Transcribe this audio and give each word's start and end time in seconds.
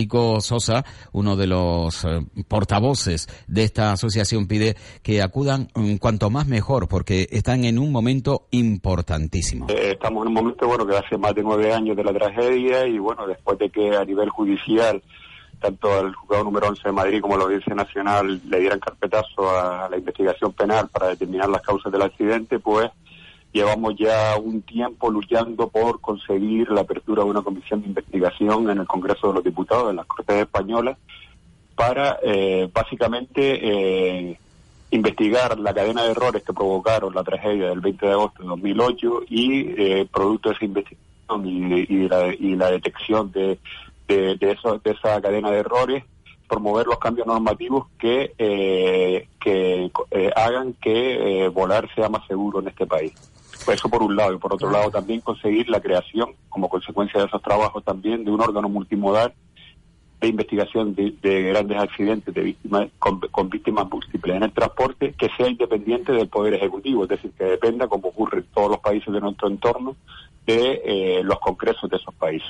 Nico 0.00 0.40
Sosa, 0.40 0.84
uno 1.10 1.34
de 1.34 1.48
los 1.48 2.04
eh, 2.04 2.24
portavoces 2.46 3.26
de 3.48 3.64
esta 3.64 3.90
asociación, 3.90 4.46
pide 4.46 4.76
que 5.02 5.22
acudan 5.22 5.70
mm, 5.74 5.96
cuanto 5.96 6.30
más 6.30 6.46
mejor, 6.46 6.86
porque 6.86 7.26
están 7.32 7.64
en 7.64 7.80
un 7.80 7.90
momento 7.90 8.46
importantísimo. 8.52 9.66
Eh, 9.68 9.94
estamos 9.94 10.22
en 10.22 10.28
un 10.28 10.34
momento, 10.34 10.68
bueno, 10.68 10.86
que 10.86 10.96
hace 10.96 11.18
más 11.18 11.34
de 11.34 11.42
nueve 11.42 11.72
años 11.72 11.96
de 11.96 12.04
la 12.04 12.12
tragedia 12.12 12.86
y, 12.86 13.00
bueno, 13.00 13.26
después 13.26 13.58
de 13.58 13.70
que 13.70 13.96
a 13.96 14.04
nivel 14.04 14.28
judicial, 14.28 15.02
tanto 15.60 15.92
al 15.92 16.14
juzgado 16.14 16.44
número 16.44 16.68
11 16.68 16.80
de 16.84 16.92
Madrid 16.92 17.20
como 17.20 17.36
la 17.36 17.42
Audiencia 17.42 17.74
Nacional 17.74 18.40
le 18.48 18.60
dieran 18.60 18.78
carpetazo 18.78 19.50
a 19.50 19.88
la 19.90 19.98
investigación 19.98 20.52
penal 20.52 20.88
para 20.90 21.08
determinar 21.08 21.48
las 21.48 21.62
causas 21.62 21.90
del 21.90 22.02
accidente, 22.02 22.60
pues 22.60 22.88
Llevamos 23.58 23.96
ya 23.96 24.36
un 24.40 24.62
tiempo 24.62 25.10
luchando 25.10 25.68
por 25.68 26.00
conseguir 26.00 26.70
la 26.70 26.82
apertura 26.82 27.24
de 27.24 27.30
una 27.30 27.42
comisión 27.42 27.80
de 27.80 27.88
investigación 27.88 28.70
en 28.70 28.78
el 28.78 28.86
Congreso 28.86 29.26
de 29.26 29.34
los 29.34 29.42
Diputados, 29.42 29.90
en 29.90 29.96
las 29.96 30.06
Cortes 30.06 30.36
Españolas, 30.36 30.96
para 31.74 32.20
eh, 32.22 32.70
básicamente 32.72 33.58
eh, 34.30 34.38
investigar 34.92 35.58
la 35.58 35.74
cadena 35.74 36.04
de 36.04 36.12
errores 36.12 36.44
que 36.44 36.52
provocaron 36.52 37.12
la 37.12 37.24
tragedia 37.24 37.70
del 37.70 37.80
20 37.80 38.06
de 38.06 38.12
agosto 38.12 38.44
de 38.44 38.48
2008 38.48 39.22
y, 39.28 39.74
eh, 39.76 40.08
producto 40.08 40.50
de 40.50 40.54
esa 40.54 40.64
investigación 40.64 41.44
y, 41.44 42.54
la, 42.54 42.70
detección 42.70 43.32
de, 43.32 43.58
esa 44.06 45.20
cadena 45.20 45.50
de 45.50 45.58
errores, 45.58 46.04
promover 46.46 46.86
los 46.86 47.00
cambios 47.00 47.26
normativos 47.26 47.88
que 47.98 49.26
hagan 50.36 50.74
que 50.74 51.50
volar 51.52 51.92
sea 51.96 52.08
más 52.08 52.24
seguro 52.28 52.60
en 52.60 52.68
este 52.68 52.86
país. 52.86 53.12
Eso 53.72 53.88
por 53.88 54.02
un 54.02 54.16
lado, 54.16 54.32
y 54.32 54.38
por 54.38 54.54
otro 54.54 54.70
lado 54.70 54.90
también 54.90 55.20
conseguir 55.20 55.68
la 55.68 55.80
creación, 55.80 56.34
como 56.48 56.68
consecuencia 56.68 57.20
de 57.20 57.26
esos 57.26 57.42
trabajos 57.42 57.84
también, 57.84 58.24
de 58.24 58.30
un 58.30 58.40
órgano 58.40 58.68
multimodal 58.68 59.34
de 60.20 60.28
investigación 60.28 60.94
de, 60.94 61.42
grandes 61.42 61.78
accidentes 61.78 62.34
de 62.34 62.42
víctimas 62.42 62.88
con, 62.98 63.48
víctimas 63.48 63.88
múltiples 63.88 64.36
en 64.36 64.42
el 64.42 64.52
transporte 64.52 65.14
que 65.16 65.28
sea 65.36 65.48
independiente 65.48 66.12
del 66.12 66.28
poder 66.28 66.54
ejecutivo, 66.54 67.04
es 67.04 67.10
decir, 67.10 67.30
que 67.38 67.44
dependa, 67.44 67.86
como 67.86 68.08
ocurre 68.08 68.38
en 68.38 68.46
todos 68.52 68.70
los 68.70 68.80
países 68.80 69.12
de 69.12 69.20
nuestro 69.20 69.48
entorno, 69.48 69.96
de 70.44 70.80
eh, 70.84 71.22
los 71.22 71.38
congresos 71.38 71.88
de 71.88 71.98
esos 71.98 72.14
países. 72.14 72.48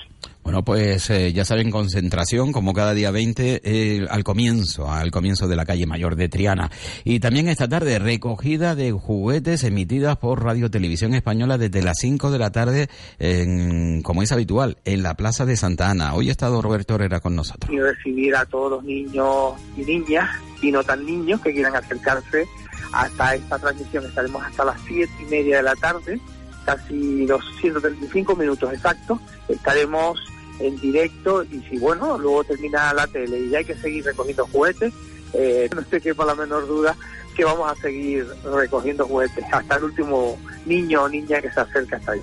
Bueno, 0.48 0.64
pues 0.64 1.10
eh, 1.10 1.30
ya 1.34 1.44
saben, 1.44 1.70
concentración 1.70 2.52
como 2.52 2.72
cada 2.72 2.94
día 2.94 3.10
20 3.10 3.60
eh, 3.62 4.06
al 4.08 4.24
comienzo, 4.24 4.90
al 4.90 5.10
comienzo 5.10 5.46
de 5.46 5.56
la 5.56 5.66
calle 5.66 5.84
Mayor 5.84 6.16
de 6.16 6.30
Triana. 6.30 6.70
Y 7.04 7.20
también 7.20 7.48
esta 7.48 7.68
tarde 7.68 7.98
recogida 7.98 8.74
de 8.74 8.90
juguetes 8.92 9.62
emitidas 9.64 10.16
por 10.16 10.42
Radio 10.42 10.70
Televisión 10.70 11.12
Española 11.12 11.58
desde 11.58 11.82
las 11.82 11.98
5 12.00 12.30
de 12.30 12.38
la 12.38 12.50
tarde, 12.50 12.88
en, 13.18 14.00
como 14.00 14.22
es 14.22 14.32
habitual, 14.32 14.78
en 14.86 15.02
la 15.02 15.12
Plaza 15.16 15.44
de 15.44 15.54
Santa 15.54 15.90
Ana. 15.90 16.14
Hoy 16.14 16.30
ha 16.30 16.32
estado 16.32 16.62
Roberto 16.62 16.94
Herrera 16.94 17.20
con 17.20 17.36
nosotros. 17.36 17.70
Y 17.70 17.78
recibir 17.78 18.34
a 18.34 18.46
todos 18.46 18.70
los 18.70 18.84
niños 18.84 19.52
y 19.76 19.82
niñas, 19.82 20.30
y 20.62 20.72
no 20.72 20.82
tan 20.82 21.04
niños, 21.04 21.42
que 21.42 21.52
quieran 21.52 21.76
acercarse 21.76 22.46
hasta 22.94 23.34
esta 23.34 23.58
transmisión. 23.58 24.06
Estaremos 24.06 24.42
hasta 24.42 24.64
las 24.64 24.80
7 24.86 25.12
y 25.20 25.24
media 25.26 25.58
de 25.58 25.62
la 25.64 25.74
tarde, 25.74 26.18
casi 26.64 27.26
los 27.26 27.44
135 27.60 28.34
minutos 28.34 28.72
exactos. 28.72 29.20
Estaremos 29.46 30.18
en 30.60 30.78
directo 30.80 31.44
y 31.44 31.60
si 31.68 31.78
bueno, 31.78 32.18
luego 32.18 32.44
termina 32.44 32.92
la 32.92 33.06
tele 33.06 33.40
y 33.40 33.54
hay 33.54 33.64
que 33.64 33.74
seguir 33.74 34.04
recogiendo 34.04 34.46
juguetes, 34.46 34.92
eh, 35.34 35.68
no 35.74 36.00
qué 36.00 36.14
para 36.14 36.34
la 36.34 36.42
menor 36.42 36.66
duda 36.66 36.96
que 37.36 37.44
vamos 37.44 37.70
a 37.70 37.80
seguir 37.80 38.26
recogiendo 38.52 39.06
juguetes 39.06 39.44
hasta 39.52 39.76
el 39.76 39.84
último 39.84 40.36
niño 40.66 41.04
o 41.04 41.08
niña 41.08 41.40
que 41.40 41.50
se 41.50 41.60
acerca 41.60 41.96
hasta 41.96 42.12
ahí. 42.12 42.20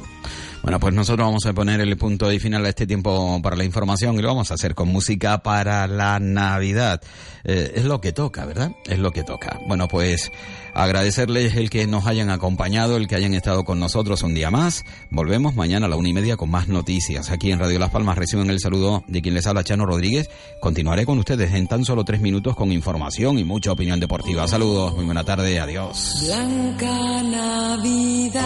Bueno, 0.65 0.79
pues 0.79 0.95
nosotros 0.95 1.27
vamos 1.27 1.45
a 1.45 1.53
poner 1.53 1.79
el 1.79 1.95
punto 1.95 2.27
de 2.27 2.39
final 2.39 2.65
a 2.65 2.69
este 2.69 2.87
tiempo 2.87 3.39
para 3.43 3.55
la 3.55 3.63
información 3.63 4.15
y 4.15 4.23
lo 4.23 4.29
vamos 4.29 4.49
a 4.49 4.55
hacer 4.55 4.73
con 4.73 4.87
música 4.87 5.43
para 5.43 5.85
la 5.85 6.17
Navidad. 6.17 7.03
Eh, 7.43 7.73
es 7.75 7.85
lo 7.85 8.01
que 8.01 8.13
toca, 8.13 8.45
¿verdad? 8.45 8.71
Es 8.87 8.97
lo 8.97 9.11
que 9.11 9.21
toca. 9.21 9.59
Bueno, 9.67 9.87
pues 9.87 10.31
agradecerles 10.73 11.55
el 11.55 11.69
que 11.69 11.85
nos 11.85 12.07
hayan 12.07 12.31
acompañado, 12.31 12.97
el 12.97 13.07
que 13.07 13.13
hayan 13.13 13.35
estado 13.35 13.63
con 13.63 13.79
nosotros 13.79 14.23
un 14.23 14.33
día 14.33 14.49
más. 14.49 14.85
Volvemos 15.11 15.53
mañana 15.53 15.85
a 15.85 15.89
la 15.89 15.97
una 15.97 16.09
y 16.09 16.13
media 16.13 16.35
con 16.35 16.49
más 16.49 16.67
noticias. 16.67 17.29
Aquí 17.29 17.51
en 17.51 17.59
Radio 17.59 17.77
Las 17.77 17.91
Palmas 17.91 18.17
reciben 18.17 18.49
el 18.49 18.59
saludo 18.59 19.03
de 19.07 19.21
quien 19.21 19.35
les 19.35 19.45
habla, 19.45 19.63
Chano 19.63 19.85
Rodríguez. 19.85 20.31
Continuaré 20.61 21.05
con 21.05 21.19
ustedes 21.19 21.53
en 21.53 21.67
tan 21.67 21.85
solo 21.85 22.03
tres 22.03 22.21
minutos 22.21 22.55
con 22.55 22.71
información 22.71 23.37
y 23.37 23.43
mucha 23.43 23.71
opinión 23.71 23.99
deportiva. 23.99 24.47
Saludos, 24.47 24.95
muy 24.95 25.05
buena 25.05 25.23
tarde, 25.23 25.59
adiós. 25.59 26.23
Blanca 26.25 27.21
Navidad 27.21 28.45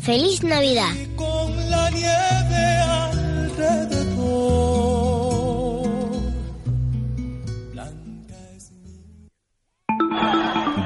feliz 0.00 0.42
Navidad. 0.42 0.92
con 1.16 1.70
la 1.70 1.90
nieve 1.90 2.80
alrededor. 2.80 4.12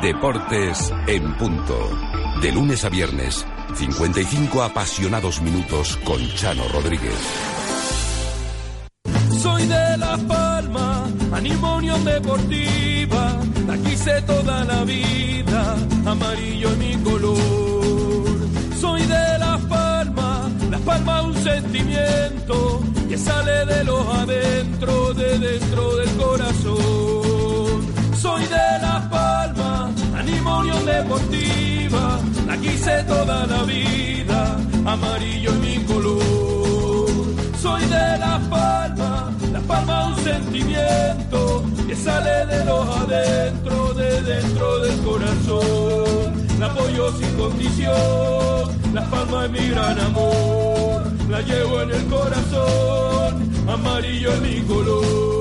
Deportes 0.03 0.93
en 1.09 1.37
punto. 1.37 1.77
De 2.41 2.53
lunes 2.53 2.85
a 2.85 2.89
viernes, 2.89 3.45
55 3.75 4.63
apasionados 4.63 5.41
minutos 5.41 5.99
con 6.05 6.21
Chano 6.37 6.63
Rodríguez. 6.69 7.19
Soy 9.43 9.67
de 9.67 9.97
La 9.97 10.17
Palma, 10.29 11.09
animo 11.33 11.77
Unión 11.77 12.05
Deportiva, 12.05 13.37
la 13.67 13.77
quise 13.79 14.23
toda 14.23 14.65
la 14.65 14.85
vida, 14.85 15.77
amarillo 16.05 16.71
es 16.71 16.79
mi 16.79 16.97
color. 16.99 17.76
Palma, 20.79 20.79
La 20.79 20.79
Palma 20.79 21.23
un 21.23 21.35
sentimiento 21.43 22.83
que 23.09 23.17
sale 23.17 23.67
de 23.67 23.85
los 23.85 24.07
adentro, 24.09 25.15
de 25.15 25.39
dentro 25.39 25.97
del 25.97 26.11
corazón. 26.17 27.87
Soy 28.17 28.43
de 28.43 28.79
La 28.83 29.09
Palma, 29.11 29.91
animo 30.17 30.59
Unión 30.59 30.85
Deportiva, 30.85 32.21
la 32.47 32.57
quise 32.59 33.03
toda 33.05 33.47
la 33.47 33.63
vida, 33.65 34.57
amarillo 34.85 35.51
es 35.51 35.59
mi 35.59 35.79
color. 35.85 37.09
Soy 37.61 37.83
de 37.83 38.19
La 38.19 38.41
Palma, 38.51 39.33
La 39.53 39.61
Palma 39.61 40.09
un 40.09 40.25
sentimiento 40.25 41.65
que 41.87 41.97
sale 41.97 42.47
de 42.47 42.65
los 42.65 42.89
adentro, 42.97 43.95
de 43.95 44.23
dentro 44.23 44.79
del 44.81 44.99
corazón. 45.03 46.46
La 46.59 46.67
apoyo 46.67 47.13
sin 47.19 47.31
condición, 47.37 48.95
La 48.95 49.05
Palma 49.11 49.45
es 49.45 49.51
mi 49.51 49.69
gran 49.69 50.01
amor, 50.01 51.03
la 51.29 51.41
llevo 51.43 51.83
en 51.83 51.91
el 51.91 52.07
corazón, 52.07 53.51
amarillo 53.69 54.33
es 54.33 54.41
mi 54.41 54.61
color. 54.63 55.37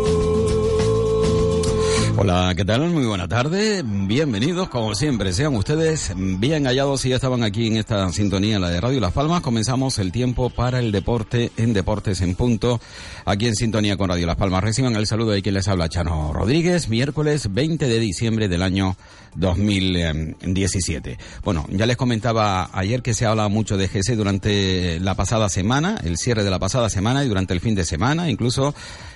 Hola, 2.18 2.54
¿qué 2.56 2.66
tal? 2.66 2.90
Muy 2.90 3.06
buena 3.06 3.28
tarde. 3.28 3.84
Bienvenidos, 4.07 4.69
como 4.69 4.94
siempre. 4.94 5.34
Sean 5.34 5.56
ustedes 5.56 6.13
bien 6.16 6.66
hallados 6.66 7.02
si 7.02 7.10
ya 7.10 7.16
estaban 7.16 7.42
aquí 7.42 7.66
en 7.66 7.78
esta 7.78 8.07
sintonía, 8.12 8.60
la 8.60 8.69
de 8.69 8.80
Radio 8.80 9.00
Las 9.00 9.13
Palmas. 9.13 9.42
Comenzamos 9.42 9.98
el 9.98 10.12
tiempo 10.12 10.52
para 10.52 10.78
el 10.78 10.92
deporte 10.92 11.52
en 11.57 11.74
Deportes 11.74 12.22
en 12.22 12.36
Punto, 12.36 12.80
aquí 13.25 13.48
en 13.48 13.56
sintonía 13.56 13.98
con 13.98 14.10
Radio 14.10 14.28
Las 14.28 14.36
Palmas. 14.36 14.63
Reciban 14.63 14.96
el 14.96 15.07
saludo 15.07 15.31
de 15.31 15.42
quien 15.42 15.56
les 15.56 15.68
habla, 15.68 15.90
Chano 15.90 16.31
Rodríguez, 16.34 16.88
miércoles 16.88 17.52
20 17.52 17.88
de 17.88 18.00
diciembre 18.00 18.48
del 18.48 18.62
año 18.62 18.96
2017. 19.38 21.18
Bueno, 21.44 21.66
ya 21.72 21.88
les 21.88 21.98
comentaba 21.98 22.69
ayer 22.74 23.01
que 23.01 23.16
se 23.16 23.25
habla 23.25 23.48
mucho 23.48 23.75
de 23.75 23.88
GC 23.88 24.16
durante 24.16 25.00
la 25.00 25.16
pasada 25.16 25.50
semana, 25.50 26.00
el 26.04 26.18
cierre 26.18 26.44
de 26.44 26.51
la 26.51 26.60
pasada 26.60 26.92
semana 26.92 27.24
y 27.24 27.28
durante 27.28 27.56
el 27.56 27.60
fin 27.60 27.74
de 27.74 27.86
semana, 27.86 28.30
incluso 28.30 28.75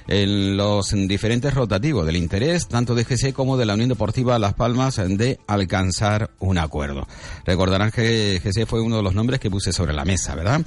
en 0.10 0.58
los 0.58 0.90
diferentes 1.08 1.54
rotativos 1.54 2.04
del 2.06 2.16
interés, 2.16 2.68
tanto 2.68 2.96
de 2.96 3.04
GC 3.04 3.32
como 3.32 3.58
de 3.58 3.68
la 3.68 3.76
Unión 3.76 3.90
Deportiva 3.90 4.40
Las 4.40 4.56
Palmas, 4.56 4.96
de 4.96 5.40
alcanzar 5.46 6.32
un 6.40 6.58
acuerdo. 6.58 7.08
Recordarán 7.46 7.92
que 7.92 8.42
GC 8.44 8.66
fue 8.66 8.82
uno 8.82 8.98
de 8.98 9.04
los 9.04 9.14
nombres 9.14 9.40
que 9.40 9.52
puse 9.52 9.72
sobre 9.72 9.94
la 9.94 10.06
mesa, 10.06 10.34
¿verdad? 10.34 10.62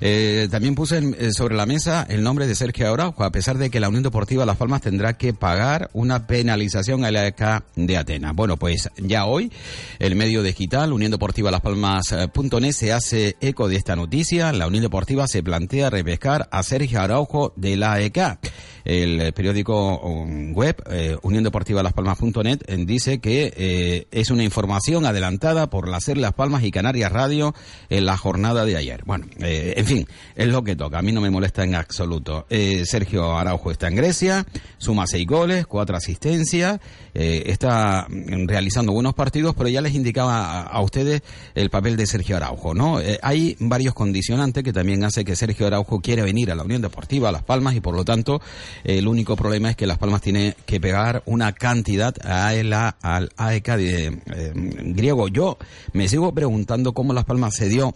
Eh, 0.00 0.46
también 0.48 0.76
puse 0.76 0.98
eh, 0.98 1.32
sobre 1.32 1.56
la 1.56 1.66
mesa 1.66 2.06
el 2.08 2.22
nombre 2.22 2.46
de 2.46 2.54
Sergio 2.54 2.92
Araujo, 2.92 3.24
a 3.24 3.32
pesar 3.32 3.58
de 3.58 3.68
que 3.68 3.80
la 3.80 3.88
Unión 3.88 4.04
Deportiva 4.04 4.46
Las 4.46 4.58
Palmas 4.58 4.82
tendrá 4.82 5.14
que 5.14 5.34
pagar 5.34 5.90
una 5.92 6.28
penalización 6.28 7.04
a 7.04 7.10
la 7.10 7.26
ECA 7.26 7.64
de 7.74 7.96
Atenas. 7.96 8.32
Bueno, 8.36 8.56
pues 8.56 8.90
ya 8.98 9.26
hoy 9.26 9.50
el 9.98 10.14
medio 10.14 10.44
digital 10.44 10.92
Unión 10.92 11.10
Deportiva 11.10 11.50
Las 11.50 11.62
Palmas.net 11.62 12.72
se 12.72 12.92
hace 12.92 13.36
eco 13.40 13.66
de 13.66 13.74
esta 13.74 13.96
noticia. 13.96 14.52
La 14.52 14.68
Unión 14.68 14.82
Deportiva 14.82 15.26
se 15.26 15.42
plantea 15.42 15.90
repescar 15.90 16.48
a 16.52 16.62
Sergio 16.62 17.00
Araujo 17.00 17.52
de 17.56 17.76
la 17.76 18.00
ECA. 18.00 18.38
El 18.84 19.32
periódico 19.32 19.98
um, 20.00 20.52
web 20.52 20.82
eh, 20.90 21.16
Unión 21.22 21.44
Deportiva 21.44 21.82
Las 21.82 21.92
Palmas.net 21.92 22.60
eh, 22.66 22.84
dice 22.86 23.18
que 23.18 23.52
eh, 23.56 24.06
es 24.10 24.30
una 24.30 24.44
información 24.44 25.06
adelantada 25.06 25.70
por 25.70 25.88
la 25.88 26.00
SER 26.00 26.18
Las 26.18 26.32
Palmas 26.32 26.64
y 26.64 26.70
Canarias 26.70 27.12
Radio 27.12 27.54
en 27.88 28.06
la 28.06 28.16
jornada 28.16 28.64
de 28.64 28.76
ayer. 28.76 29.02
Bueno, 29.04 29.26
eh, 29.40 29.74
en 29.76 29.86
fin, 29.86 30.06
es 30.34 30.48
lo 30.48 30.62
que 30.64 30.76
toca. 30.76 30.98
A 30.98 31.02
mí 31.02 31.12
no 31.12 31.20
me 31.20 31.30
molesta 31.30 31.64
en 31.64 31.74
absoluto. 31.74 32.46
Eh, 32.50 32.84
Sergio 32.86 33.36
Araujo 33.36 33.70
está 33.70 33.88
en 33.88 33.96
Grecia, 33.96 34.46
suma 34.78 35.06
seis 35.06 35.26
goles, 35.26 35.66
cuatro 35.66 35.96
asistencias, 35.96 36.80
eh, 37.14 37.44
está 37.46 38.06
mm, 38.08 38.48
realizando 38.48 38.92
buenos 38.92 39.14
partidos, 39.14 39.54
pero 39.56 39.68
ya 39.68 39.80
les 39.80 39.94
indicaba 39.94 40.62
a, 40.62 40.80
ustedes 40.82 41.22
el 41.54 41.70
papel 41.70 41.96
de 41.96 42.06
Sergio 42.06 42.36
Araujo, 42.36 42.74
¿no? 42.74 43.00
Eh, 43.00 43.18
hay 43.22 43.56
varios 43.60 43.94
condicionantes 43.94 44.64
que 44.64 44.72
también 44.72 45.04
hace 45.04 45.24
que 45.24 45.36
Sergio 45.36 45.66
Araujo 45.66 46.00
quiere 46.00 46.22
venir 46.22 46.50
a 46.50 46.54
la 46.54 46.64
Unión 46.64 46.82
Deportiva, 46.82 47.30
Las 47.30 47.42
Palmas, 47.42 47.74
y 47.74 47.80
por 47.80 47.94
lo 47.94 48.04
tanto, 48.04 48.40
eh, 48.40 48.40
el 48.84 49.08
único 49.08 49.36
problema 49.36 49.70
es 49.70 49.76
que 49.76 49.86
Las 49.86 49.98
Palmas 49.98 50.20
tiene 50.22 50.54
que 50.66 50.80
pegar 50.80 51.22
una 51.26 51.52
cantidad 51.52 52.14
a 52.26 52.52
la, 52.62 52.96
al 53.02 53.30
AEK 53.36 53.66
de, 53.76 54.06
eh, 54.06 54.52
griego. 54.54 55.28
Yo 55.28 55.58
me 55.92 56.08
sigo 56.08 56.32
preguntando 56.32 56.92
cómo 56.92 57.12
Las 57.12 57.24
Palmas 57.24 57.54
se 57.56 57.68
dio 57.68 57.92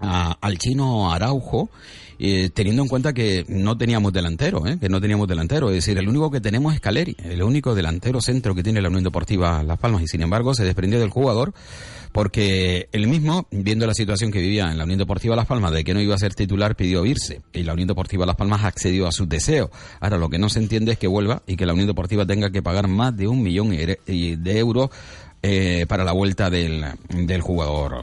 a- 0.00 0.36
al 0.40 0.58
chino 0.58 1.12
Araujo, 1.12 1.70
eh, 2.18 2.48
teniendo 2.54 2.82
en 2.82 2.88
cuenta 2.88 3.12
que 3.12 3.44
no 3.48 3.76
teníamos 3.76 4.10
delantero, 4.12 4.66
¿eh? 4.66 4.78
que 4.80 4.88
no 4.88 5.00
teníamos 5.00 5.28
delantero. 5.28 5.68
Es 5.68 5.74
decir, 5.76 5.98
el 5.98 6.08
único 6.08 6.30
que 6.30 6.40
tenemos 6.40 6.74
es 6.74 6.80
Caleri, 6.80 7.14
el 7.24 7.42
único 7.42 7.74
delantero 7.74 8.20
centro 8.22 8.54
que 8.54 8.62
tiene 8.62 8.80
la 8.80 8.88
Unión 8.88 9.04
Deportiva 9.04 9.62
Las 9.62 9.78
Palmas, 9.78 10.02
y 10.02 10.06
sin 10.06 10.22
embargo 10.22 10.54
se 10.54 10.64
desprendió 10.64 10.98
del 10.98 11.10
jugador 11.10 11.52
porque 12.16 12.88
él 12.92 13.08
mismo, 13.08 13.46
viendo 13.50 13.86
la 13.86 13.92
situación 13.92 14.32
que 14.32 14.40
vivía 14.40 14.70
en 14.70 14.78
la 14.78 14.84
Unión 14.84 15.00
Deportiva 15.00 15.36
Las 15.36 15.44
Palmas, 15.44 15.70
de 15.72 15.84
que 15.84 15.92
no 15.92 16.00
iba 16.00 16.14
a 16.14 16.18
ser 16.18 16.34
titular, 16.34 16.74
pidió 16.74 17.04
irse. 17.04 17.42
Y 17.52 17.62
la 17.62 17.74
Unión 17.74 17.88
Deportiva 17.88 18.24
Las 18.24 18.36
Palmas 18.36 18.64
accedió 18.64 19.06
a 19.06 19.12
sus 19.12 19.28
deseos. 19.28 19.68
Ahora, 20.00 20.16
lo 20.16 20.30
que 20.30 20.38
no 20.38 20.48
se 20.48 20.60
entiende 20.60 20.92
es 20.92 20.98
que 20.98 21.08
vuelva 21.08 21.42
y 21.46 21.56
que 21.56 21.66
la 21.66 21.74
Unión 21.74 21.88
Deportiva 21.88 22.24
tenga 22.24 22.48
que 22.48 22.62
pagar 22.62 22.88
más 22.88 23.14
de 23.14 23.28
un 23.28 23.42
millón 23.42 23.68
de 23.68 24.58
euros 24.58 24.88
eh, 25.42 25.84
para 25.88 26.04
la 26.04 26.12
vuelta 26.12 26.48
del, 26.48 26.86
del 27.10 27.42
jugador 27.42 28.00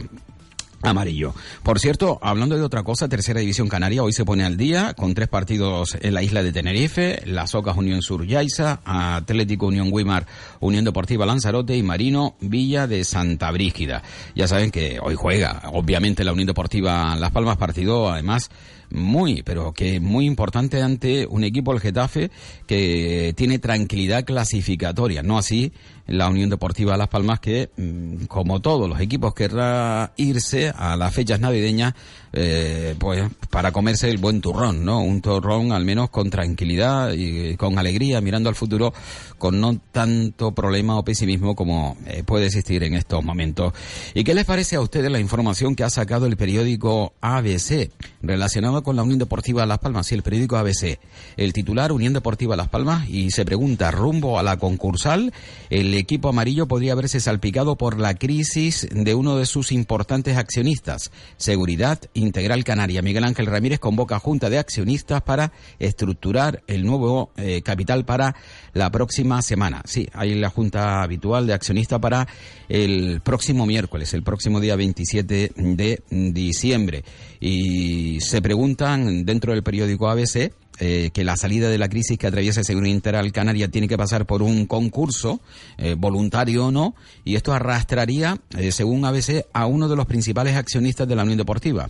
amarillo. 0.83 1.33
Por 1.63 1.79
cierto, 1.79 2.19
hablando 2.21 2.57
de 2.57 2.63
otra 2.63 2.83
cosa, 2.83 3.07
Tercera 3.07 3.39
División 3.39 3.67
Canaria 3.67 4.03
hoy 4.03 4.13
se 4.13 4.25
pone 4.25 4.43
al 4.43 4.57
día 4.57 4.93
con 4.93 5.13
tres 5.13 5.27
partidos 5.27 5.97
en 5.99 6.13
la 6.13 6.23
isla 6.23 6.43
de 6.43 6.51
Tenerife, 6.51 7.21
Las 7.25 7.55
Ocas 7.55 7.77
Unión 7.77 8.01
Sur 8.01 8.25
Yaiza, 8.25 8.81
Atlético 8.85 9.67
Unión 9.67 9.91
Guimar, 9.91 10.25
Unión 10.59 10.85
Deportiva 10.85 11.25
Lanzarote 11.25 11.75
y 11.75 11.83
Marino 11.83 12.35
Villa 12.39 12.87
de 12.87 13.03
Santa 13.03 13.51
Brígida. 13.51 14.03
Ya 14.35 14.47
saben 14.47 14.71
que 14.71 14.99
hoy 15.01 15.15
juega, 15.15 15.63
obviamente, 15.73 16.23
la 16.23 16.33
Unión 16.33 16.47
Deportiva 16.47 17.15
Las 17.15 17.31
Palmas 17.31 17.57
partido, 17.57 18.11
además, 18.11 18.49
muy, 18.93 19.41
pero 19.43 19.73
que 19.73 19.99
muy 19.99 20.25
importante 20.25 20.81
ante 20.81 21.25
un 21.25 21.43
equipo, 21.43 21.73
el 21.73 21.79
Getafe, 21.79 22.29
que 22.67 23.33
tiene 23.35 23.59
tranquilidad 23.59 24.23
clasificatoria, 24.23 25.23
no 25.23 25.37
así 25.37 25.71
la 26.07 26.27
Unión 26.27 26.49
Deportiva 26.49 26.97
Las 26.97 27.07
Palmas, 27.07 27.39
que, 27.39 27.69
mm, 27.77 28.25
como 28.25 28.61
todos 28.61 28.89
los 28.89 28.99
equipos, 28.99 29.33
querrá 29.33 30.13
irse 30.17 30.73
a 30.75 30.95
las 30.97 31.13
fechas 31.13 31.39
navideñas, 31.39 31.93
eh, 32.33 32.95
pues, 32.99 33.23
para 33.49 33.71
comerse 33.71 34.09
el 34.09 34.17
buen 34.17 34.41
turrón, 34.41 34.83
¿no? 34.83 35.01
Un 35.01 35.21
turrón 35.21 35.71
al 35.71 35.85
menos 35.85 36.09
con 36.09 36.29
tranquilidad 36.29 37.13
y 37.13 37.55
con 37.57 37.77
alegría, 37.77 38.21
mirando 38.21 38.49
al 38.49 38.55
futuro, 38.55 38.93
con 39.37 39.61
no 39.61 39.79
tanto 39.91 40.53
problema 40.53 40.97
o 40.97 41.03
pesimismo 41.03 41.55
como 41.55 41.95
eh, 42.07 42.23
puede 42.23 42.47
existir 42.47 42.83
en 42.83 42.95
estos 42.95 43.23
momentos. 43.23 43.73
¿Y 44.13 44.23
qué 44.23 44.33
les 44.33 44.45
parece 44.45 44.75
a 44.75 44.81
ustedes 44.81 45.11
la 45.11 45.19
información 45.19 45.75
que 45.75 45.83
ha 45.83 45.89
sacado 45.89 46.25
el 46.25 46.37
periódico 46.37 47.13
ABC 47.21 47.91
relacionada 48.21 48.81
con 48.81 48.95
la 48.95 49.03
Unión 49.03 49.19
Deportiva 49.19 49.65
Las 49.65 49.79
Palmas? 49.79 50.07
Sí, 50.07 50.15
el 50.15 50.23
periódico 50.23 50.57
ABC. 50.57 50.99
El 51.37 51.53
titular 51.53 51.91
Unión 51.91 52.13
Deportiva 52.13 52.55
Las 52.55 52.69
Palmas 52.69 53.07
y 53.07 53.31
se 53.31 53.45
pregunta, 53.45 53.91
rumbo 53.91 54.39
a 54.39 54.43
la 54.43 54.57
concursal, 54.57 55.31
el 55.69 55.92
equipo 55.97 56.29
amarillo 56.29 56.67
podría 56.67 56.93
haberse 56.93 57.19
salpicado 57.19 57.77
por 57.77 57.99
la 57.99 58.15
crisis 58.15 58.87
de 58.91 59.15
uno 59.15 59.37
de 59.37 59.45
sus 59.45 59.71
importantes 59.71 60.37
accionistas, 60.37 61.11
Seguridad 61.37 61.99
Integral 62.13 62.63
Canaria. 62.63 63.01
Miguel 63.01 63.23
Ángel 63.23 63.47
Ramírez 63.47 63.79
convoca 63.79 64.19
Junta 64.19 64.49
de 64.49 64.57
Accionistas 64.57 65.21
para 65.21 65.51
estructurar 65.79 66.63
el 66.67 66.85
nuevo 66.85 67.31
eh, 67.37 67.61
capital 67.61 68.05
para 68.05 68.35
la 68.73 68.91
próxima 68.91 69.41
semana. 69.41 69.81
Sí, 69.85 70.07
hay 70.13 70.35
la 70.35 70.49
Junta 70.49 71.03
Habitual 71.03 71.47
de 71.47 71.53
Accionistas 71.53 71.99
para 71.99 72.27
el 72.69 73.21
próximo 73.21 73.65
miércoles, 73.65 74.13
el 74.13 74.23
próximo 74.23 74.59
día 74.59 74.75
27 74.75 75.51
de 75.55 76.01
diciembre. 76.09 77.03
Y 77.39 78.19
se 78.21 78.41
preguntan 78.41 79.25
dentro 79.25 79.53
del 79.53 79.63
periódico 79.63 80.09
ABC 80.09 80.51
eh, 80.79 81.11
que 81.13 81.23
la 81.23 81.37
salida 81.37 81.69
de 81.69 81.77
la 81.77 81.87
crisis 81.87 82.17
que 82.17 82.25
atraviesa 82.25 82.63
Seguridad 82.63 82.95
Integral 82.95 83.31
Canaria 83.31 83.67
tiene 83.67 83.87
que 83.87 83.95
pasar 83.95 84.25
por 84.25 84.41
un 84.41 84.65
concurso, 84.65 85.39
eh, 85.77 85.95
voluntario 85.95 86.65
o 86.65 86.71
no, 86.71 86.95
y 87.23 87.35
esto 87.35 87.53
arrastraría, 87.53 88.39
eh, 88.57 88.71
según 88.71 89.05
ABC, 89.05 89.45
a 89.53 89.67
uno 89.67 89.87
de 89.87 89.95
los 89.95 90.07
principales 90.07 90.55
accionistas 90.55 91.07
de 91.07 91.15
la 91.15 91.23
Unión 91.23 91.37
Deportiva, 91.37 91.89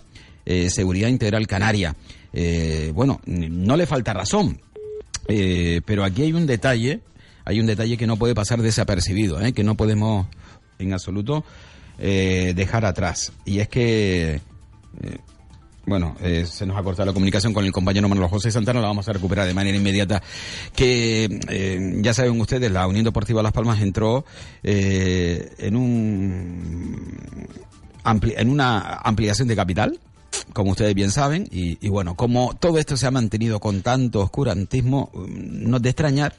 Seguridad 0.68 1.08
Integral 1.08 1.46
Canaria. 1.46 1.96
Bueno, 2.92 3.22
no 3.24 3.78
le 3.78 3.86
falta 3.86 4.12
razón, 4.12 4.60
pero 5.26 6.04
aquí 6.04 6.24
hay 6.24 6.34
un 6.34 6.44
detalle, 6.44 7.00
hay 7.46 7.60
un 7.60 7.66
detalle 7.66 7.96
que 7.96 8.06
no 8.06 8.18
puede 8.18 8.34
pasar 8.34 8.60
desapercibido, 8.60 9.38
que 9.54 9.64
no 9.64 9.74
podemos 9.74 10.26
en 10.78 10.92
absoluto 10.92 11.46
dejar 11.98 12.84
atrás. 12.84 13.32
Y 13.46 13.60
es 13.60 13.68
que, 13.68 14.42
bueno, 15.86 16.16
eh, 16.20 16.46
se 16.46 16.64
nos 16.66 16.76
ha 16.76 16.82
cortado 16.82 17.06
la 17.06 17.12
comunicación 17.12 17.52
con 17.52 17.64
el 17.64 17.72
compañero 17.72 18.08
Manuel 18.08 18.28
José 18.28 18.50
Santana, 18.50 18.80
la 18.80 18.88
vamos 18.88 19.08
a 19.08 19.12
recuperar 19.12 19.46
de 19.46 19.54
manera 19.54 19.76
inmediata. 19.76 20.22
Que 20.74 21.28
eh, 21.48 21.92
ya 22.02 22.14
saben 22.14 22.40
ustedes, 22.40 22.70
la 22.70 22.86
Unión 22.86 23.04
Deportiva 23.04 23.42
Las 23.42 23.52
Palmas 23.52 23.80
entró 23.80 24.24
eh, 24.62 25.52
en 25.58 25.76
un 25.76 27.48
ampli- 28.04 28.34
en 28.36 28.48
una 28.50 28.80
ampliación 29.02 29.48
de 29.48 29.56
capital, 29.56 29.98
como 30.52 30.72
ustedes 30.72 30.94
bien 30.94 31.10
saben, 31.10 31.46
y, 31.50 31.78
y 31.84 31.88
bueno, 31.90 32.16
como 32.16 32.54
todo 32.54 32.78
esto 32.78 32.96
se 32.96 33.06
ha 33.06 33.10
mantenido 33.10 33.60
con 33.60 33.82
tanto 33.82 34.20
oscurantismo, 34.20 35.10
mm, 35.14 35.68
no 35.70 35.76
es 35.76 35.82
de 35.82 35.88
extrañar 35.90 36.34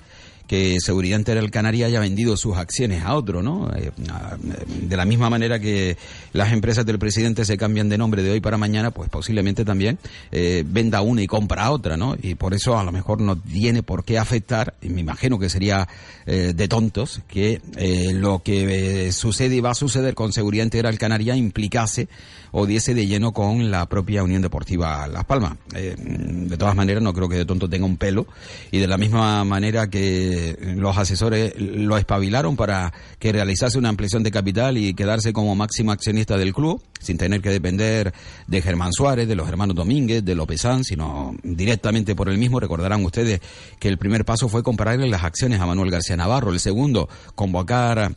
que 0.47 0.77
Seguridad 0.79 1.17
Integral 1.19 1.49
Canaria 1.51 1.87
haya 1.87 1.99
vendido 1.99 2.37
sus 2.37 2.57
acciones 2.57 3.03
a 3.03 3.15
otro, 3.15 3.41
¿no? 3.41 3.71
Eh, 3.75 3.91
a- 4.11 4.37
de 4.37 4.97
la 4.97 5.05
misma 5.05 5.29
manera 5.29 5.59
que 5.59 5.97
las 6.33 6.51
empresas 6.53 6.85
del 6.85 6.99
presidente 6.99 7.45
se 7.45 7.57
cambian 7.57 7.89
de 7.89 7.97
nombre 7.97 8.21
de 8.23 8.31
hoy 8.31 8.41
para 8.41 8.57
mañana, 8.57 8.91
pues 8.91 9.09
posiblemente 9.09 9.65
también 9.65 9.97
eh, 10.31 10.63
venda 10.67 11.01
una 11.01 11.21
y 11.21 11.27
compra 11.27 11.71
otra, 11.71 11.97
¿no? 11.97 12.15
Y 12.21 12.35
por 12.35 12.53
eso 12.53 12.77
a 12.77 12.83
lo 12.83 12.91
mejor 12.91 13.21
no 13.21 13.35
tiene 13.37 13.83
por 13.83 14.03
qué 14.05 14.17
afectar, 14.17 14.75
y 14.81 14.89
me 14.89 15.01
imagino 15.01 15.39
que 15.39 15.49
sería 15.49 15.87
eh, 16.25 16.53
de 16.55 16.67
tontos, 16.67 17.21
que 17.27 17.61
eh, 17.77 18.11
lo 18.13 18.39
que 18.43 19.07
eh, 19.07 19.11
sucede 19.11 19.55
y 19.55 19.59
va 19.61 19.71
a 19.71 19.75
suceder 19.75 20.15
con 20.15 20.31
Seguridad 20.33 20.63
Integral 20.63 20.97
Canaria 20.97 21.35
implicase 21.35 22.07
o 22.51 22.65
diese 22.65 22.93
de 22.93 23.05
lleno 23.05 23.33
con 23.33 23.69
la 23.69 23.85
propia 23.87 24.23
Unión 24.23 24.41
Deportiva 24.41 25.07
Las 25.07 25.25
Palmas. 25.25 25.57
Eh, 25.75 25.95
de 25.97 26.57
todas 26.57 26.73
maneras, 26.75 27.03
no 27.03 27.13
creo 27.13 27.27
que 27.27 27.35
de 27.35 27.45
tonto 27.45 27.69
tenga 27.69 27.85
un 27.85 27.97
pelo. 27.97 28.27
Y 28.71 28.79
de 28.79 28.87
la 28.87 28.97
misma 28.97 29.43
manera 29.43 29.89
que 29.89 30.34
los 30.75 30.97
asesores 30.97 31.53
lo 31.57 31.97
espabilaron 31.97 32.55
para 32.55 32.93
que 33.19 33.31
realizase 33.31 33.77
una 33.77 33.89
ampliación 33.89 34.23
de 34.23 34.31
capital 34.31 34.77
y 34.77 34.93
quedarse 34.93 35.33
como 35.33 35.55
máximo 35.55 35.91
accionista 35.91 36.37
del 36.37 36.53
club, 36.53 36.81
sin 36.99 37.17
tener 37.17 37.41
que 37.41 37.49
depender 37.49 38.13
de 38.47 38.61
Germán 38.61 38.93
Suárez, 38.93 39.27
de 39.27 39.35
los 39.35 39.47
hermanos 39.47 39.75
Domínguez, 39.75 40.23
de 40.23 40.35
López 40.35 40.61
Sanz, 40.61 40.87
sino 40.87 41.35
directamente 41.43 42.15
por 42.15 42.29
el 42.29 42.37
mismo. 42.37 42.59
Recordarán 42.59 43.03
ustedes 43.03 43.41
que 43.79 43.87
el 43.87 43.97
primer 43.97 44.25
paso 44.25 44.49
fue 44.49 44.63
comprarle 44.63 45.07
las 45.07 45.23
acciones 45.23 45.59
a 45.59 45.65
Manuel 45.65 45.91
García 45.91 46.17
Navarro. 46.17 46.51
El 46.51 46.59
segundo, 46.59 47.09
convocar 47.35 48.15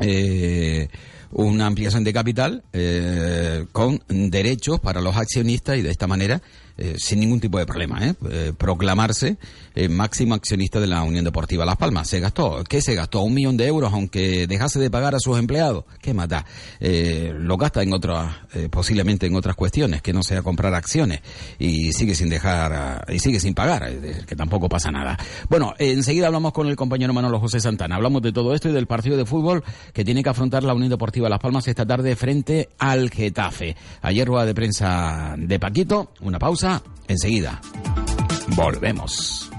eh, 0.00 0.88
una 1.32 1.66
ampliación 1.66 2.04
de 2.04 2.12
capital 2.12 2.64
eh, 2.72 3.66
con 3.72 4.02
derechos 4.08 4.80
para 4.80 5.00
los 5.00 5.16
accionistas 5.16 5.76
y 5.78 5.82
de 5.82 5.90
esta 5.90 6.06
manera, 6.06 6.42
eh, 6.80 6.96
sin 6.98 7.20
ningún 7.20 7.40
tipo 7.40 7.58
de 7.58 7.66
problema, 7.66 8.06
¿eh? 8.06 8.14
Eh, 8.30 8.52
proclamarse 8.56 9.36
eh, 9.74 9.88
máximo 9.88 10.34
accionista 10.34 10.80
de 10.80 10.86
la 10.86 11.02
Unión 11.02 11.24
Deportiva 11.24 11.64
Las 11.64 11.76
Palmas. 11.76 12.08
Se 12.08 12.20
gastó, 12.20 12.64
¿qué 12.68 12.80
se 12.80 12.94
gastó? 12.94 13.20
Un 13.22 13.34
millón 13.34 13.56
de 13.56 13.66
euros, 13.66 13.92
aunque 13.92 14.46
dejase 14.46 14.80
de 14.80 14.90
pagar 14.90 15.14
a 15.14 15.18
sus 15.20 15.38
empleados. 15.38 15.84
¿Qué 16.00 16.14
mata? 16.14 16.44
Eh, 16.80 17.32
lo 17.36 17.56
gasta 17.56 17.82
en 17.82 17.92
otras, 17.92 18.34
posiblemente 18.70 19.26
en 19.26 19.36
otras 19.36 19.54
cuestiones, 19.54 20.02
que 20.02 20.12
no 20.12 20.22
sea 20.22 20.42
comprar 20.42 20.74
acciones 20.74 21.20
y 21.58 21.92
sigue 21.92 22.14
sin 22.14 22.30
dejar, 22.30 23.04
y 23.12 23.18
sigue 23.18 23.38
sin 23.38 23.54
pagar, 23.54 23.92
que 24.26 24.34
tampoco 24.34 24.68
pasa 24.68 24.90
nada. 24.90 25.18
Bueno, 25.48 25.74
enseguida 25.78 26.26
hablamos 26.26 26.52
con 26.52 26.66
el 26.66 26.76
compañero 26.76 27.12
Manolo 27.12 27.38
José 27.38 27.60
Santana. 27.60 27.96
Hablamos 27.96 28.22
de 28.22 28.32
todo 28.32 28.54
esto 28.54 28.68
y 28.68 28.72
del 28.72 28.86
partido 28.86 29.16
de 29.16 29.26
fútbol 29.26 29.62
que 29.92 30.04
tiene 30.04 30.22
que 30.22 30.30
afrontar 30.30 30.64
la 30.64 30.74
Unión 30.74 30.90
Deportiva 30.90 31.28
Las 31.28 31.40
Palmas 31.40 31.68
esta 31.68 31.86
tarde 31.86 32.16
frente 32.16 32.70
al 32.78 33.10
Getafe. 33.10 33.76
Ayer 34.02 34.26
rueda 34.26 34.46
de 34.46 34.54
prensa 34.54 35.34
de 35.36 35.58
Paquito. 35.58 36.12
Una 36.20 36.38
pausa. 36.38 36.69
Enseguida. 37.08 37.60
Volvemos. 38.48 39.50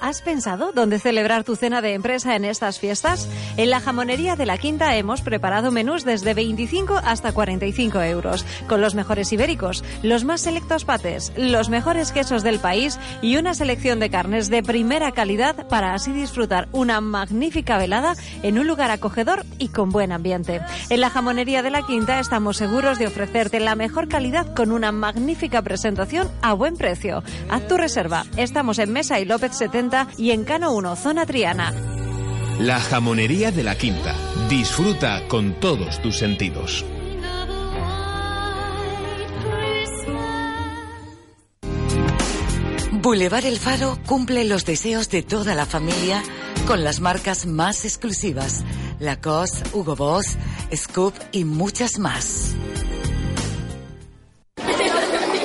¿Has 0.00 0.22
pensado 0.22 0.70
dónde 0.72 1.00
celebrar 1.00 1.42
tu 1.42 1.56
cena 1.56 1.80
de 1.80 1.94
empresa 1.94 2.36
en 2.36 2.44
estas 2.44 2.78
fiestas? 2.78 3.28
En 3.56 3.68
la 3.68 3.80
jamonería 3.80 4.36
de 4.36 4.46
la 4.46 4.56
Quinta 4.56 4.96
hemos 4.96 5.22
preparado 5.22 5.72
menús 5.72 6.04
desde 6.04 6.34
25 6.34 7.00
hasta 7.04 7.32
45 7.32 8.00
euros, 8.02 8.46
con 8.68 8.80
los 8.80 8.94
mejores 8.94 9.32
ibéricos, 9.32 9.82
los 10.04 10.24
más 10.24 10.42
selectos 10.42 10.84
pates, 10.84 11.32
los 11.36 11.68
mejores 11.68 12.12
quesos 12.12 12.44
del 12.44 12.60
país 12.60 12.98
y 13.22 13.38
una 13.38 13.54
selección 13.54 13.98
de 13.98 14.08
carnes 14.08 14.50
de 14.50 14.62
primera 14.62 15.10
calidad 15.10 15.66
para 15.66 15.94
así 15.94 16.12
disfrutar 16.12 16.68
una 16.70 17.00
magnífica 17.00 17.76
velada 17.76 18.14
en 18.44 18.58
un 18.58 18.68
lugar 18.68 18.92
acogedor 18.92 19.44
y 19.58 19.68
con 19.68 19.90
buen 19.90 20.12
ambiente. 20.12 20.60
En 20.90 21.00
la 21.00 21.10
jamonería 21.10 21.62
de 21.62 21.70
la 21.70 21.82
Quinta 21.82 22.20
estamos 22.20 22.56
seguros 22.56 23.00
de 23.00 23.08
ofrecerte 23.08 23.58
la 23.58 23.74
mejor 23.74 24.06
calidad 24.06 24.54
con 24.54 24.70
una 24.70 24.92
magnífica 24.92 25.60
presentación 25.62 26.30
a 26.40 26.52
buen 26.52 26.76
precio. 26.76 27.24
Haz 27.50 27.66
tu 27.66 27.76
reserva. 27.76 28.26
Estamos 28.36 28.78
en 28.78 28.92
Mesa 28.92 29.18
y 29.18 29.24
López 29.24 29.56
70 29.56 29.87
y 30.16 30.30
en 30.32 30.44
Cano 30.44 30.72
1, 30.72 30.96
zona 30.96 31.26
Triana. 31.26 31.72
La 32.58 32.80
jamonería 32.80 33.52
de 33.52 33.62
la 33.62 33.76
quinta. 33.76 34.14
Disfruta 34.48 35.22
con 35.28 35.54
todos 35.60 36.02
tus 36.02 36.18
sentidos. 36.18 36.84
Boulevard 42.92 43.46
El 43.46 43.58
Faro 43.58 43.98
cumple 44.06 44.44
los 44.44 44.64
deseos 44.64 45.08
de 45.08 45.22
toda 45.22 45.54
la 45.54 45.66
familia 45.66 46.22
con 46.66 46.84
las 46.84 47.00
marcas 47.00 47.46
más 47.46 47.84
exclusivas, 47.84 48.64
Lacoste, 48.98 49.62
Hugo 49.72 49.96
Boss, 49.96 50.36
Scoop 50.74 51.14
y 51.32 51.44
muchas 51.44 51.98
más. 51.98 52.56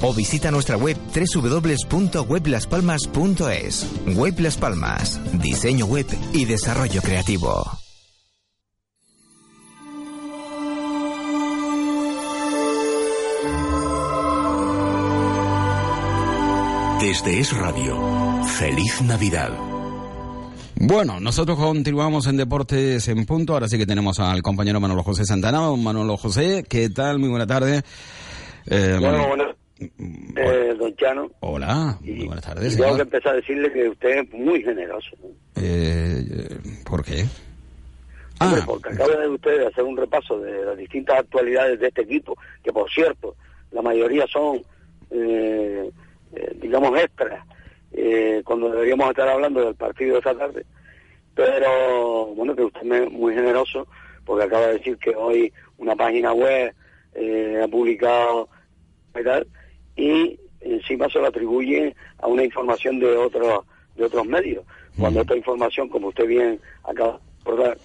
o 0.00 0.12
visita 0.14 0.50
nuestra 0.50 0.76
web 0.76 0.96
www.weblaspalmas.es. 1.14 3.86
Web 4.16 4.40
Las 4.40 4.56
Palmas, 4.56 5.20
diseño 5.40 5.86
web 5.86 6.06
y 6.32 6.44
desarrollo 6.44 7.00
creativo. 7.02 7.64
Desde 17.00 17.40
Es 17.40 17.56
Radio, 17.56 17.98
feliz 18.58 19.02
Navidad. 19.02 19.50
Bueno, 20.76 21.18
nosotros 21.18 21.58
continuamos 21.58 22.28
en 22.28 22.36
Deportes 22.36 23.08
en 23.08 23.26
Punto. 23.26 23.54
Ahora 23.54 23.68
sí 23.68 23.76
que 23.76 23.86
tenemos 23.86 24.20
al 24.20 24.40
compañero 24.40 24.78
Manolo 24.80 25.02
José 25.02 25.24
Santana. 25.24 25.68
Manolo 25.76 26.16
José, 26.16 26.64
¿qué 26.68 26.90
tal? 26.90 27.18
Muy 27.18 27.28
buena 27.28 27.46
tarde. 27.46 27.82
Eh, 28.66 28.96
Bueno, 29.00 29.18
Manolo- 29.18 29.28
buenas- 29.28 29.56
eh, 30.36 30.74
don 30.78 30.94
Chano. 30.96 31.30
Hola, 31.40 31.98
muy 32.00 32.26
buenas 32.26 32.44
tardes. 32.44 32.74
Y 32.74 32.76
tengo 32.76 32.96
que 32.96 33.02
empezar 33.02 33.32
a 33.32 33.36
decirle 33.36 33.72
que 33.72 33.88
usted 33.88 34.18
es 34.18 34.32
muy 34.32 34.62
generoso. 34.62 35.10
Eh, 35.56 36.48
¿Por 36.84 37.04
qué? 37.04 37.24
Hombre, 38.40 38.60
Ah, 38.60 38.64
porque 38.66 38.88
acaba 38.90 39.16
de 39.16 39.28
usted 39.28 39.66
hacer 39.66 39.84
un 39.84 39.96
repaso 39.96 40.38
de 40.40 40.64
las 40.64 40.76
distintas 40.76 41.20
actualidades 41.20 41.78
de 41.78 41.88
este 41.88 42.02
equipo, 42.02 42.36
que 42.62 42.72
por 42.72 42.90
cierto, 42.90 43.36
la 43.70 43.82
mayoría 43.82 44.26
son, 44.26 44.60
eh, 45.10 45.90
eh, 46.34 46.56
digamos, 46.60 46.98
extras, 46.98 47.44
eh, 47.92 48.42
cuando 48.44 48.70
deberíamos 48.70 49.10
estar 49.10 49.28
hablando 49.28 49.64
del 49.64 49.74
partido 49.74 50.14
de 50.14 50.18
esta 50.18 50.34
tarde. 50.34 50.64
Pero, 51.34 52.26
bueno, 52.34 52.56
que 52.56 52.64
usted 52.64 52.80
es 52.92 53.12
muy 53.12 53.34
generoso, 53.34 53.86
porque 54.24 54.44
acaba 54.44 54.66
de 54.68 54.74
decir 54.74 54.96
que 54.98 55.14
hoy 55.14 55.52
una 55.78 55.94
página 55.94 56.32
web 56.32 56.74
ha 57.62 57.68
publicado 57.68 58.48
y 59.18 59.22
tal, 59.22 59.46
y 59.96 60.38
encima 60.60 61.08
se 61.08 61.18
lo 61.18 61.26
atribuye 61.26 61.94
a 62.18 62.26
una 62.26 62.44
información 62.44 62.98
de 63.00 63.16
otros 63.16 63.64
de 63.96 64.04
otros 64.04 64.24
medios, 64.26 64.64
cuando 64.98 65.20
esta 65.20 65.36
información, 65.36 65.88
como 65.88 66.08
usted 66.08 66.26
bien 66.26 66.58
acaba 66.84 67.12
de 67.12 67.18
recordar, 67.44 67.78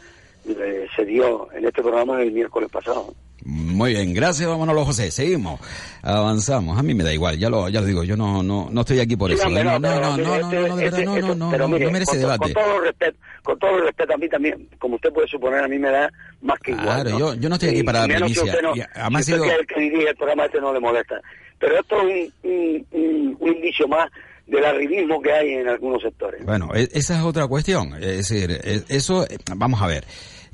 eh, 0.48 0.88
se 0.96 1.04
dio 1.06 1.52
en 1.54 1.66
este 1.66 1.82
programa 1.82 2.22
el 2.22 2.32
miércoles 2.32 2.70
pasado. 2.72 3.14
muy 3.44 3.92
bien, 3.92 4.14
gracias 4.14 4.48
Manolo 4.58 4.86
José. 4.86 5.12
Seguimos, 5.12 5.60
avanzamos. 6.02 6.78
A 6.80 6.84
mí 6.84 6.94
me 6.94 7.04
da 7.04 7.14
igual, 7.14 7.38
ya 7.38 7.50
lo, 7.50 7.68
ya 7.70 7.82
lo 7.82 7.88
digo. 7.88 8.04
Yo 8.06 8.16
no, 8.16 8.42
no, 8.42 8.70
no 8.72 8.82
estoy 8.82 9.00
aquí 9.02 9.16
por 9.18 9.30
Sí, 9.30 9.36
eso. 9.36 9.50
No, 9.50 9.64
no, 9.64 9.80
no, 9.80 10.00
no, 10.00 10.18
no, 10.18 10.36
este- 10.36 10.68
no, 10.70 10.76
de 10.78 10.84
verdad, 10.86 11.00
no, 11.04 11.16
no, 11.20 11.36
no, 11.36 11.58
no, 11.68 11.68
no 11.80 11.92
merece 11.92 12.18
debate. 12.18 12.54
Con 12.54 12.64
todo 12.64 12.80
respeto, 12.80 13.18
con 13.44 13.60
todo 13.60 13.78
el 13.78 13.84
respeto 13.86 14.14
a 14.14 14.18
mí 14.18 14.30
también, 14.30 14.70
como 14.80 14.96
usted 14.96 15.12
puede 15.12 15.28
suponer, 15.28 15.64
a 15.64 15.68
mí 15.68 15.78
me 15.78 15.90
da 15.92 16.10
más 16.42 16.58
que 16.60 16.72
igual. 16.72 16.86
Claro, 16.86 17.10
¿no? 17.12 17.20
yo- 17.20 17.34
yo 17.36 17.50
no 17.50 17.56
estoy 17.56 17.70
aquí 17.70 17.84
para 17.84 18.00
dar 18.00 18.10
primicia. 18.16 18.56
no- 18.62 18.74
además 18.96 19.26
si 19.26 19.34
usted 19.34 19.46
que 19.46 19.56
el 19.56 19.68
que 19.68 19.80
dirige 19.82 20.10
el 20.10 20.16
programa 20.16 20.46
este 20.46 20.62
no 20.62 20.74
le 20.74 20.80
molesta. 20.80 21.22
Pero 21.60 21.80
esto 21.80 22.02
es 22.08 22.30
un, 22.44 22.86
un, 22.92 23.38
un- 23.40 23.48
indicio 23.56 23.88
más 23.88 24.10
del 24.46 24.64
arribismo 24.64 25.22
que 25.22 25.32
hay 25.34 25.50
en 25.54 25.68
algunos 25.68 26.02
sectores. 26.02 26.46
Bueno, 26.46 26.70
e- 26.74 26.88
esa 26.94 27.18
es 27.18 27.24
otra 27.24 27.48
cuestión. 27.48 27.94
Es 27.96 28.30
decir, 28.30 28.52
e- 28.64 28.84
eso, 28.90 29.24
eh, 29.26 29.38
vamos 29.56 29.82
a 29.82 29.88
ver. 29.88 30.06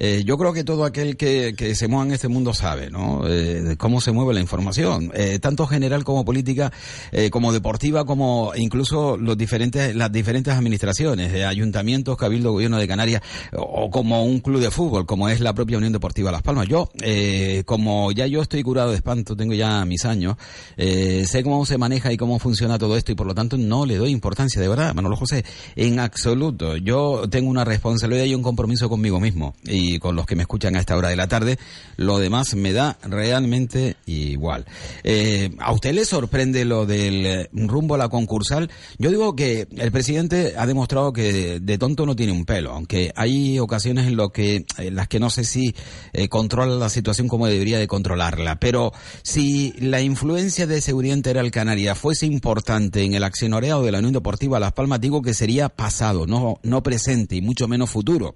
Eh, 0.05 0.23
yo 0.25 0.37
creo 0.37 0.51
que 0.51 0.65
todo 0.65 0.83
aquel 0.83 1.15
que, 1.15 1.55
que 1.55 1.75
se 1.75 1.87
mueva 1.87 2.05
en 2.05 2.11
este 2.11 2.27
mundo 2.27 2.53
sabe, 2.53 2.89
¿no? 2.91 3.21
Eh, 3.25 3.75
cómo 3.77 4.01
se 4.01 4.11
mueve 4.11 4.33
la 4.33 4.41
información, 4.41 5.13
eh, 5.15 5.39
tanto 5.39 5.65
general 5.65 6.03
como 6.03 6.25
política, 6.25 6.73
eh, 7.13 7.29
como 7.29 7.53
deportiva, 7.53 8.03
como 8.03 8.51
incluso 8.57 9.15
los 9.15 9.37
diferentes, 9.37 9.95
las 9.95 10.11
diferentes 10.11 10.53
administraciones, 10.53 11.33
ayuntamientos, 11.45 12.17
cabildo, 12.17 12.51
gobierno 12.51 12.79
de 12.79 12.85
Canarias, 12.85 13.21
o 13.53 13.89
como 13.89 14.25
un 14.25 14.41
club 14.41 14.59
de 14.59 14.71
fútbol, 14.71 15.05
como 15.05 15.29
es 15.29 15.39
la 15.39 15.53
propia 15.53 15.77
Unión 15.77 15.93
Deportiva 15.93 16.33
Las 16.33 16.41
Palmas. 16.41 16.67
Yo, 16.67 16.89
eh, 17.01 17.63
como 17.65 18.11
ya 18.11 18.27
yo 18.27 18.41
estoy 18.41 18.61
curado 18.61 18.89
de 18.89 18.97
espanto, 18.97 19.37
tengo 19.37 19.53
ya 19.53 19.85
mis 19.85 20.03
años, 20.03 20.35
sé 20.75 21.43
cómo 21.43 21.65
se 21.65 21.77
maneja 21.77 22.11
y 22.11 22.17
cómo 22.17 22.39
funciona 22.39 22.77
todo 22.77 22.97
esto 22.97 23.13
y 23.13 23.15
por 23.15 23.25
lo 23.25 23.33
tanto 23.33 23.57
no 23.57 23.85
le 23.85 23.95
doy 23.95 24.11
importancia, 24.11 24.61
de 24.61 24.67
verdad, 24.67 24.93
Manolo 24.93 25.15
José, 25.15 25.45
en 25.77 26.01
absoluto. 26.01 26.75
Yo 26.75 27.29
tengo 27.29 27.49
una 27.49 27.63
responsabilidad 27.63 28.25
y 28.25 28.35
un 28.35 28.43
compromiso 28.43 28.89
conmigo 28.89 29.21
mismo 29.21 29.55
y 29.63 29.92
con 29.99 30.15
los 30.15 30.25
que 30.25 30.35
me 30.35 30.43
escuchan 30.43 30.75
a 30.75 30.79
esta 30.79 30.95
hora 30.95 31.09
de 31.09 31.15
la 31.15 31.27
tarde. 31.27 31.57
Lo 31.97 32.19
demás 32.19 32.55
me 32.55 32.73
da 32.73 32.97
realmente 33.03 33.97
igual. 34.05 34.65
Eh, 35.03 35.51
¿A 35.59 35.71
usted 35.73 35.93
le 35.93 36.05
sorprende 36.05 36.65
lo 36.65 36.85
del 36.85 37.25
eh, 37.25 37.49
rumbo 37.53 37.95
a 37.95 37.97
la 37.97 38.09
concursal? 38.09 38.69
Yo 38.97 39.09
digo 39.09 39.35
que 39.35 39.67
el 39.77 39.91
presidente 39.91 40.53
ha 40.57 40.65
demostrado 40.65 41.13
que 41.13 41.59
de 41.59 41.77
tonto 41.77 42.05
no 42.05 42.15
tiene 42.15 42.31
un 42.31 42.45
pelo, 42.45 42.71
aunque 42.71 43.11
hay 43.15 43.59
ocasiones 43.59 44.07
en, 44.07 44.15
lo 44.15 44.29
que, 44.29 44.65
en 44.77 44.95
las 44.95 45.07
que 45.07 45.19
no 45.19 45.29
sé 45.29 45.43
si 45.43 45.75
eh, 46.13 46.27
controla 46.29 46.75
la 46.75 46.89
situación 46.89 47.27
como 47.27 47.47
debería 47.47 47.79
de 47.79 47.87
controlarla. 47.87 48.59
Pero 48.59 48.93
si 49.21 49.73
la 49.79 50.01
influencia 50.01 50.67
de 50.67 50.81
Seguridad 50.81 51.15
Integral 51.15 51.51
Canaria 51.51 51.95
fuese 51.95 52.25
importante 52.25 53.03
en 53.03 53.13
el 53.13 53.23
accionariado 53.23 53.83
de 53.83 53.91
la 53.91 53.99
Unión 53.99 54.13
Deportiva 54.13 54.59
Las 54.59 54.73
Palmas, 54.73 55.01
digo 55.01 55.21
que 55.21 55.33
sería 55.33 55.69
pasado, 55.69 56.27
no, 56.27 56.59
no 56.63 56.83
presente 56.83 57.35
y 57.35 57.41
mucho 57.41 57.67
menos 57.67 57.89
futuro. 57.89 58.35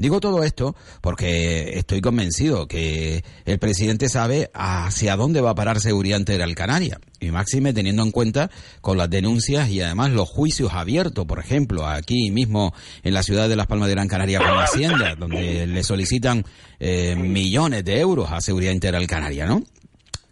Digo 0.00 0.18
todo 0.18 0.44
esto 0.44 0.74
porque 1.02 1.78
estoy 1.78 2.00
convencido 2.00 2.66
que 2.66 3.22
el 3.44 3.58
presidente 3.58 4.08
sabe 4.08 4.50
hacia 4.54 5.14
dónde 5.14 5.42
va 5.42 5.50
a 5.50 5.54
parar 5.54 5.78
Seguridad 5.78 6.18
Integral 6.18 6.54
Canaria. 6.54 6.98
Y 7.20 7.30
máxime 7.30 7.74
teniendo 7.74 8.02
en 8.02 8.10
cuenta 8.10 8.50
con 8.80 8.96
las 8.96 9.10
denuncias 9.10 9.68
y 9.68 9.82
además 9.82 10.12
los 10.12 10.26
juicios 10.26 10.72
abiertos, 10.72 11.26
por 11.26 11.38
ejemplo, 11.38 11.86
aquí 11.86 12.30
mismo 12.30 12.72
en 13.02 13.12
la 13.12 13.22
ciudad 13.22 13.46
de 13.46 13.56
Las 13.56 13.66
Palmas 13.66 13.88
de 13.88 13.94
Gran 13.94 14.08
Canaria 14.08 14.38
con 14.38 14.58
Hacienda, 14.58 15.16
donde 15.16 15.66
le 15.66 15.84
solicitan 15.84 16.46
eh, 16.78 17.14
millones 17.14 17.84
de 17.84 18.00
euros 18.00 18.32
a 18.32 18.40
Seguridad 18.40 18.72
Integral 18.72 19.06
Canaria, 19.06 19.44
¿no? 19.44 19.62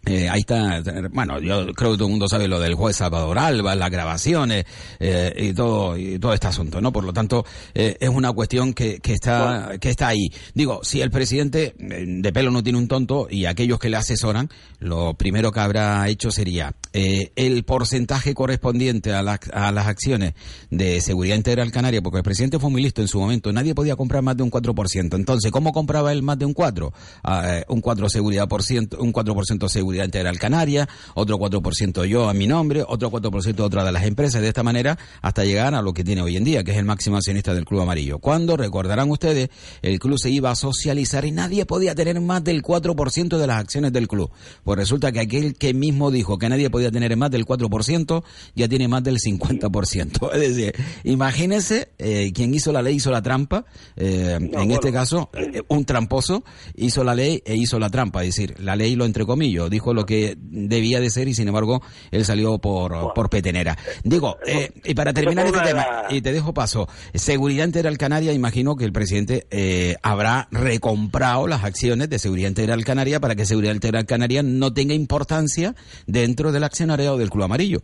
Eh, 0.05 0.29
ahí 0.29 0.39
está, 0.39 0.81
bueno, 1.11 1.39
yo 1.39 1.67
creo 1.73 1.91
que 1.91 1.97
todo 1.97 2.05
el 2.05 2.11
mundo 2.11 2.27
sabe 2.29 2.47
lo 2.47 2.59
del 2.59 2.73
juez 2.73 2.95
Salvador 2.95 3.37
Alba, 3.37 3.75
las 3.75 3.91
grabaciones 3.91 4.63
eh, 4.99 5.33
y 5.37 5.53
todo 5.53 5.97
y 5.97 6.17
todo 6.19 6.33
este 6.33 6.47
asunto, 6.47 6.79
¿no? 6.79 6.91
Por 6.93 7.03
lo 7.03 7.11
tanto, 7.11 7.45
eh, 7.73 7.97
es 7.99 8.09
una 8.09 8.31
cuestión 8.31 8.73
que, 8.73 8.99
que 8.99 9.13
está 9.13 9.71
que 9.79 9.89
está 9.89 10.07
ahí. 10.07 10.29
Digo, 10.53 10.79
si 10.83 11.01
el 11.01 11.11
presidente 11.11 11.75
eh, 11.77 12.05
de 12.07 12.31
pelo 12.33 12.49
no 12.49 12.63
tiene 12.63 12.79
un 12.79 12.87
tonto 12.87 13.27
y 13.29 13.45
aquellos 13.45 13.77
que 13.77 13.89
le 13.89 13.97
asesoran, 13.97 14.49
lo 14.79 15.15
primero 15.15 15.51
que 15.51 15.59
habrá 15.59 16.07
hecho 16.07 16.31
sería 16.31 16.73
eh, 16.93 17.31
el 17.35 17.63
porcentaje 17.65 18.33
correspondiente 18.33 19.13
a, 19.13 19.21
la- 19.21 19.39
a 19.53 19.71
las 19.73 19.87
acciones 19.87 20.33
de 20.71 21.01
Seguridad 21.01 21.35
Integral 21.35 21.71
Canaria, 21.71 22.01
porque 22.01 22.19
el 22.19 22.23
presidente 22.23 22.57
fue 22.57 22.69
muy 22.69 22.81
listo 22.81 23.01
en 23.01 23.09
su 23.09 23.19
momento, 23.19 23.51
nadie 23.51 23.75
podía 23.75 23.95
comprar 23.97 24.23
más 24.23 24.37
de 24.37 24.43
un 24.43 24.49
4%. 24.51 25.15
Entonces, 25.15 25.51
¿cómo 25.51 25.73
compraba 25.73 26.11
él 26.13 26.23
más 26.23 26.39
de 26.39 26.45
un 26.45 26.53
4? 26.53 26.93
Ah, 27.23 27.61
un 27.67 27.81
4 27.81 28.09
seguridad 28.09 28.47
por 28.47 28.63
ciento, 28.63 28.97
un 28.99 29.11
4% 29.11 29.67
Seguridad 29.67 29.88
Integral 29.93 30.39
Canaria, 30.39 30.87
otro 31.15 31.37
4% 31.37 32.05
yo 32.05 32.29
a 32.29 32.33
mi 32.33 32.47
nombre, 32.47 32.83
otro 32.87 33.11
4% 33.11 33.59
otra 33.59 33.83
de 33.83 33.91
las 33.91 34.03
empresas, 34.03 34.41
de 34.41 34.47
esta 34.47 34.63
manera 34.63 34.97
hasta 35.21 35.45
llegar 35.45 35.75
a 35.75 35.81
lo 35.81 35.93
que 35.93 36.03
tiene 36.03 36.21
hoy 36.21 36.37
en 36.37 36.43
día, 36.43 36.63
que 36.63 36.71
es 36.71 36.77
el 36.77 36.85
máximo 36.85 37.17
accionista 37.17 37.53
del 37.53 37.65
Club 37.65 37.81
Amarillo. 37.81 38.19
Cuando, 38.19 38.57
recordarán 38.57 39.09
ustedes, 39.09 39.49
el 39.81 39.99
club 39.99 40.17
se 40.17 40.29
iba 40.29 40.51
a 40.51 40.55
socializar 40.55 41.25
y 41.25 41.31
nadie 41.31 41.65
podía 41.65 41.95
tener 41.95 42.19
más 42.21 42.43
del 42.43 42.61
4% 42.61 43.37
de 43.37 43.47
las 43.47 43.59
acciones 43.59 43.93
del 43.93 44.07
club. 44.07 44.31
Pues 44.63 44.77
resulta 44.77 45.11
que 45.11 45.19
aquel 45.19 45.55
que 45.55 45.73
mismo 45.73 46.11
dijo 46.11 46.37
que 46.37 46.49
nadie 46.49 46.69
podía 46.69 46.91
tener 46.91 47.15
más 47.17 47.31
del 47.31 47.45
4%, 47.45 48.23
ya 48.55 48.67
tiene 48.67 48.87
más 48.87 49.03
del 49.03 49.17
50%. 49.17 50.29
Es 50.39 50.55
decir, 50.55 50.73
imagínense, 51.03 51.89
eh, 51.97 52.31
quien 52.33 52.53
hizo 52.53 52.71
la 52.71 52.81
ley 52.81 52.95
hizo 52.95 53.11
la 53.11 53.21
trampa, 53.21 53.65
eh, 53.95 54.37
en 54.39 54.71
este 54.71 54.91
caso, 54.91 55.29
eh, 55.33 55.61
un 55.67 55.85
tramposo 55.85 56.43
hizo 56.75 57.03
la 57.03 57.15
ley 57.15 57.41
e 57.45 57.55
hizo 57.55 57.79
la 57.79 57.89
trampa, 57.89 58.23
es 58.23 58.35
decir, 58.35 58.59
la 58.59 58.75
ley 58.75 58.95
lo 58.95 59.05
entrecomillo, 59.05 59.69
dijo 59.79 59.93
lo 59.93 60.05
que 60.05 60.35
debía 60.37 60.99
de 60.99 61.09
ser 61.09 61.29
y 61.29 61.33
sin 61.33 61.47
embargo 61.47 61.81
él 62.11 62.25
salió 62.25 62.57
por, 62.57 63.13
por 63.13 63.29
petenera. 63.29 63.77
Digo, 64.03 64.37
eh, 64.45 64.71
y 64.83 64.93
para 64.93 65.13
terminar 65.13 65.45
este 65.45 65.61
tema, 65.61 66.03
y 66.09 66.21
te 66.21 66.33
dejo 66.33 66.53
paso, 66.53 66.87
Seguridad 67.13 67.65
Integral 67.65 67.97
Canaria, 67.97 68.33
imagino 68.33 68.75
que 68.75 68.83
el 68.83 68.91
presidente 68.91 69.47
eh, 69.51 69.95
habrá 70.03 70.49
recomprado 70.51 71.47
las 71.47 71.63
acciones 71.63 72.09
de 72.09 72.19
Seguridad 72.19 72.49
Integral 72.49 72.83
Canaria 72.83 73.21
para 73.21 73.35
que 73.35 73.45
Seguridad 73.45 73.73
Integral 73.73 74.05
Canaria 74.05 74.43
no 74.43 74.73
tenga 74.73 74.93
importancia 74.93 75.75
dentro 76.05 76.51
del 76.51 76.65
accionariado 76.65 77.17
del 77.17 77.29
Club 77.29 77.43
Amarillo. 77.43 77.79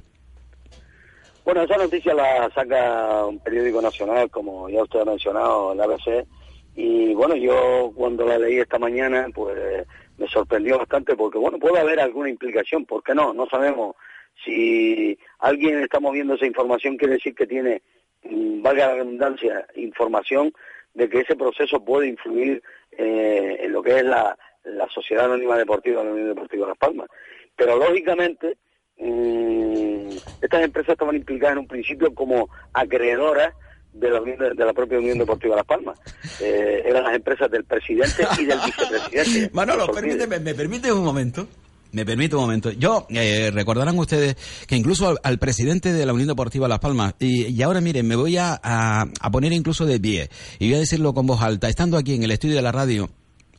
Bueno, 1.46 1.62
esa 1.62 1.78
noticia 1.78 2.14
la 2.14 2.50
saca 2.54 3.26
un 3.26 3.40
periódico 3.40 3.82
nacional, 3.82 4.30
como 4.30 4.68
ya 4.68 4.84
usted 4.84 5.00
ha 5.00 5.06
mencionado, 5.06 5.72
el 5.72 5.80
ABC. 5.80 6.28
Y 6.76 7.14
bueno, 7.14 7.36
yo 7.36 7.94
cuando 7.96 8.26
la 8.26 8.38
leí 8.38 8.58
esta 8.58 8.80
mañana, 8.80 9.28
pues 9.34 9.86
me 10.18 10.28
sorprendió 10.28 10.78
bastante 10.78 11.16
porque, 11.16 11.38
bueno, 11.38 11.60
puede 11.60 11.80
haber 11.80 12.00
alguna 12.00 12.30
implicación, 12.30 12.86
¿por 12.86 13.04
qué 13.04 13.14
no? 13.14 13.34
No 13.34 13.48
sabemos 13.48 13.96
si 14.44 15.18
alguien 15.40 15.82
está 15.82 16.00
moviendo 16.00 16.36
esa 16.36 16.46
información, 16.46 16.98
quiere 16.98 17.16
decir 17.16 17.36
que 17.36 17.48
tiene, 17.48 17.82
mm, 18.24 18.62
valga 18.62 18.88
la 18.88 18.96
redundancia, 18.96 19.66
información 19.76 20.54
de 20.94 21.10
que 21.10 21.22
ese 21.22 21.36
proceso 21.36 21.84
puede 21.84 22.08
influir 22.08 22.62
eh, 22.92 23.58
en 23.62 23.72
lo 23.72 23.82
que 23.82 23.98
es 23.98 24.04
la, 24.04 24.38
la 24.64 24.88
Sociedad 24.90 25.26
Anónima 25.26 25.58
Deportiva, 25.58 26.04
la 26.04 26.12
Unión 26.12 26.30
Deportiva 26.30 26.68
Las 26.68 26.78
Palmas. 26.78 27.10
Pero 27.56 27.78
lógicamente, 27.78 28.58
mm, 28.98 30.10
estas 30.42 30.64
empresas 30.64 30.94
estaban 30.94 31.16
implicadas 31.16 31.54
en 31.54 31.60
un 31.60 31.68
principio 31.68 32.14
como 32.14 32.50
acreedoras 32.74 33.54
de 33.96 34.10
la, 34.10 34.22
Unión 34.22 34.38
de, 34.56 34.66
la 34.66 34.74
propia 34.74 34.98
Unión 35.00 35.18
Deportiva 35.18 35.56
Las 35.56 35.66
Palmas. 35.66 35.98
Eh, 36.42 36.84
eran 36.86 37.04
las 37.04 37.16
empresas 37.16 37.50
del 37.50 37.64
presidente 37.64 38.28
y 38.40 38.46
del 38.46 38.60
vicepresidente. 38.66 39.50
Manolo, 39.54 39.88
permíteme, 39.92 40.40
me 40.40 40.54
permite 40.54 40.92
un 40.92 41.04
momento. 41.04 41.48
Me 41.92 42.06
permite 42.06 42.36
un 42.36 42.42
momento. 42.42 42.72
Yo, 42.72 43.08
eh, 43.10 43.52
recordarán 43.54 43.98
ustedes 43.98 44.36
que 44.68 44.76
incluso 44.76 45.08
al, 45.08 45.18
al 45.24 45.38
presidente 45.40 45.94
de 45.94 46.06
la 46.06 46.12
Unión 46.12 46.28
Deportiva 46.28 46.68
Las 46.68 46.80
Palmas, 46.80 47.16
y, 47.20 47.46
y 47.48 47.62
ahora 47.62 47.80
miren, 47.80 48.06
me 48.06 48.18
voy 48.18 48.36
a, 48.36 48.60
a- 48.62 49.06
a 49.22 49.32
poner 49.32 49.54
incluso 49.54 49.86
de 49.86 49.98
pie, 50.00 50.30
y 50.60 50.68
voy 50.68 50.76
a 50.76 50.80
decirlo 50.80 51.14
con 51.14 51.26
voz 51.26 51.42
alta, 51.42 51.70
estando 51.70 51.98
aquí 51.98 52.14
en 52.16 52.24
el 52.24 52.32
estudio 52.32 52.56
de 52.58 52.62
la 52.62 52.74
radio, 52.74 53.10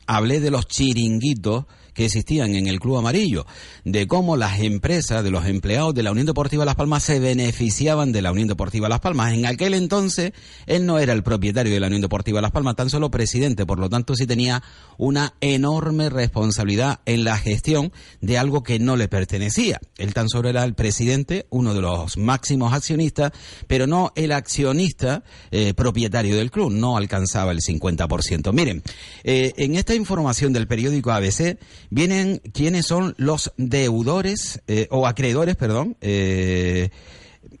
hablé 0.05 0.39
de 0.39 0.51
los 0.51 0.67
chiringuitos 0.67 1.65
que 1.97 2.05
existían 2.05 2.53
en 2.55 2.67
el 2.67 2.79
Club 2.79 2.97
Amarillo, 2.97 3.47
de 3.83 4.05
cómo 4.05 4.37
las 4.37 4.59
empresas, 4.59 5.23
de 5.23 5.31
los 5.31 5.47
empleados 5.47 5.95
de 5.95 6.03
la 6.03 6.11
Unión 6.11 6.27
Deportiva 6.27 6.63
Las 6.63 6.75
Palmas 6.75 7.01
se 7.01 7.19
beneficiaban 7.19 8.11
de 8.11 8.21
la 8.21 8.31
Unión 8.31 8.47
Deportiva 8.47 8.87
Las 8.87 8.99
Palmas. 8.99 9.33
En 9.33 9.47
aquel 9.47 9.73
entonces, 9.73 10.31
él 10.67 10.85
no 10.85 10.99
era 10.99 11.13
el 11.13 11.23
propietario 11.23 11.73
de 11.73 11.79
la 11.79 11.87
Unión 11.87 12.03
Deportiva 12.03 12.39
Las 12.39 12.51
Palmas, 12.51 12.75
tan 12.75 12.91
solo 12.91 13.09
presidente, 13.09 13.65
por 13.65 13.79
lo 13.79 13.89
tanto 13.89 14.15
sí 14.15 14.27
tenía 14.27 14.61
una 14.99 15.33
enorme 15.41 16.11
responsabilidad 16.11 16.99
en 17.07 17.23
la 17.23 17.35
gestión 17.35 17.91
de 18.21 18.37
algo 18.37 18.61
que 18.61 18.77
no 18.77 18.95
le 18.95 19.07
pertenecía. 19.07 19.79
Él 19.97 20.13
tan 20.13 20.29
solo 20.29 20.49
era 20.49 20.63
el 20.65 20.75
presidente, 20.75 21.47
uno 21.49 21.73
de 21.73 21.81
los 21.81 22.15
máximos 22.17 22.73
accionistas, 22.73 23.31
pero 23.65 23.87
no 23.87 24.11
el 24.15 24.33
accionista 24.33 25.23
eh, 25.49 25.73
propietario 25.73 26.37
del 26.37 26.51
club, 26.51 26.71
no 26.71 26.95
alcanzaba 26.95 27.51
el 27.53 27.61
50%. 27.61 28.53
Miren, 28.53 28.83
eh, 29.23 29.53
en 29.57 29.75
esta 29.75 29.95
información 29.95 30.53
del 30.53 30.67
periódico 30.67 31.11
ABC 31.11 31.57
vienen 31.89 32.41
quiénes 32.53 32.85
son 32.85 33.15
los 33.17 33.53
deudores 33.57 34.61
eh, 34.67 34.87
o 34.91 35.07
acreedores, 35.07 35.55
perdón, 35.55 35.97
eh, 36.01 36.89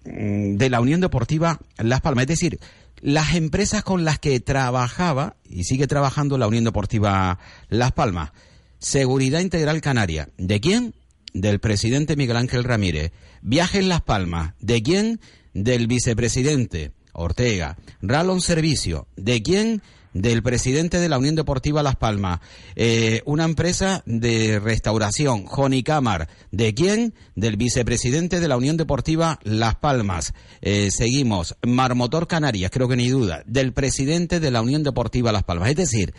de 0.03 0.69
la 0.69 0.81
Unión 0.81 1.01
Deportiva 1.01 1.59
Las 1.77 2.01
Palmas. 2.01 2.23
Es 2.23 2.27
decir, 2.27 2.59
las 3.01 3.35
empresas 3.35 3.83
con 3.83 4.05
las 4.05 4.19
que 4.19 4.39
trabajaba 4.39 5.35
y 5.49 5.63
sigue 5.63 5.87
trabajando 5.87 6.37
la 6.37 6.47
Unión 6.47 6.63
Deportiva 6.63 7.39
Las 7.69 7.91
Palmas. 7.91 8.31
Seguridad 8.79 9.39
Integral 9.39 9.81
Canaria. 9.81 10.29
¿De 10.37 10.59
quién? 10.59 10.95
Del 11.33 11.59
presidente 11.59 12.15
Miguel 12.15 12.37
Ángel 12.37 12.63
Ramírez. 12.63 13.11
Viajes 13.41 13.85
Las 13.85 14.01
Palmas. 14.01 14.53
¿De 14.59 14.81
quién? 14.81 15.19
Del 15.53 15.87
vicepresidente 15.87 16.91
Ortega. 17.13 17.77
Ralon 18.01 18.41
Servicio. 18.41 19.07
¿De 19.15 19.41
quién? 19.41 19.81
Del 20.19 20.41
presidente 20.41 20.99
de 20.99 21.09
la 21.09 21.19
Unión 21.19 21.35
Deportiva 21.35 21.83
Las 21.83 21.95
Palmas. 21.95 22.39
Eh, 22.75 23.21
una 23.25 23.45
empresa 23.45 24.01
de 24.07 24.59
restauración, 24.59 25.45
Joni 25.45 25.83
Camar. 25.83 26.27
¿De 26.51 26.73
quién? 26.73 27.13
Del 27.35 27.55
vicepresidente 27.55 28.39
de 28.39 28.47
la 28.47 28.57
Unión 28.57 28.77
Deportiva 28.77 29.39
Las 29.43 29.75
Palmas. 29.75 30.33
Eh, 30.61 30.89
seguimos. 30.89 31.55
Marmotor 31.61 32.27
Canarias, 32.27 32.71
creo 32.73 32.87
que 32.87 32.95
ni 32.95 33.09
duda. 33.09 33.43
Del 33.45 33.73
presidente 33.73 34.39
de 34.39 34.49
la 34.49 34.61
Unión 34.63 34.81
Deportiva 34.81 35.31
Las 35.31 35.43
Palmas. 35.43 35.69
Es 35.69 35.75
decir, 35.75 36.15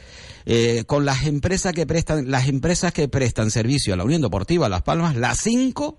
eh, 0.46 0.84
con 0.86 1.04
las 1.04 1.26
empresas 1.26 1.72
que 1.72 1.84
prestan, 1.84 2.30
las 2.30 2.46
empresas 2.46 2.92
que 2.92 3.08
prestan 3.08 3.50
servicio 3.50 3.94
a 3.94 3.96
la 3.96 4.04
Unión 4.04 4.22
Deportiva 4.22 4.68
Las 4.68 4.82
Palmas, 4.82 5.16
las 5.16 5.38
cinco 5.40 5.98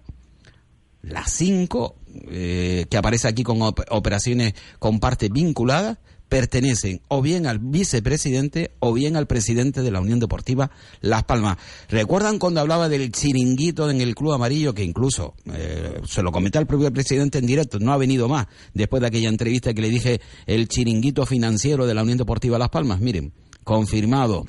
las 1.02 1.32
cinco 1.32 1.96
eh, 2.30 2.86
que 2.90 2.98
aparece 2.98 3.28
aquí 3.30 3.44
con 3.44 3.62
op- 3.62 3.86
operaciones 3.90 4.54
con 4.80 5.00
partes 5.00 5.30
vinculadas, 5.30 5.98
pertenecen 6.30 7.02
o 7.08 7.22
bien 7.22 7.48
al 7.48 7.60
vicepresidente 7.60 8.72
o 8.80 8.94
bien 8.94 9.18
al 9.18 9.26
presidente 9.26 9.82
de 9.82 9.92
la 9.92 10.00
Unión 10.00 10.20
Deportiva 10.20 10.72
Las 11.02 11.24
Palmas. 11.24 11.58
¿Recuerdan 11.89 12.39
cuando 12.39 12.62
hablaba 12.62 12.88
del 12.88 13.12
chiringuito 13.12 13.89
en 13.89 14.00
el 14.00 14.15
Club 14.15 14.34
Amarillo, 14.34 14.74
que 14.74 14.84
incluso 14.84 15.34
eh, 15.52 16.00
se 16.06 16.24
lo 16.24 16.32
comenté 16.32 16.60
al 16.60 16.68
propio 16.68 16.94
presidente 16.94 17.39
en 17.39 17.48
directo, 17.48 17.80
no 17.80 17.92
ha 17.92 17.98
venido 17.98 18.30
más 18.30 18.48
después 18.74 19.02
de 19.02 19.08
aquella 19.08 19.30
entrevista 19.30 19.74
que 19.74 19.82
le 19.82 19.89
dije 19.89 20.22
el 20.46 20.68
chiringuito 20.68 21.26
financiero 21.26 21.88
de 21.88 21.96
la 21.96 22.04
Unión 22.04 22.20
Deportiva 22.20 22.60
Las 22.60 22.70
Palmas? 22.70 23.00
Miren, 23.02 23.34
confirmado 23.63 24.46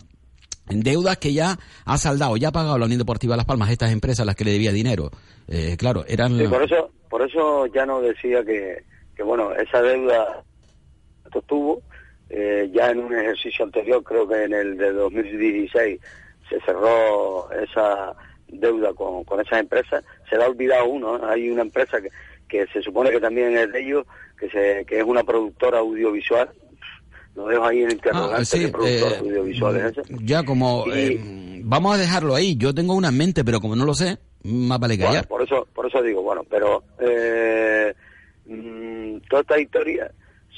deudas 0.68 1.16
que 1.16 1.32
ya 1.32 1.58
ha 1.84 1.98
saldado, 1.98 2.36
ya 2.36 2.48
ha 2.48 2.52
pagado 2.52 2.78
la 2.78 2.84
Unión 2.84 2.98
Deportiva 2.98 3.36
Las 3.36 3.46
Palmas, 3.46 3.70
estas 3.70 3.90
empresas 3.90 4.20
a 4.20 4.24
las 4.26 4.36
que 4.36 4.44
le 4.44 4.52
debía 4.52 4.70
dinero. 4.70 5.10
Eh, 5.48 5.76
claro, 5.78 6.04
eran... 6.06 6.38
Sí, 6.38 6.44
por 6.46 6.62
eso, 6.62 6.90
por 7.08 7.22
eso 7.22 7.66
ya 7.74 7.86
no 7.86 8.00
decía 8.00 8.44
que, 8.44 8.84
que 9.16 9.22
bueno, 9.22 9.52
esa 9.52 9.82
deuda 9.82 10.44
tuvo, 11.46 11.82
eh, 12.28 12.70
ya 12.72 12.90
en 12.90 13.00
un 13.00 13.14
ejercicio 13.14 13.64
anterior, 13.64 14.02
creo 14.02 14.26
que 14.28 14.44
en 14.44 14.52
el 14.52 14.76
de 14.76 14.92
2016, 14.92 16.00
se 16.48 16.60
cerró 16.60 17.50
esa 17.52 18.14
deuda 18.48 18.92
con, 18.94 19.24
con 19.24 19.40
esas 19.40 19.60
empresas, 19.60 20.04
se 20.28 20.36
le 20.36 20.44
ha 20.44 20.48
olvidado 20.48 20.86
uno, 20.86 21.20
hay 21.26 21.48
una 21.48 21.62
empresa 21.62 22.00
que, 22.00 22.08
que 22.48 22.66
se 22.72 22.82
supone 22.82 23.10
que 23.10 23.20
también 23.20 23.56
es 23.56 23.72
de 23.72 23.80
ellos, 23.80 24.06
que, 24.38 24.50
se, 24.50 24.84
que 24.86 24.98
es 24.98 25.04
una 25.04 25.22
productora 25.22 25.78
audiovisual, 25.78 26.50
lo 27.36 27.46
dejo 27.46 27.64
ahí 27.64 27.82
en 27.82 27.92
interrogante, 27.92 28.36
Ah, 28.36 28.44
sí, 28.44 28.60
¿qué 28.60 28.68
productora 28.68 29.14
eh, 29.14 29.18
audiovisual 29.18 29.76
es 29.76 29.84
esa? 29.96 30.02
Ya 30.24 30.44
como... 30.44 30.84
Y- 30.88 30.90
eh, 30.92 31.20
vamos 31.62 31.94
a 31.94 31.98
dejarlo 31.98 32.34
ahí, 32.34 32.56
yo 32.56 32.74
tengo 32.74 32.94
una 32.94 33.08
en 33.08 33.18
mente, 33.18 33.44
pero 33.44 33.60
como 33.60 33.76
no 33.76 33.84
lo 33.84 33.94
sé, 33.94 34.18
más 34.44 34.78
vale 34.80 34.96
Bueno, 34.96 35.10
callar. 35.12 35.28
por 35.28 35.42
eso, 35.42 35.68
por 35.74 35.86
eso 35.86 36.02
digo, 36.02 36.22
bueno, 36.22 36.42
pero 36.48 36.82
eh, 36.98 37.94
mm, 38.46 39.18
toda 39.28 39.42
esta 39.42 39.60
historia 39.60 40.10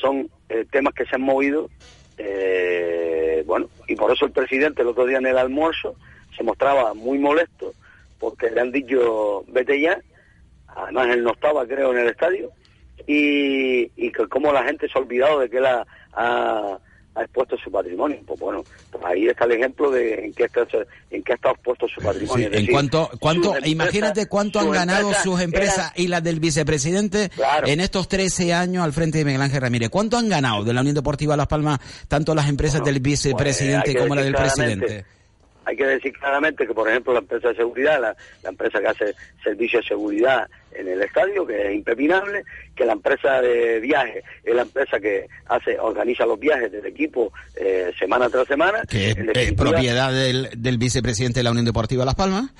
son 0.03 0.29
eh, 0.51 0.67
temas 0.71 0.93
que 0.93 1.07
se 1.07 1.17
han 1.17 1.23
movido, 1.23 1.71
eh, 2.19 3.43
bueno, 3.47 3.69
y 3.89 3.97
por 3.97 4.13
eso 4.13 4.27
el 4.27 4.33
presidente 4.33 4.83
el 4.83 4.89
otro 4.89 5.07
día 5.07 5.17
en 5.19 5.27
el 5.27 5.39
almuerzo 5.39 5.95
se 6.37 6.43
mostraba 6.45 6.93
muy 6.93 7.19
molesto 7.19 7.73
porque 8.19 8.51
le 8.51 8.61
han 8.61 8.71
dicho 8.73 9.45
vete 9.49 9.81
ya, 9.81 9.99
además 10.69 11.09
él 11.09 11.23
no 11.25 11.33
estaba 11.33 11.67
creo 11.67 11.93
en 11.93 11.99
el 12.01 12.09
estadio. 12.09 12.51
Y, 13.07 13.91
y 13.97 14.13
que 14.13 14.29
como 14.29 14.53
la 14.53 14.63
gente 14.63 14.87
se 14.89 14.97
ha 14.97 15.03
olvidado 15.03 15.41
de 15.41 15.51
que 15.51 15.57
él 15.59 15.67
ha, 15.67 15.85
ha- 16.13 16.79
ha 17.15 17.23
expuesto 17.23 17.57
su 17.63 17.71
patrimonio. 17.71 18.19
Pues 18.27 18.41
bueno, 18.41 18.65
pues 18.91 19.05
ahí 19.05 19.27
está 19.27 19.45
el 19.45 19.53
ejemplo 19.53 19.91
de 19.91 20.27
en 20.27 20.33
qué 20.33 20.45
está, 20.45 20.67
en 21.11 21.23
qué 21.23 21.33
ha 21.33 21.35
estado 21.35 21.55
expuesto 21.55 21.87
su 21.89 22.01
patrimonio. 22.01 22.37
Sí, 22.37 22.45
en 22.45 22.51
decir, 22.53 22.71
cuanto, 22.71 23.11
cuánto, 23.21 23.49
empresas- 23.55 23.69
imagínate 23.71 24.27
cuánto 24.27 24.61
han 24.61 24.71
ganado 24.71 25.01
empresas 25.09 25.23
sus 25.23 25.41
empresas 25.41 25.77
eran- 25.79 25.93
y 25.97 26.09
las 26.09 26.23
del 26.25 26.41
vicepresidente 26.41 27.31
en 27.67 27.81
estos 27.81 28.09
13 28.09 28.55
años 28.55 28.85
al 28.85 28.93
frente 28.93 29.19
de 29.19 29.25
Miguel 29.25 29.43
Ángel 29.43 29.61
Ramírez. 29.61 29.91
¿Cuánto 29.91 30.17
han 30.17 30.29
ganado 30.29 30.65
de 30.65 30.73
la 30.73 30.81
Unión 30.81 30.95
Deportiva 30.95 31.37
Las 31.37 31.47
Palmas 31.49 31.81
tanto 32.09 32.35
las 32.35 32.49
empresas 32.49 32.83
del 32.85 33.01
vicepresidente 33.01 33.93
pues, 33.93 33.95
que 33.97 34.01
como 34.03 34.15
la 34.15 34.23
del 34.23 34.35
presidente? 34.35 35.05
Hay 35.73 35.77
que 35.79 35.87
decir 35.87 36.13
claramente 36.13 36.67
que, 36.67 36.75
por 36.75 36.87
ejemplo, 36.87 37.15
la 37.15 37.21
empresa 37.21 37.49
de 37.49 37.57
seguridad, 37.57 37.99
la, 37.99 38.15
la 38.43 38.51
empresa 38.51 38.79
que 38.79 38.89
hace 38.89 39.15
servicio 39.43 39.81
de 39.81 39.87
seguridad 39.87 40.47
en 40.73 40.87
el 40.87 41.01
estadio, 41.01 41.47
que 41.47 41.69
es 41.69 41.75
impepinable, 41.75 42.45
que 42.77 42.85
la 42.85 42.93
empresa 42.93 43.41
de 43.41 43.81
viajes 43.81 44.23
es 44.45 44.55
la 44.55 44.63
empresa 44.63 45.01
que 45.01 45.29
hace 45.47 45.79
organiza 45.79 46.27
los 46.27 46.39
viajes 46.39 46.71
del 46.71 46.85
equipo 46.85 47.33
eh, 47.57 47.91
semana 47.99 48.29
tras 48.29 48.47
semana. 48.47 48.83
Que 48.87 49.13
es, 49.13 49.17
definitiva, 49.17 49.71
propiedad 49.71 50.13
del, 50.13 50.51
del 50.59 50.77
vicepresidente 50.77 51.41
de 51.41 51.45
la 51.45 51.53
Unión 51.53 51.65
Deportiva 51.65 52.05
Las 52.05 52.17
Palmas. 52.17 52.51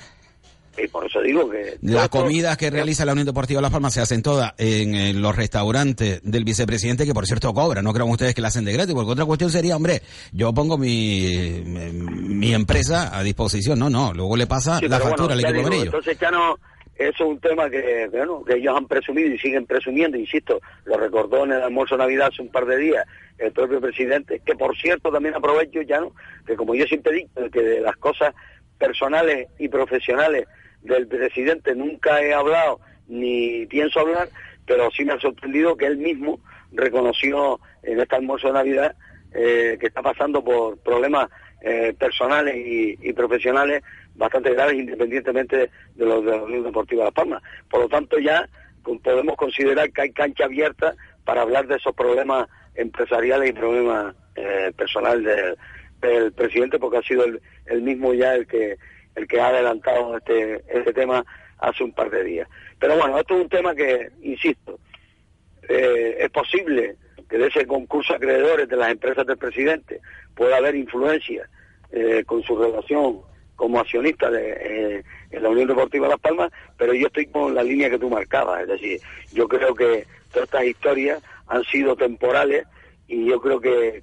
Y 0.77 0.87
por 0.87 1.05
eso 1.05 1.21
digo 1.21 1.49
que... 1.49 1.77
Las 1.81 2.09
comidas 2.09 2.57
que 2.57 2.69
realiza 2.69 3.05
la 3.05 3.11
Unión 3.11 3.27
Deportiva 3.27 3.61
Las 3.61 3.71
Palmas 3.71 3.93
se 3.93 4.01
hacen 4.01 4.21
todas 4.21 4.53
en, 4.57 5.21
los 5.21 5.35
restaurantes 5.35 6.21
del 6.23 6.43
vicepresidente, 6.43 7.05
que 7.05 7.13
por 7.13 7.27
cierto 7.27 7.53
cobra. 7.53 7.81
No 7.81 7.93
crean 7.93 8.09
ustedes 8.09 8.33
que 8.33 8.41
la 8.41 8.47
hacen 8.47 8.65
de 8.65 8.73
gratis, 8.73 8.93
porque 8.95 9.11
otra 9.11 9.25
cuestión 9.25 9.51
sería, 9.51 9.75
hombre, 9.75 10.01
yo 10.31 10.53
pongo 10.53 10.77
mi, 10.77 11.63
mi, 11.65 11.91
mi 11.91 12.53
empresa 12.53 13.17
a 13.17 13.23
disposición. 13.23 13.77
No, 13.77 13.89
no, 13.89 14.13
luego 14.13 14.35
le 14.35 14.47
pasa 14.47 14.79
Sí, 14.79 14.87
la 14.87 14.99
factura 14.99 15.33
bueno, 15.33 15.33
al 15.33 15.41
ya 15.41 15.49
equipo 15.49 15.69
digo. 15.69 15.83
Entonces 15.83 16.17
ya 16.19 16.31
no, 16.31 16.57
eso 16.95 17.23
es 17.23 17.29
un 17.29 17.39
tema 17.39 17.69
que, 17.69 18.07
bueno, 18.11 18.43
que 18.43 18.55
ellos 18.55 18.75
han 18.77 18.87
presumido 18.87 19.33
y 19.33 19.39
siguen 19.39 19.65
presumiendo, 19.65 20.17
insisto, 20.17 20.59
lo 20.85 20.97
recordó 20.97 21.43
en 21.43 21.53
el 21.53 21.61
almuerzo 21.61 21.95
de 21.95 22.03
Navidad 22.03 22.29
hace 22.31 22.41
un 22.41 22.49
par 22.49 22.65
de 22.65 22.77
días 22.77 23.05
el 23.39 23.51
propio 23.51 23.81
presidente, 23.81 24.41
que 24.45 24.55
por 24.55 24.77
cierto 24.77 25.11
también 25.11 25.33
aprovecho 25.33 25.81
ya, 25.81 25.99
¿no? 25.99 26.13
que 26.45 26.55
como 26.55 26.75
yo 26.75 26.85
siempre 26.85 27.13
digo, 27.13 27.49
que 27.51 27.61
de 27.61 27.81
las 27.81 27.97
cosas 27.97 28.33
personales 28.77 29.47
y 29.59 29.69
profesionales 29.69 30.47
del 30.81 31.07
presidente 31.07 31.75
nunca 31.75 32.21
he 32.21 32.33
hablado 32.33 32.79
ni 33.07 33.65
pienso 33.67 33.99
hablar, 33.99 34.29
pero 34.65 34.89
sí 34.91 35.05
me 35.05 35.13
ha 35.13 35.19
sorprendido 35.19 35.75
que 35.77 35.85
él 35.85 35.97
mismo 35.97 36.39
reconoció 36.71 37.59
en 37.83 37.99
este 37.99 38.15
almuerzo 38.15 38.47
de 38.47 38.53
Navidad 38.53 38.95
eh, 39.33 39.77
que 39.79 39.87
está 39.87 40.01
pasando 40.01 40.43
por 40.43 40.77
problemas 40.79 41.29
eh, 41.61 41.93
personales 41.97 42.55
y, 42.55 43.13
profesionales 43.13 43.83
bastante 44.15 44.53
graves 44.53 44.75
independientemente 44.75 45.71
de 45.95 46.05
los 46.05 46.23
de 46.23 46.31
la 46.31 46.43
Unión 46.43 46.63
Deportiva 46.63 47.03
de 47.03 47.05
Las 47.05 47.13
Palmas. 47.13 47.41
Por 47.69 47.81
lo 47.81 47.89
tanto 47.89 48.19
ya 48.19 48.47
podemos 49.01 49.35
considerar 49.37 49.91
que 49.91 50.01
hay 50.01 50.11
cancha 50.11 50.45
abierta 50.45 50.93
para 51.23 51.41
hablar 51.41 51.67
de 51.67 51.77
esos 51.77 51.95
problemas 51.95 52.47
empresariales 52.75 53.49
y 53.49 53.53
problemas 53.53 54.13
eh, 54.35 54.71
personales 54.75 55.23
del, 55.23 55.57
del 56.07 56.31
presidente 56.33 56.79
porque 56.79 56.97
ha 56.97 57.03
sido 57.03 57.25
el, 57.25 57.41
el 57.65 57.81
mismo 57.81 58.13
ya 58.13 58.35
el 58.35 58.47
que 58.47 58.77
el 59.15 59.27
que 59.27 59.39
ha 59.39 59.47
adelantado 59.47 60.17
este 60.17 60.63
este 60.67 60.93
tema 60.93 61.23
hace 61.59 61.83
un 61.83 61.93
par 61.93 62.09
de 62.09 62.23
días. 62.23 62.49
Pero 62.79 62.97
bueno, 62.97 63.17
esto 63.17 63.35
es 63.35 63.41
un 63.41 63.49
tema 63.49 63.73
que, 63.73 64.09
insisto, 64.21 64.79
eh, 65.69 66.17
es 66.19 66.29
posible 66.29 66.97
que 67.29 67.37
de 67.37 67.47
ese 67.47 67.65
concurso 67.65 68.13
acreedores 68.13 68.67
de 68.67 68.75
las 68.75 68.91
empresas 68.91 69.25
del 69.25 69.37
presidente 69.37 70.01
pueda 70.35 70.57
haber 70.57 70.75
influencia 70.75 71.47
eh, 71.91 72.23
con 72.25 72.43
su 72.43 72.57
relación 72.57 73.21
como 73.55 73.79
accionista 73.79 74.29
de, 74.29 74.51
eh, 74.51 75.03
en 75.31 75.43
la 75.43 75.49
Unión 75.49 75.67
Deportiva 75.67 76.07
Las 76.07 76.19
Palmas, 76.19 76.51
pero 76.77 76.93
yo 76.93 77.07
estoy 77.07 77.27
con 77.27 77.53
la 77.55 77.63
línea 77.63 77.89
que 77.89 77.99
tú 77.99 78.09
marcabas, 78.09 78.63
es 78.63 78.67
decir, 78.67 78.99
yo 79.31 79.47
creo 79.47 79.73
que 79.73 80.05
todas 80.31 80.47
estas 80.47 80.65
historias 80.65 81.23
han 81.47 81.63
sido 81.65 81.95
temporales 81.95 82.65
y 83.07 83.25
yo 83.25 83.39
creo 83.39 83.61
que, 83.61 84.01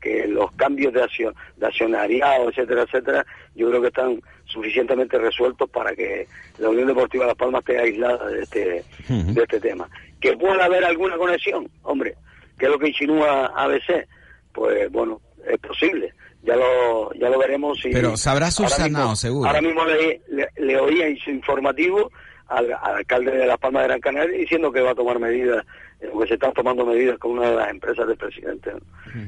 que 0.00 0.26
los 0.28 0.52
cambios 0.52 0.92
de 0.92 1.02
acción, 1.02 1.34
de 1.56 1.66
accionariado, 1.66 2.50
etcétera, 2.50 2.82
etcétera, 2.82 3.26
yo 3.54 3.68
creo 3.68 3.80
que 3.82 3.88
están 3.88 4.20
suficientemente 4.44 5.18
resueltos 5.18 5.68
para 5.70 5.94
que 5.94 6.26
la 6.58 6.68
Unión 6.68 6.86
Deportiva 6.88 7.26
Las 7.26 7.34
Palmas 7.34 7.60
esté 7.60 7.78
aislada 7.80 8.26
de 8.28 8.42
este, 8.42 8.84
de 9.08 9.42
este 9.42 9.60
tema. 9.60 9.88
Que 10.20 10.36
pueda 10.36 10.64
haber 10.64 10.84
alguna 10.84 11.16
conexión, 11.16 11.68
hombre, 11.82 12.14
que 12.58 12.66
es 12.66 12.70
lo 12.70 12.78
que 12.78 12.88
insinúa 12.88 13.46
ABC, 13.56 14.06
pues 14.52 14.90
bueno, 14.92 15.20
es 15.48 15.58
posible. 15.58 16.12
Ya 16.42 16.54
lo, 16.54 17.12
ya 17.14 17.28
lo 17.28 17.38
veremos. 17.38 17.78
Si 17.80 17.90
Pero 17.90 18.14
ahora 18.26 18.50
subsanado, 18.52 19.06
mismo- 19.06 19.16
seguro. 19.16 19.48
Ahora 19.48 19.60
mismo 19.60 19.84
le, 19.84 20.20
le, 20.28 20.48
le 20.56 20.78
oía 20.78 21.08
en 21.08 21.18
su 21.18 21.30
informativo 21.30 22.10
al, 22.46 22.72
al 22.72 22.96
alcalde 22.98 23.32
de 23.32 23.46
Las 23.46 23.58
Palmas 23.58 23.82
de 23.82 23.88
Gran 23.88 24.00
Canaria 24.00 24.38
diciendo 24.38 24.70
que 24.70 24.80
va 24.80 24.92
a 24.92 24.94
tomar 24.94 25.18
medidas, 25.18 25.66
porque 26.12 26.28
se 26.28 26.34
están 26.34 26.52
tomando 26.52 26.84
medidas 26.84 27.18
con 27.18 27.32
una 27.32 27.50
de 27.50 27.56
las 27.56 27.70
empresas 27.70 28.06
del 28.06 28.16
presidente. 28.16 28.72
¿no? 28.72 28.80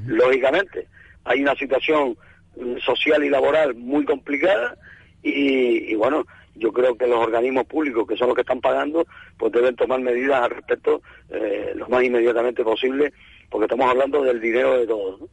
Lógicamente, 0.06 0.86
hay 1.24 1.42
una 1.42 1.54
situación 1.54 2.16
mm, 2.56 2.78
social 2.78 3.24
y 3.24 3.30
laboral 3.30 3.74
muy 3.74 4.04
complicada 4.04 4.76
y, 5.22 5.92
y 5.92 5.94
bueno, 5.94 6.24
yo 6.58 6.72
creo 6.72 6.96
que 6.96 7.06
los 7.06 7.18
organismos 7.18 7.66
públicos, 7.66 8.06
que 8.06 8.16
son 8.16 8.28
los 8.28 8.34
que 8.34 8.42
están 8.42 8.60
pagando, 8.60 9.06
pues 9.36 9.52
deben 9.52 9.76
tomar 9.76 10.00
medidas 10.00 10.42
al 10.42 10.50
respecto 10.50 11.02
eh, 11.30 11.72
lo 11.74 11.88
más 11.88 12.02
inmediatamente 12.02 12.64
posible, 12.64 13.12
porque 13.48 13.66
estamos 13.66 13.88
hablando 13.88 14.22
del 14.22 14.40
dinero 14.40 14.78
de 14.78 14.86
todos. 14.86 15.20
¿no? 15.20 15.28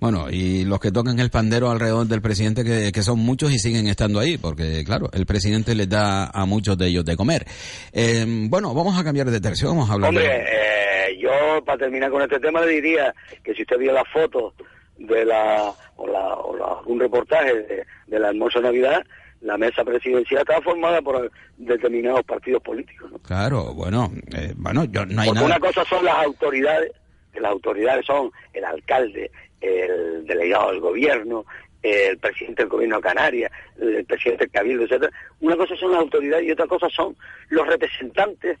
Bueno, 0.00 0.30
y 0.30 0.64
los 0.64 0.78
que 0.80 0.92
tocan 0.92 1.18
el 1.18 1.30
pandero 1.30 1.70
alrededor 1.70 2.06
del 2.06 2.22
presidente, 2.22 2.64
que, 2.64 2.92
que 2.92 3.02
son 3.02 3.18
muchos 3.18 3.52
y 3.52 3.58
siguen 3.58 3.86
estando 3.88 4.20
ahí, 4.20 4.38
porque 4.38 4.84
claro, 4.84 5.08
el 5.12 5.26
presidente 5.26 5.74
les 5.74 5.88
da 5.88 6.26
a 6.26 6.46
muchos 6.46 6.78
de 6.78 6.86
ellos 6.88 7.04
de 7.04 7.16
comer. 7.16 7.44
Eh, 7.92 8.24
bueno, 8.48 8.72
vamos 8.74 8.98
a 8.98 9.04
cambiar 9.04 9.30
de 9.30 9.40
tercio, 9.40 9.68
vamos 9.68 9.90
a 9.90 9.94
hablar 9.94 10.10
Hombre, 10.10 10.24
de... 10.28 10.34
eh, 10.38 11.18
yo 11.20 11.30
para 11.64 11.78
terminar 11.78 12.10
con 12.10 12.22
este 12.22 12.38
tema 12.40 12.60
le 12.60 12.72
diría 12.72 13.14
que 13.42 13.54
si 13.54 13.62
usted 13.62 13.78
vio 13.78 13.92
las 13.92 14.04
fotos 14.12 14.54
de 14.98 15.24
la 15.24 15.72
o, 15.96 16.06
la, 16.06 16.34
o 16.36 16.56
la- 16.56 16.80
un 16.86 17.00
reportaje 17.00 17.84
de, 18.06 18.16
almuerzo 18.26 18.60
de 18.60 18.64
Navidad, 18.66 19.02
la 19.42 19.58
mesa 19.58 19.84
presidencial 19.84 20.40
estaba 20.40 20.60
formada 20.62 21.02
por 21.02 21.30
determinados 21.58 22.22
partidos 22.24 22.62
políticos. 22.62 23.10
¿no? 23.12 23.18
Claro, 23.18 23.74
bueno, 23.74 24.10
eh, 24.34 24.52
bueno, 24.56 24.84
yo, 24.84 25.04
no 25.06 25.20
hay 25.20 25.28
Porque 25.28 25.40
nada... 25.42 25.56
una 25.56 25.60
cosa 25.60 25.84
son 25.84 26.04
las 26.04 26.16
autoridades, 26.24 26.92
que 27.36 27.42
las 27.42 27.52
autoridades 27.52 28.06
son 28.06 28.32
el 28.54 28.64
alcalde, 28.64 29.30
el 29.60 30.26
delegado 30.26 30.70
del 30.70 30.80
gobierno, 30.80 31.44
el 31.82 32.16
presidente 32.16 32.62
del 32.62 32.70
gobierno 32.70 32.96
de 32.96 33.02
Canarias, 33.02 33.52
el 33.78 34.06
presidente 34.06 34.44
del 34.44 34.52
cabildo, 34.52 34.84
etcétera. 34.84 35.12
Una 35.40 35.54
cosa 35.54 35.76
son 35.76 35.92
las 35.92 36.00
autoridades 36.00 36.46
y 36.46 36.50
otra 36.50 36.66
cosa 36.66 36.88
son 36.88 37.14
los 37.50 37.66
representantes 37.66 38.58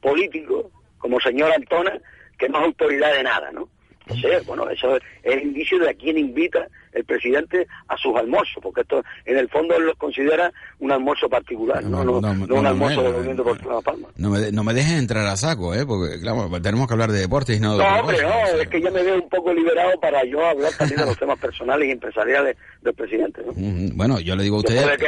políticos, 0.00 0.66
como 0.98 1.20
señor 1.20 1.52
Antona, 1.52 2.00
que 2.36 2.48
no 2.48 2.58
es 2.58 2.64
autoridad 2.64 3.14
de 3.14 3.22
nada, 3.22 3.52
¿no? 3.52 3.68
Entonces, 4.08 4.44
bueno, 4.44 4.68
eso 4.68 4.96
es 4.96 5.02
el 5.22 5.42
indicio 5.42 5.78
de 5.78 5.90
a 5.90 5.94
quién 5.94 6.18
invita 6.18 6.66
el 6.96 7.04
presidente 7.04 7.66
a 7.88 7.96
sus 7.96 8.16
almuerzos, 8.16 8.56
porque 8.62 8.80
esto 8.80 9.02
en 9.24 9.36
el 9.36 9.48
fondo 9.48 9.76
él 9.76 9.84
los 9.86 9.96
considera 9.96 10.50
un 10.80 10.90
almuerzo 10.90 11.28
particular, 11.28 11.84
no, 11.84 12.02
no, 12.04 12.20
no, 12.20 12.34
no, 12.34 12.54
un 12.54 12.66
almuerzo 12.66 13.02
no, 13.02 13.08
de 13.08 13.12
la 13.12 13.18
Unión 13.18 13.36
Deportiva 13.36 13.74
Las 13.74 13.84
Palmas. 13.84 14.10
No 14.16 14.30
me, 14.30 14.50
no 14.50 14.64
me 14.64 14.74
dejes 14.74 14.98
entrar 14.98 15.26
a 15.26 15.36
saco, 15.36 15.74
¿eh? 15.74 15.84
Porque, 15.86 16.18
claro, 16.20 16.48
tenemos 16.62 16.86
que 16.88 16.94
hablar 16.94 17.12
de 17.12 17.20
deportes 17.20 17.58
y 17.58 17.60
no 17.60 17.76
de 17.76 17.84
No, 17.84 18.00
hombre, 18.00 18.22
no, 18.22 18.60
es 18.60 18.68
que 18.68 18.80
ya 18.80 18.90
me 18.90 19.02
veo 19.02 19.16
un 19.16 19.28
poco 19.28 19.52
liberado 19.52 19.92
para 20.00 20.24
yo 20.24 20.44
hablar 20.44 20.72
también 20.78 21.00
de 21.00 21.06
los 21.06 21.16
temas 21.18 21.38
personales 21.38 21.88
y 21.88 21.92
empresariales 21.92 22.56
del 22.82 22.94
presidente, 22.94 23.42
¿no? 23.46 23.52
Bueno, 23.94 24.18
yo 24.20 24.34
le 24.36 24.42
digo 24.44 24.56
a 24.56 24.58
usted 24.60 24.96
que- 24.96 25.06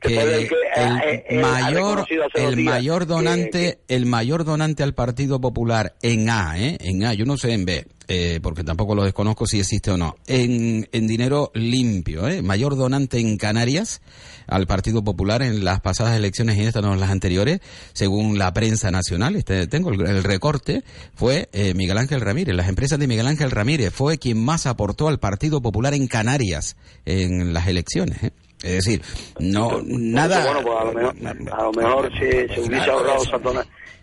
que 0.00 0.08
que, 0.14 0.20
el 0.20 0.28
eh, 0.44 1.24
eh, 1.28 1.38
ha 1.38 1.62
mayor, 1.62 1.74
reconocido 1.74 2.24
hace 2.26 2.40
dos 2.42 2.50
el 2.50 2.56
días 2.56 2.74
mayor 2.74 3.00
que- 3.02 3.06
donante, 3.06 3.78
el 3.88 4.06
mayor 4.06 4.44
donante 4.44 4.82
al 4.82 4.94
Partido 4.94 5.40
Popular 5.40 5.94
en 6.02 6.28
A, 6.28 6.58
¿eh? 6.58 6.76
En 6.80 7.04
A, 7.04 7.14
yo 7.14 7.24
no 7.24 7.36
sé 7.36 7.52
en 7.52 7.64
B, 7.64 7.86
eh, 8.12 8.40
porque 8.42 8.64
tampoco 8.64 8.96
lo 8.96 9.04
desconozco 9.04 9.46
si 9.46 9.60
existe 9.60 9.92
o 9.92 9.96
no. 9.96 10.16
En, 10.26 10.88
en 10.90 11.06
dinero 11.06 11.52
limpio, 11.54 12.26
¿eh? 12.26 12.42
Mayor 12.42 12.74
donante 12.74 13.20
en 13.20 13.36
Canarias 13.36 14.02
al 14.48 14.66
Partido 14.66 15.04
Popular 15.04 15.42
en 15.42 15.64
las 15.64 15.80
pasadas 15.80 16.16
elecciones 16.16 16.56
y 16.56 16.62
en 16.62 16.66
estas 16.66 16.82
no 16.82 16.92
en 16.92 16.98
las 16.98 17.10
anteriores, 17.10 17.60
según 17.92 18.36
la 18.36 18.52
prensa 18.52 18.90
nacional, 18.90 19.36
este, 19.36 19.68
tengo 19.68 19.90
el, 19.90 20.00
el 20.00 20.24
recorte, 20.24 20.82
fue 21.14 21.48
eh, 21.52 21.72
Miguel 21.74 21.98
Ángel 21.98 22.20
Ramírez. 22.20 22.56
Las 22.56 22.68
empresas 22.68 22.98
de 22.98 23.06
Miguel 23.06 23.28
Ángel 23.28 23.52
Ramírez 23.52 23.92
fue 23.94 24.18
quien 24.18 24.44
más 24.44 24.66
aportó 24.66 25.06
al 25.06 25.20
Partido 25.20 25.62
Popular 25.62 25.94
en 25.94 26.08
Canarias 26.08 26.76
en 27.06 27.52
las 27.52 27.68
elecciones, 27.68 28.20
¿eh? 28.24 28.32
Es 28.64 28.84
decir, 28.84 29.02
no, 29.38 29.80
nada... 29.84 30.44
Bueno, 30.44 30.62
pues 30.62 30.78
a 30.80 30.84
lo 30.84 30.92
mejor, 30.92 31.14
a 31.52 31.62
lo 31.62 31.72
mejor 31.72 32.12
si 32.12 32.54
se 32.54 32.60
hubiese 32.60 32.90
ahorrado 32.90 33.22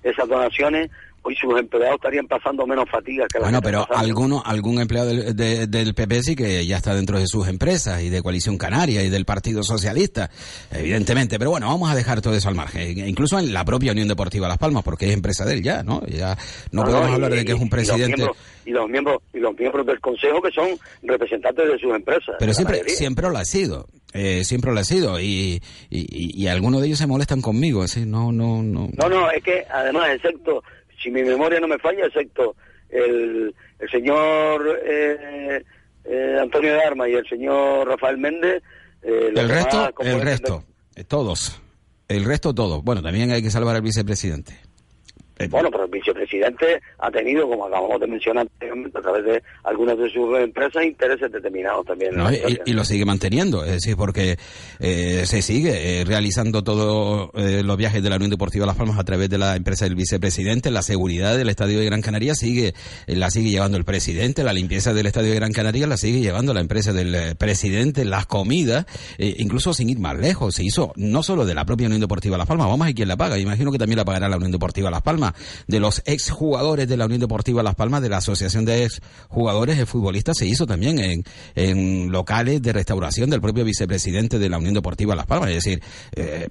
esas 0.02 0.28
donaciones, 0.30 0.90
hoy 1.28 1.36
sus 1.36 1.60
empleados 1.60 1.96
estarían 1.96 2.26
pasando 2.28 2.66
menos 2.66 2.86
fatigas 2.90 3.28
que 3.28 3.40
Bueno, 3.40 3.62
pero 3.62 3.86
alguno, 3.94 4.42
algún 4.46 4.80
empleado 4.80 5.08
del, 5.10 5.36
de- 5.36 5.68
del 5.68 5.94
PP 5.94 6.24
sí 6.24 6.36
que 6.36 6.66
ya 6.66 6.78
está 6.78 6.96
dentro 6.96 7.20
de 7.20 7.28
sus 7.28 7.48
empresas 7.48 8.02
y 8.02 8.10
de 8.10 8.22
Coalición 8.22 8.58
Canaria 8.58 9.04
y 9.04 9.10
del 9.10 9.26
Partido 9.26 9.62
Socialista, 9.64 10.30
evidentemente. 10.72 11.38
Pero 11.38 11.52
bueno, 11.52 11.68
vamos 11.68 11.92
a 11.92 11.96
dejar 11.96 12.22
todo 12.22 12.34
eso 12.36 12.50
al 12.50 12.56
margen. 12.56 12.82
E 13.00 13.08
Incluso 13.10 13.38
en 13.40 13.54
la 13.54 13.66
propia 13.66 13.92
Unión 13.92 14.08
Deportiva 14.08 14.48
Las 14.48 14.58
Palmas, 14.58 14.84
porque 14.84 15.08
es 15.08 15.14
empresa 15.14 15.44
de 15.46 15.54
él 15.56 15.64
ya, 15.64 15.84
¿no? 15.84 16.02
Ya 16.08 16.38
no, 16.72 16.84
podemos 16.84 17.10
y- 17.10 17.14
hablar 17.14 17.32
de 17.32 17.46
que 17.46 17.52
es 17.52 17.58
un 17.58 17.68
y 17.68 17.70
los 17.70 17.70
presidente. 17.70 18.16
miembros- 18.18 18.38
Y 18.66 18.72
los 18.72 18.90
miembros, 18.90 19.18
y 19.34 19.40
los 19.40 19.58
miembros 19.58 19.86
del 19.86 20.00
Consejo 20.00 20.42
que 20.42 20.52
son 20.52 20.68
representantes 21.04 21.68
de 21.68 21.80
sus 21.80 21.94
empresas. 21.96 22.36
Pero 22.40 22.54
siempre, 22.54 22.78
mayoría. 22.78 22.96
siempre 22.96 23.30
lo 23.30 23.38
ha 23.38 23.46
sido. 23.46 23.88
Eh, 24.14 24.44
siempre 24.46 24.74
lo 24.74 24.80
ha 24.80 24.84
sido. 24.84 25.20
Y, 25.20 25.62
y, 25.90 26.00
y- 26.00 26.42
y 26.44 26.48
algunos 26.48 26.82
de 26.82 26.88
ellos 26.88 27.00
se 27.00 27.08
molestan 27.08 27.42
conmigo. 27.42 27.82
Decir, 27.84 28.08
no, 28.08 28.32
no, 28.32 28.62
no. 28.64 28.90
No, 28.98 29.10
no, 29.10 29.30
es 29.32 29.44
que 29.44 29.64
además, 29.72 30.10
excepto, 30.16 30.64
si 31.02 31.12
mi 31.12 31.24
memoria 31.24 31.60
no 31.60 31.68
me 31.68 31.78
falla, 31.80 32.06
excepto 32.06 32.56
el, 32.90 33.54
el 33.80 33.90
señor 33.90 34.80
eh, 34.84 35.64
eh, 36.06 36.38
Antonio 36.42 36.74
de 36.74 36.84
Armas 36.84 37.10
y 37.10 37.14
el 37.14 37.28
señor 37.28 37.88
Rafael 37.88 38.18
Méndez, 38.18 38.64
eh, 39.04 39.32
El 39.36 39.50
resto, 39.50 39.94
el 40.00 40.22
resto. 40.22 40.64
Todos. 41.08 41.62
El 42.08 42.26
resto, 42.26 42.54
todos. 42.54 42.84
Bueno, 42.84 43.02
también 43.02 43.32
hay 43.32 43.42
que 43.42 43.52
salvar 43.52 43.76
al 43.76 43.82
vicepresidente. 43.82 44.54
Bueno, 45.50 45.70
pero 45.70 45.84
el 45.84 45.90
vicepresidente 46.28 46.82
ha 47.00 47.12
tenido, 47.12 47.48
como 47.48 47.66
acabamos 47.66 48.00
de 48.00 48.08
mencionar 48.08 48.48
a 48.94 49.02
través 49.02 49.26
de 49.26 49.44
algunas 49.64 49.98
de 49.98 50.10
sus 50.10 50.38
empresas, 50.38 50.84
intereses 50.84 51.32
determinados 51.32 51.86
también. 51.86 52.16
y, 52.66 52.74
lo 52.74 52.84
sigue 52.84 53.06
manteniendo, 53.06 53.64
es 53.64 53.72
decir, 53.72 53.96
porque 53.96 54.38
eh, 54.80 55.24
se 55.26 55.42
sigue 55.42 56.02
eh, 56.02 56.06
realizando 56.06 56.64
todos 56.64 57.32
los 57.34 57.78
viajes 57.78 58.04
de 58.04 58.10
la 58.10 58.18
Unión 58.18 58.32
Deportiva 58.32 58.66
Las 58.66 58.76
Palmas 58.76 59.00
a 59.00 59.04
través 59.04 59.30
de 59.30 59.38
la 59.38 59.56
empresa 59.56 59.86
del 59.86 59.96
vicepresidente, 59.96 60.72
la 60.72 60.82
seguridad 60.82 61.38
del 61.38 61.50
Estadio 61.50 61.80
de 61.80 61.86
Gran 61.86 62.02
Canaria 62.02 62.36
sigue 62.36 62.74
eh, 63.08 63.16
la 63.16 63.30
sigue 63.30 63.50
llevando 63.50 63.78
el 63.78 63.86
presidente, 63.86 64.44
la 64.44 64.54
limpieza 64.54 64.94
del 64.94 65.06
Estadio 65.06 65.30
de 65.30 65.36
Gran 65.36 65.52
Canaria 65.52 65.88
la 65.88 65.98
sigue 65.98 66.20
llevando 66.20 66.54
la 66.54 66.62
empresa 66.62 66.94
del 66.94 67.14
eh, 67.16 67.36
presidente, 67.36 68.06
las 68.06 68.26
comidas, 68.26 68.86
eh, 69.18 69.36
incluso 69.40 69.74
sin 69.74 69.90
ir 69.90 70.00
más 70.00 70.18
lejos, 70.18 70.56
se 70.56 70.64
hizo 70.64 70.94
no 70.96 71.24
solo 71.24 71.46
de 71.46 71.56
la 71.56 71.66
propia 71.66 71.88
Unión 71.88 72.02
Deportiva 72.02 72.38
Las 72.38 72.48
Palmas, 72.48 72.68
vamos 72.68 72.82
a 72.82 72.86
ver 72.88 72.96
quién 72.96 73.08
la 73.08 73.18
paga, 73.18 73.38
imagino 73.38 73.72
que 73.72 73.78
también 73.78 73.98
la 73.98 74.06
pagará 74.06 74.30
la 74.30 74.38
Unión 74.38 74.52
Deportiva 74.52 74.90
Las 74.90 75.02
Palmas, 75.02 75.34
de 75.68 75.80
los 75.80 76.02
exjugadores 76.18 76.88
de 76.88 76.98
la 76.98 77.06
Unión 77.06 77.22
Deportiva 77.22 77.64
Las 77.64 77.76
Palmas, 77.76 78.02
de 78.02 78.10
la 78.10 78.18
Asociación 78.18 78.66
de 78.66 78.86
Exjugadores 78.86 79.78
de 79.78 79.86
Futbolistas, 79.86 80.38
se 80.38 80.48
hizo 80.48 80.66
también 80.66 81.00
en, 81.00 81.24
en 81.56 82.12
locales 82.12 82.62
de 82.62 82.74
restauración 82.74 83.30
del 83.30 83.40
propio 83.40 83.64
vicepresidente 83.64 84.40
de 84.40 84.50
la 84.50 84.58
Unión 84.58 84.74
Deportiva 84.74 85.16
Las 85.16 85.26
Palmas. 85.26 85.50
Es 85.50 85.64
decir, 85.64 85.82
eh, 86.16 86.48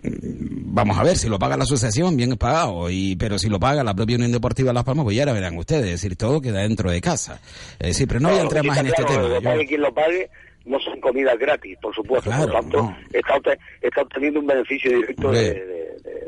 vamos 0.00 0.98
a 0.98 1.02
ver, 1.02 1.16
si 1.16 1.28
lo 1.28 1.38
paga 1.38 1.56
la 1.56 1.64
asociación, 1.64 2.16
bien 2.16 2.36
pagado, 2.36 2.90
y, 2.90 3.16
pero 3.16 3.38
si 3.38 3.48
lo 3.48 3.58
paga 3.58 3.82
la 3.82 3.94
propia 3.94 4.16
Unión 4.16 4.32
Deportiva 4.32 4.72
Las 4.72 4.84
Palmas, 4.84 5.04
pues 5.04 5.16
ya 5.16 5.22
ahora 5.22 5.32
verán 5.32 5.56
ustedes, 5.56 5.86
es 5.86 6.02
decir, 6.02 6.16
todo 6.16 6.40
queda 6.40 6.60
dentro 6.60 6.90
de 6.90 7.00
casa. 7.00 7.40
Es 7.78 7.88
decir, 7.88 8.06
pero 8.06 8.20
no 8.20 8.30
voy 8.30 8.38
a 8.38 8.42
entrar 8.42 8.64
más 8.64 8.78
en 8.78 8.86
este 8.88 9.04
tema. 9.04 9.22
Lo 9.22 9.40
lo 9.78 9.94
pague, 9.94 10.30
no 10.64 10.78
son 10.80 11.00
comidas 11.00 11.38
gratis, 11.38 11.76
por 11.80 11.94
supuesto. 11.94 12.30
Claro, 12.30 12.44
por 12.44 12.60
tanto, 12.60 12.82
no. 12.82 12.96
está, 13.12 13.34
está 13.82 14.02
obteniendo 14.02 14.40
un 14.40 14.46
beneficio 14.46 14.90
directo 14.90 15.30
de, 15.30 15.62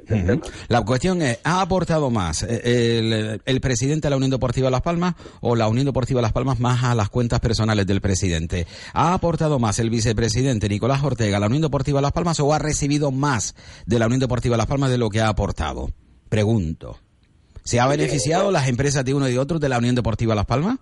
tema. 0.06 0.40
La 0.68 0.84
cuestión 0.84 1.22
es, 1.22 1.38
¿ha 1.42 1.62
aportado 1.62 2.10
más 2.10 2.42
eh, 2.42 2.98
el, 2.98 3.40
el 3.44 3.60
presidente 3.60 4.06
de 4.06 4.10
la 4.10 4.16
Unión 4.16 4.30
Deportiva 4.30 4.70
Las 4.70 4.82
Palmas 4.82 5.14
o 5.40 5.56
la 5.56 5.68
Unión 5.68 5.86
Deportiva 5.86 6.20
Las 6.20 6.32
Palmas 6.32 6.60
más 6.60 6.84
a 6.84 6.94
las 6.94 7.08
cuentas 7.08 7.40
personales 7.40 7.86
del 7.86 8.00
presidente? 8.00 8.66
¿Ha 8.92 9.14
aportado 9.14 9.58
más 9.58 9.78
el 9.78 9.90
vicepresidente 9.90 10.68
Nicolás 10.68 11.02
Ortega 11.02 11.38
a 11.38 11.40
la 11.40 11.46
Unión 11.46 11.62
Deportiva 11.62 12.00
Las 12.00 12.12
Palmas 12.12 12.38
o 12.40 12.52
ha 12.52 12.58
recibido 12.58 13.10
más 13.10 13.54
de 13.86 13.98
la 13.98 14.06
Unión 14.06 14.20
Deportiva 14.20 14.56
Las 14.56 14.66
Palmas 14.66 14.90
de 14.90 14.98
lo 14.98 15.08
que 15.08 15.20
ha 15.20 15.28
aportado? 15.28 15.90
Pregunto. 16.28 16.98
¿Se 17.64 17.80
ha 17.80 17.88
beneficiado 17.88 18.52
las 18.52 18.68
empresas 18.68 19.04
de 19.04 19.14
uno 19.14 19.28
y 19.28 19.32
de 19.32 19.38
otro 19.38 19.58
de 19.58 19.68
la 19.68 19.78
Unión 19.78 19.94
Deportiva 19.94 20.34
Las 20.34 20.46
Palmas? 20.46 20.78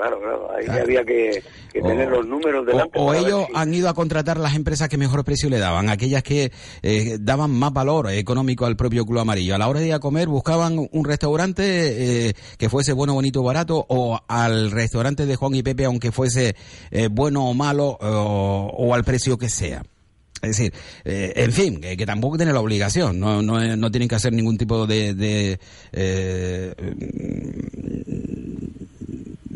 Claro, 0.00 0.18
claro, 0.18 0.50
ahí 0.56 0.64
Claro. 0.64 0.82
había 0.82 1.04
que, 1.04 1.42
que 1.70 1.80
O- 1.82 1.86
tener 1.86 2.08
los 2.08 2.26
números 2.26 2.62
O, 2.62 2.64
delante. 2.64 2.98
o 2.98 3.10
ver 3.10 3.20
ellos 3.20 3.44
si- 3.48 3.52
han 3.54 3.74
ido 3.74 3.88
a 3.90 3.94
contratar 3.94 4.38
las 4.38 4.54
empresas 4.56 4.88
que 4.88 4.96
mejor 4.96 5.24
precio 5.24 5.50
le 5.50 5.58
daban, 5.58 5.90
aquellas 5.90 6.22
que 6.22 6.50
eh, 6.82 7.18
daban 7.20 7.50
más 7.50 7.70
valor 7.74 8.08
económico 8.10 8.64
al 8.64 8.76
propio 8.76 9.04
Club 9.04 9.18
Amarillo. 9.18 9.54
A 9.54 9.58
la 9.58 9.68
hora 9.68 9.80
de 9.80 9.88
ir 9.88 9.92
a 9.92 9.98
comer 9.98 10.28
buscaban 10.28 10.78
un 10.90 11.04
restaurante 11.04 12.28
eh, 12.28 12.32
que 12.56 12.70
fuese 12.70 12.94
bueno, 12.94 13.12
bonito, 13.12 13.42
barato, 13.42 13.84
o 13.90 14.18
al 14.26 14.70
restaurante 14.70 15.26
de 15.26 15.36
Juan 15.36 15.54
y 15.54 15.62
Pepe, 15.62 15.84
aunque 15.84 16.12
fuese 16.12 16.54
eh, 16.90 17.08
bueno 17.10 17.46
o 17.46 17.52
malo, 17.52 17.98
o, 18.00 18.70
o 18.78 18.94
al 18.94 19.04
precio 19.04 19.36
que 19.36 19.50
sea. 19.50 19.82
Es 20.42 20.56
decir, 20.56 20.72
eh, 21.04 21.34
en 21.36 21.52
fin, 21.52 21.80
que, 21.82 21.98
que 21.98 22.06
tampoco 22.06 22.38
tienen 22.38 22.54
la 22.54 22.62
obligación, 22.62 23.20
no, 23.20 23.42
no, 23.42 23.76
no 23.76 23.90
tienen 23.90 24.08
que 24.08 24.14
hacer 24.14 24.32
ningún 24.32 24.56
tipo 24.56 24.86
de, 24.86 25.12
de, 25.12 25.58
eh, 25.92 26.72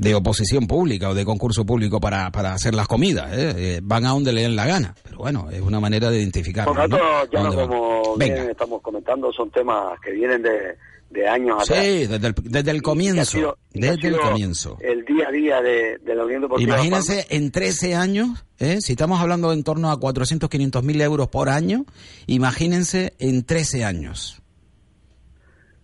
de 0.05 0.15
oposición 0.15 0.67
pública 0.67 1.09
o 1.11 1.15
de 1.15 1.25
concurso 1.25 1.65
público 1.65 1.99
para, 2.01 2.31
para 2.31 2.53
hacer 2.53 2.75
las 2.75 2.87
comidas. 2.87 3.33
¿eh? 3.33 3.55
Eh, 3.57 3.81
van 3.83 4.05
a 4.07 4.11
donde 4.11 4.33
le 4.33 4.43
den 4.43 4.55
la 4.55 4.67
gana. 4.67 4.95
Pero 5.03 5.19
bueno, 5.19 5.49
es 5.51 5.61
una 5.61 5.81
manera 5.81 6.11
de 6.11 6.19
identificar. 6.19 6.67
Por 6.67 6.77
tanto, 6.77 6.99
ya 7.33 7.43
como 7.49 8.17
bien 8.17 8.51
estamos 8.51 8.81
comentando, 8.83 9.33
son 9.33 9.51
temas 9.51 9.99
que 10.01 10.11
vienen 10.13 10.43
de, 10.43 10.77
de 11.11 11.29
años 11.29 11.63
atrás. 11.63 11.79
Sí, 11.85 12.07
desde 12.07 12.27
el, 12.29 12.35
desde 12.43 12.71
el 12.71 12.83
comienzo. 12.83 13.25
sido- 13.25 13.59
desde 13.73 14.09
el 14.09 14.19
comienzo. 14.19 14.79
El 14.81 15.05
día 15.05 15.29
a 15.29 15.33
día 15.33 15.61
de, 15.63 15.99
de 15.99 16.15
la 16.15 16.25
Unión 16.25 16.43
Deportiva. 16.43 16.75
Imagínense 16.75 17.27
en 17.31 17.51
13 17.51 17.95
años, 17.95 18.45
¿eh? 18.59 18.81
si 18.81 18.93
estamos 18.93 19.21
hablando 19.21 19.49
de 19.51 19.55
en 19.57 19.65
torno 19.65 19.91
a 19.91 19.99
400, 19.99 20.49
500 20.51 20.83
mil 20.85 21.01
euros 21.01 21.29
por 21.29 21.49
año, 21.49 21.85
imagínense 22.27 23.15
en 23.19 23.45
13 23.45 23.85
años. 23.85 24.41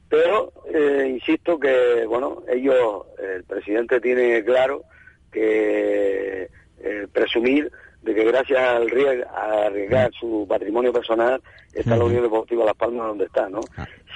Pero 0.08 0.52
eh, 0.72 1.08
insisto 1.10 1.58
que, 1.58 2.04
bueno, 2.06 2.42
ellos, 2.52 3.04
el 3.22 3.44
presidente 3.44 4.00
tiene 4.00 4.42
claro 4.44 4.82
que 5.30 6.48
eh, 6.82 7.06
presumir 7.12 7.70
de 8.02 8.14
que 8.14 8.24
gracias 8.24 8.58
al 8.58 8.88
rie- 8.88 9.26
a 9.26 9.66
arriesgar 9.66 10.10
su 10.18 10.46
patrimonio 10.48 10.92
personal 10.92 11.40
está 11.74 11.96
la 11.96 12.04
Unión 12.04 12.22
Deportiva 12.22 12.64
Las 12.64 12.74
Palmas 12.76 13.06
donde 13.08 13.26
está, 13.26 13.48
¿no? 13.48 13.60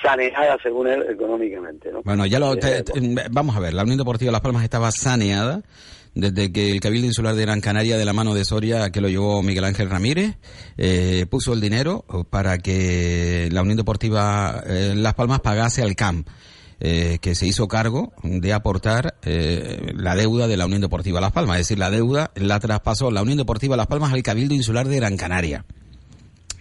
Saneada, 0.03 0.57
según 0.63 0.89
él, 0.89 1.05
económicamente, 1.09 1.93
¿no? 1.93 2.03
Bueno, 2.03 2.25
ya 2.27 2.39
lo... 2.39 2.55
Eh, 2.55 2.57
te- 2.57 2.83
te- 2.83 3.01
vamos 3.31 3.57
a 3.57 3.61
ver, 3.61 3.75
la 3.75 3.83
Unión 3.83 3.99
Deportiva 3.99 4.33
Las 4.33 4.41
Palmas 4.41 4.65
estaba 4.65 4.91
saneada 4.91 5.61
desde 6.15 6.53
que 6.53 6.71
el 6.71 6.81
Cabildo 6.81 7.07
Insular 7.07 7.35
de 7.35 7.43
Gran 7.43 7.61
Canaria, 7.61 7.97
de 7.97 8.05
la 8.05 8.13
mano 8.13 8.35
de 8.35 8.45
Soria, 8.45 8.91
que 8.91 9.01
lo 9.01 9.09
llevó 9.09 9.43
Miguel 9.43 9.65
Ángel 9.65 9.91
Ramírez, 9.91 10.37
eh, 10.77 11.27
puso 11.29 11.53
el 11.53 11.61
dinero 11.61 12.05
para 12.31 12.59
que 12.59 13.49
la 13.53 13.63
Unión 13.63 13.77
Deportiva 13.77 14.63
eh, 14.67 14.95
Las 14.97 15.15
Palmas 15.15 15.41
pagase 15.41 15.83
al 15.83 15.97
CAM. 15.97 16.25
eh, 16.81 17.19
que 17.21 17.35
se 17.35 17.47
hizo 17.47 17.69
cargo 17.69 18.13
de 18.23 18.53
aportar 18.53 19.17
eh, 19.23 19.93
la 19.95 20.17
deuda 20.17 20.47
de 20.47 20.57
la 20.57 20.67
Unión 20.67 20.81
Deportiva 20.81 21.21
Las 21.21 21.33
Palmas, 21.33 21.57
es 21.57 21.67
decir, 21.67 21.79
la 21.79 21.91
deuda 21.91 22.31
la 22.35 22.61
traspasó 22.61 23.11
la 23.11 23.23
Unión 23.23 23.39
Deportiva 23.39 23.77
Las 23.77 23.87
Palmas 23.87 24.13
al 24.13 24.23
Cabildo 24.23 24.55
Insular 24.55 24.87
de 24.87 24.97
Gran 24.97 25.17
Canaria. 25.17 25.65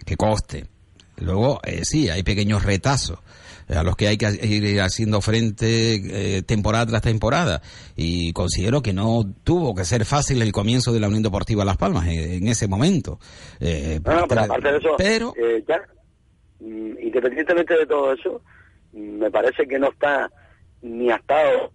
Que 0.05 0.15
coste. 0.15 0.65
Luego, 1.17 1.59
eh, 1.63 1.81
sí, 1.83 2.09
hay 2.09 2.23
pequeños 2.23 2.63
retazos 2.63 3.19
a 3.69 3.83
los 3.83 3.95
que 3.95 4.07
hay 4.07 4.17
que 4.17 4.29
ir 4.45 4.81
haciendo 4.81 5.21
frente 5.21 6.37
eh, 6.37 6.41
temporada 6.43 6.85
tras 6.87 7.01
temporada. 7.01 7.61
Y 7.95 8.33
considero 8.33 8.81
que 8.81 8.93
no 8.93 9.23
tuvo 9.43 9.75
que 9.75 9.85
ser 9.85 10.05
fácil 10.05 10.41
el 10.41 10.51
comienzo 10.51 10.91
de 10.93 10.99
la 10.99 11.07
Unión 11.07 11.23
Deportiva 11.23 11.65
Las 11.65 11.77
Palmas 11.77 12.07
en, 12.07 12.33
en 12.43 12.47
ese 12.47 12.67
momento. 12.67 13.19
Eh, 13.59 13.99
No, 14.05 14.21
no, 14.21 14.27
pero 14.27 14.41
aparte 14.41 14.71
de 14.71 14.77
eso, 14.77 14.89
pero- 14.97 15.33
eh, 15.37 15.63
ya, 15.67 15.81
mm, 16.59 16.99
independientemente 17.01 17.75
de 17.77 17.85
todo 17.85 18.13
eso, 18.13 18.41
mm, 18.93 19.17
me 19.19 19.31
parece 19.31 19.67
que 19.67 19.79
no 19.79 19.89
está 19.89 20.29
ni 20.81 21.09
ha 21.11 21.15
estado 21.15 21.71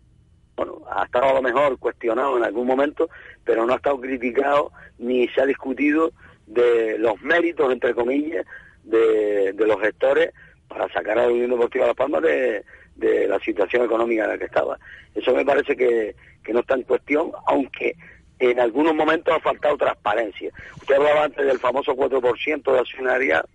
bueno, 0.56 0.82
ha 0.90 1.04
estado 1.04 1.26
a 1.26 1.34
lo 1.34 1.42
mejor 1.42 1.78
cuestionado 1.78 2.36
en 2.36 2.42
algún 2.42 2.66
momento, 2.66 3.08
pero 3.44 3.64
no 3.64 3.72
ha 3.74 3.76
estado 3.76 4.00
criticado 4.00 4.72
ni 4.98 5.28
se 5.28 5.40
ha 5.40 5.46
discutido 5.46 6.10
de 6.48 6.98
los 6.98 7.20
méritos, 7.22 7.72
entre 7.72 7.94
comillas, 7.94 8.44
de, 8.82 9.52
de 9.52 9.66
los 9.68 9.80
gestores 9.80 10.30
para 10.68 10.88
sacar 10.92 11.18
a 11.18 11.26
la 11.26 11.32
Unión 11.32 11.50
Deportiva 11.50 11.86
Las 11.86 11.96
Palmas 11.96 12.22
de, 12.22 12.64
de 12.98 13.28
la 13.28 13.38
situación 13.40 13.84
económica 13.84 14.24
en 14.24 14.30
la 14.30 14.38
que 14.38 14.44
estaba. 14.44 14.78
Eso 15.14 15.32
me 15.32 15.44
parece 15.44 15.76
que, 15.76 16.14
no 16.52 16.60
está 16.60 16.74
en 16.74 16.82
cuestión, 16.82 17.30
aunque 17.46 17.94
en 18.38 18.58
algunos 18.58 18.94
momentos 18.94 19.34
ha 19.34 19.40
faltado 19.40 19.76
transparencia. 19.76 20.50
Usted 20.80 20.94
hablaba 20.94 21.24
antes 21.24 21.44
del 21.44 21.58
famoso 21.58 21.94
4% 21.94 22.72
de 22.72 22.78
accionariado, 22.78 23.48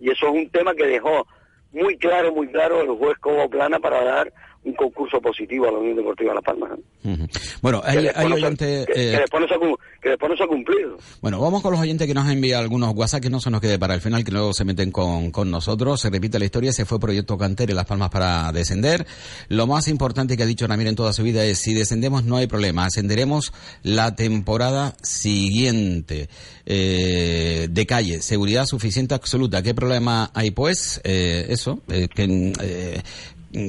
y 0.00 0.10
eso 0.10 0.26
es 0.26 0.32
un 0.32 0.50
tema 0.50 0.74
que 0.74 0.86
dejó 0.86 1.26
muy 1.70 1.96
claro, 1.96 2.32
muy 2.32 2.48
claro 2.48 2.80
el 2.82 2.88
juez 2.88 3.16
como 3.18 3.48
plana 3.48 3.78
para 3.78 4.02
dar 4.04 4.32
un 4.64 4.74
concurso 4.74 5.20
positivo 5.20 5.68
a 5.68 5.72
la 5.72 5.78
Unión 5.78 5.96
Deportiva 5.96 6.30
de 6.30 6.34
Las 6.36 6.44
Palmas. 6.44 6.70
¿eh? 6.78 7.12
Ujú. 7.12 7.26
Bueno, 7.60 7.82
hay, 7.84 8.08
oyentes... 8.32 8.86
que- 8.86 8.92
eh, 8.92 9.12
que 9.12 9.20
después 9.20 9.40
no 9.42 9.48
se 9.48 9.54
ha 9.54 9.58
cum- 9.58 9.76
que 10.02 10.08
después 10.10 10.30
no 10.30 10.36
se 10.36 10.42
ha 10.44 10.46
cumplido. 10.46 10.96
Bueno, 11.20 11.40
vamos 11.40 11.62
con 11.62 11.72
los 11.72 11.80
oyentes 11.80 12.06
que 12.06 12.14
nos 12.14 12.24
han 12.24 12.32
enviado 12.32 12.62
algunos 12.62 12.94
WhatsApp 12.94 13.22
que 13.22 13.30
no 13.30 13.40
se 13.40 13.50
nos 13.50 13.60
quede 13.60 13.78
para 13.78 13.94
el 13.94 14.00
final, 14.00 14.24
que 14.24 14.32
luego 14.32 14.52
se 14.54 14.64
meten 14.64 14.90
con, 14.90 15.30
con 15.30 15.50
nosotros. 15.50 16.00
Se 16.00 16.10
repite 16.10 16.38
la 16.38 16.44
historia, 16.46 16.72
se 16.72 16.84
fue 16.84 16.98
Proyecto 17.00 17.36
Canter 17.38 17.68
en 17.70 17.76
Las 17.76 17.86
Palmas 17.86 18.10
para 18.10 18.50
descender. 18.52 19.06
Lo 19.48 19.66
más 19.66 19.88
importante 19.88 20.36
que 20.36 20.42
ha 20.42 20.46
dicho 20.46 20.66
Ramírez 20.66 20.90
en 20.90 20.96
toda 20.96 21.12
su 21.12 21.22
vida 21.22 21.44
es, 21.44 21.58
si 21.58 21.74
descendemos 21.74 22.24
no 22.24 22.36
hay 22.36 22.46
problema, 22.46 22.86
ascenderemos 22.86 23.52
la 23.82 24.14
temporada 24.14 24.94
siguiente. 25.02 26.28
Eh, 26.66 27.68
de 27.70 27.86
calle, 27.86 28.22
seguridad 28.22 28.64
suficiente 28.64 29.14
absoluta. 29.14 29.62
¿Qué 29.62 29.74
problema 29.74 30.30
hay? 30.34 30.50
Pues 30.50 31.00
eh, 31.04 31.46
eso, 31.50 31.80
eh, 31.88 32.08
que... 32.14 33.02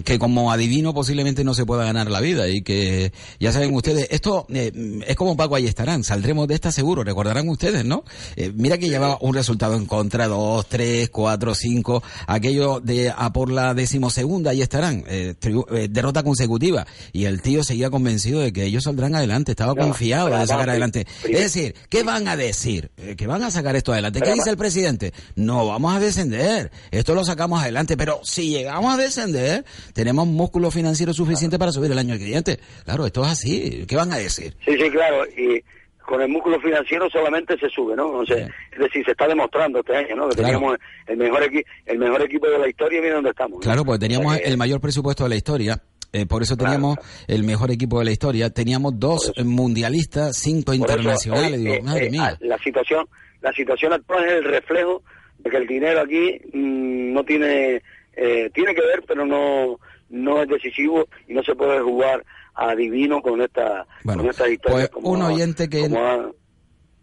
que 0.04 0.20
como 0.20 0.52
adivino 0.52 0.94
posiblemente 0.94 1.44
no 1.44 1.54
se 1.54 1.66
pueda 1.66 1.84
ganar 1.86 2.10
la 2.10 2.20
vida 2.22 2.48
y 2.48 2.62
que 2.62 3.12
ya 3.40 3.52
saben 3.52 3.74
ustedes, 3.74 4.08
esto 4.12 4.46
eh, 4.50 4.72
es 5.08 5.16
como 5.16 5.38
Paco 5.38 5.56
ahí 5.56 5.68
estarán, 5.68 6.04
saldremos 6.04 6.48
de 6.48 6.56
esta 6.56 6.72
seguro, 6.72 7.04
recordarán 7.04 7.48
ustedes, 7.50 7.86
¿no? 7.86 8.04
Eh, 8.36 8.52
mira 8.56 8.78
que 8.78 8.90
llevaba 8.90 9.18
un 9.22 9.34
resultado 9.36 9.76
en 9.76 9.86
contra, 9.86 10.28
dos, 10.28 10.68
tres, 10.68 11.10
cuatro, 11.10 11.54
cinco, 11.56 12.02
aquello 12.28 12.80
de 12.80 13.14
a 13.16 13.32
por 13.32 13.52
la 13.52 13.74
decimosegunda, 13.74 14.52
ahí 14.52 14.62
estarán, 14.62 15.04
eh, 15.08 15.36
eh, 15.72 15.88
derrota 15.90 16.24
consecutiva 16.24 16.86
y 17.14 17.26
el 17.26 17.42
tío 17.42 17.64
seguía 17.64 17.90
convencido 17.90 18.40
de 18.40 18.52
que 18.52 18.64
ellos 18.66 18.84
saldrán 18.86 19.16
adelante, 19.16 19.52
estaba 19.52 19.74
No, 19.74 19.82
confiado 19.84 20.28
de 20.30 20.48
sacar 20.48 20.70
adelante. 20.70 21.06
primero- 21.22 21.46
Es 21.46 21.54
decir, 21.54 21.76
¿qué 21.90 22.04
van 22.04 22.28
a 22.28 22.36
decir? 22.36 22.92
Eh, 22.98 23.16
que 23.16 23.28
van 23.28 23.44
a 23.44 23.52
sacar 23.52 23.76
esto 23.76 23.92
adelante. 23.94 24.22
¿Qué 24.22 24.34
dice 24.34 24.50
el 24.50 24.58
presidente? 24.58 25.14
No 25.36 25.68
vamos 25.68 25.96
a 25.96 26.00
descender. 26.00 26.72
Esto 26.92 27.14
lo 27.14 27.24
sacamos 27.24 27.62
adelante. 27.62 27.98
Pero 27.98 28.20
si 28.24 28.50
llegamos 28.50 28.94
a 28.94 28.98
descender, 28.98 29.66
tenemos 29.94 30.28
músculo 30.28 30.72
financiero 30.72 31.14
suficiente 31.14 31.58
para 31.60 31.72
subir 31.72 31.92
el 31.92 31.98
año 32.00 32.16
siguiente. 32.16 32.60
Claro, 32.84 33.06
esto 33.06 33.24
es 33.24 33.32
así. 33.32 33.86
¿Qué 33.88 33.96
van 33.96 34.12
a 34.14 34.18
decir? 34.18 34.54
Sí, 34.66 34.76
sí, 34.78 34.90
claro, 34.90 35.26
y 35.28 35.64
con 36.06 36.22
el 36.22 36.30
músculo 36.30 36.60
financiero 36.60 37.10
solamente 37.10 37.58
se 37.58 37.68
sube, 37.70 37.96
¿no? 37.96 38.10
O 38.10 38.26
sea, 38.26 38.38
Es 38.38 38.80
decir, 38.80 39.04
se 39.06 39.12
está 39.12 39.28
demostrando 39.28 39.80
este 39.80 39.96
año, 39.96 40.16
¿no? 40.16 40.30
Que 40.30 40.36
Claro. 40.36 40.54
teníamos 40.60 40.78
el 41.08 41.18
mejor, 41.18 41.42
equi- 41.44 41.66
el 41.86 41.98
mejor 41.98 42.22
equipo 42.22 42.48
de 42.48 42.60
la 42.60 42.68
historia 42.70 43.00
y 43.00 43.02
mira 43.02 43.16
dónde 43.16 43.32
estamos. 43.32 43.54
¿no? 43.58 43.60
Claro, 43.62 43.84
porque 43.86 44.00
teníamos 44.00 44.28
O 44.28 44.36
sea 44.36 44.44
que- 44.44 44.50
el 44.50 44.58
mayor 44.58 44.80
presupuesto 44.82 45.24
de 45.24 45.30
la 45.30 45.36
historia. 45.36 45.82
eh, 46.14 46.26
por 46.28 46.42
eso 46.44 46.56
teníamos 46.56 46.98
el 47.28 47.44
mejor 47.44 47.72
equipo 47.72 48.00
de 48.00 48.06
la 48.06 48.12
historia. 48.12 48.50
Teníamos 48.50 48.98
dos 48.98 49.34
eh, 49.36 49.44
mundialistas, 49.44 50.38
cinco 50.38 50.68
Por 50.68 50.76
eso, 50.76 50.82
internacionales. 50.84 51.60
Digo, 51.60 51.74
eh, 51.74 51.82
madre 51.82 52.06
eh, 52.08 52.10
mía. 52.12 52.38
La 52.40 52.58
situación, 52.60 53.06
la 53.42 53.52
situación 53.52 53.92
actual 53.92 54.24
es 54.24 54.32
el 54.34 54.44
reflejo 54.46 55.04
de 55.40 55.50
que 55.50 55.58
el 55.58 55.68
dinero 55.68 56.00
aquí 56.02 56.40
mm, 56.54 57.14
no 57.14 57.24
tiene, 57.26 57.82
eh, 58.16 58.50
tiene 58.54 58.74
que 58.76 58.82
ver, 58.82 59.04
pero 59.08 59.26
no, 59.26 59.80
no 60.10 60.42
es 60.42 60.48
decisivo 60.50 61.06
y 61.28 61.34
no 61.34 61.44
se 61.44 61.56
puede 61.56 61.80
jugar 61.82 62.24
a 62.54 62.76
divino 62.76 63.22
con 63.22 63.42
esta, 63.42 63.86
Bueno, 64.04 64.22
con 64.22 64.32
estas 64.32 64.50
historias. 64.50 64.90
pues 64.90 65.04
un 65.06 65.22
oyente 65.22 65.70
que- 65.70 65.82
como 65.82 66.34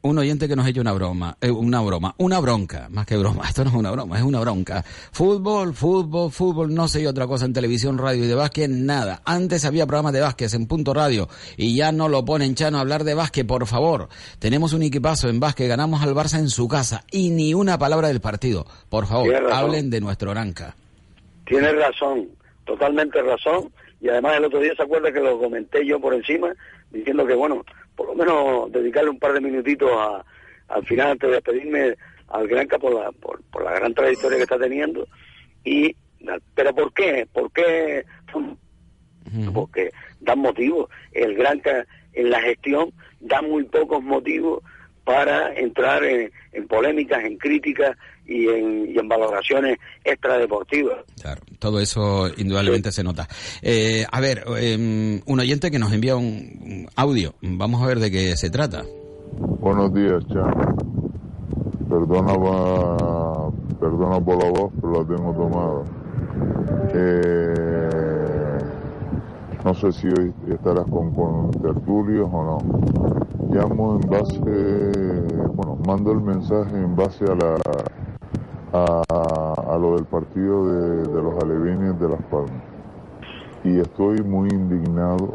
un 0.04 0.18
oyente 0.18 0.48
que 0.48 0.56
nos 0.56 0.66
ha 0.66 0.70
hecho 0.70 0.80
una 0.80 0.92
broma, 0.94 1.36
eh, 1.40 1.48
una 1.48 1.80
broma, 1.80 2.12
una 2.18 2.40
bronca, 2.40 2.88
más 2.90 3.06
que 3.06 3.16
broma, 3.16 3.44
esto 3.48 3.62
no 3.62 3.70
es 3.70 3.76
una 3.76 3.92
broma, 3.92 4.16
es 4.18 4.24
una 4.24 4.40
bronca. 4.40 4.82
Fútbol, 5.12 5.74
fútbol, 5.74 6.32
fútbol, 6.32 6.74
no 6.74 6.88
sé 6.88 7.06
otra 7.06 7.28
cosa 7.28 7.44
en 7.44 7.52
televisión, 7.52 7.98
radio 7.98 8.24
y 8.24 8.26
de 8.26 8.34
básquet, 8.34 8.68
nada. 8.68 9.22
Antes 9.24 9.64
había 9.64 9.86
programas 9.86 10.12
de 10.14 10.20
básquet 10.22 10.52
en 10.54 10.66
punto 10.66 10.92
radio 10.92 11.28
y 11.56 11.76
ya 11.76 11.92
no 11.92 12.08
lo 12.08 12.24
ponen 12.24 12.56
Chano 12.56 12.78
a 12.78 12.80
hablar 12.80 13.04
de 13.04 13.14
básquet, 13.14 13.46
por 13.46 13.64
favor. 13.68 14.08
Tenemos 14.40 14.72
un 14.72 14.82
equipazo 14.82 15.28
en 15.28 15.38
básquet, 15.38 15.68
ganamos 15.68 16.02
al 16.02 16.14
Barça 16.16 16.40
en 16.40 16.48
su 16.50 16.66
casa 16.66 17.04
y 17.12 17.30
ni 17.30 17.54
una 17.54 17.78
palabra 17.78 18.08
del 18.08 18.20
partido. 18.20 18.66
Por 18.88 19.06
favor, 19.06 19.32
hablen 19.52 19.88
de 19.88 20.00
nuestro 20.00 20.32
Oranca. 20.32 20.74
Tienes 21.52 21.76
razón, 21.76 22.28
totalmente 22.64 23.20
razón. 23.20 23.70
Y 24.00 24.08
además 24.08 24.36
el 24.36 24.46
otro 24.46 24.60
día 24.60 24.74
se 24.74 24.82
acuerda 24.82 25.12
que 25.12 25.20
lo 25.20 25.38
comenté 25.38 25.86
yo 25.86 26.00
por 26.00 26.14
encima, 26.14 26.54
diciendo 26.90 27.26
que, 27.26 27.34
bueno, 27.34 27.64
por 27.94 28.08
lo 28.08 28.14
menos 28.14 28.72
dedicarle 28.72 29.10
un 29.10 29.18
par 29.18 29.34
de 29.34 29.40
minutitos 29.40 29.90
a, 29.92 30.24
al 30.68 30.86
final 30.86 31.12
antes 31.12 31.28
de 31.28 31.36
despedirme 31.36 31.94
al 32.28 32.48
Granca 32.48 32.78
por 32.78 32.94
la, 32.94 33.12
por, 33.12 33.42
por 33.44 33.64
la 33.64 33.72
gran 33.72 33.92
trayectoria 33.92 34.38
que 34.38 34.44
está 34.44 34.58
teniendo. 34.58 35.06
y 35.62 35.94
¿Pero 36.54 36.74
por 36.74 36.92
qué? 36.94 37.28
¿Por 37.32 37.52
qué? 37.52 38.04
Porque 39.52 39.90
dan 40.20 40.38
motivos. 40.38 40.88
El 41.12 41.34
Granca 41.34 41.84
en 42.14 42.30
la 42.30 42.40
gestión 42.40 42.92
da 43.20 43.42
muy 43.42 43.64
pocos 43.64 44.02
motivos 44.02 44.62
para 45.04 45.54
entrar 45.54 46.02
en, 46.04 46.32
en 46.52 46.66
polémicas, 46.66 47.24
en 47.24 47.36
críticas 47.36 47.96
y 48.26 48.48
en, 48.48 48.88
y 48.94 48.98
en 48.98 49.08
valoraciones 49.08 49.78
extradeportivas. 50.04 50.98
Claro, 51.20 51.42
todo 51.58 51.80
eso 51.80 52.28
indudablemente 52.36 52.92
se 52.92 53.02
nota. 53.02 53.28
Eh, 53.60 54.04
a 54.10 54.20
ver, 54.20 54.44
eh, 54.58 55.20
un 55.24 55.40
oyente 55.40 55.70
que 55.70 55.78
nos 55.78 55.92
envía 55.92 56.16
un, 56.16 56.88
audio. 56.96 57.34
Vamos 57.42 57.82
a 57.82 57.86
ver 57.86 57.98
de 57.98 58.10
qué 58.10 58.36
se 58.36 58.50
trata. 58.50 58.82
Buenos 59.60 59.92
días, 59.94 60.26
Chano. 60.28 60.76
Perdona, 61.88 62.32
perdona 63.78 64.20
por 64.24 64.42
la 64.42 64.50
voz, 64.50 64.72
pero 64.80 64.92
la 64.92 65.16
tengo 65.16 65.32
tomada. 65.34 65.82
Eh, 66.94 68.58
no 69.64 69.74
sé 69.74 69.92
si 69.92 70.08
hoy 70.08 70.32
estarás 70.50 70.86
con, 70.86 71.14
con 71.14 71.50
tertulios 71.50 72.28
o 72.32 72.44
no. 72.44 72.58
Llamo 73.50 74.00
en 74.02 74.10
base, 74.10 74.40
bueno, 75.54 75.78
mando 75.86 76.12
el 76.12 76.20
mensaje 76.20 76.74
en 76.74 76.96
base 76.96 77.24
a 77.24 77.34
la 77.34 77.58
a, 78.72 79.02
a 79.74 79.78
lo 79.78 79.96
del 79.96 80.04
partido 80.04 80.66
de, 80.66 81.02
de 81.08 81.22
los 81.22 81.42
alevines 81.42 81.98
de 82.00 82.08
Las 82.08 82.22
Palmas. 82.22 82.62
Y 83.64 83.78
estoy 83.78 84.22
muy 84.22 84.48
indignado 84.50 85.34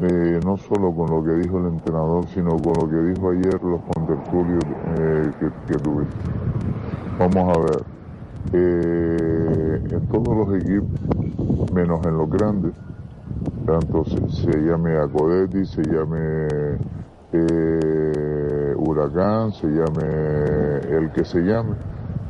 eh, 0.00 0.40
no 0.44 0.56
solo 0.56 0.92
con 0.92 1.08
lo 1.10 1.22
que 1.22 1.34
dijo 1.34 1.58
el 1.58 1.66
entrenador, 1.66 2.26
sino 2.26 2.50
con 2.56 2.72
lo 2.80 2.88
que 2.88 2.96
dijo 3.12 3.30
ayer 3.30 3.62
los 3.62 3.80
contertulios 3.94 4.64
eh, 4.98 5.30
que, 5.38 5.72
que 5.72 5.78
tuviste. 5.78 6.16
Vamos 7.18 7.56
a 7.56 7.60
ver, 7.60 7.84
eh, 8.54 9.82
en 9.90 10.06
todos 10.08 10.36
los 10.36 10.60
equipos, 10.60 11.70
menos 11.72 12.04
en 12.06 12.18
los 12.18 12.28
grandes, 12.28 12.72
tanto 13.66 14.04
se, 14.04 14.28
se 14.30 14.50
llame 14.62 14.96
Acodetti, 14.98 15.64
se 15.64 15.82
llame 15.82 16.48
eh, 17.32 18.74
Huracán, 18.76 19.52
se 19.52 19.68
llame 19.68 20.78
el 20.90 21.12
que 21.12 21.24
se 21.24 21.40
llame, 21.40 21.76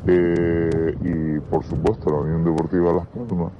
eh, 0.06 0.94
y 1.02 1.38
por 1.40 1.64
supuesto 1.64 2.10
la 2.10 2.18
Unión 2.18 2.44
Deportiva 2.44 2.92
Las 2.92 3.06
Palmas, 3.08 3.52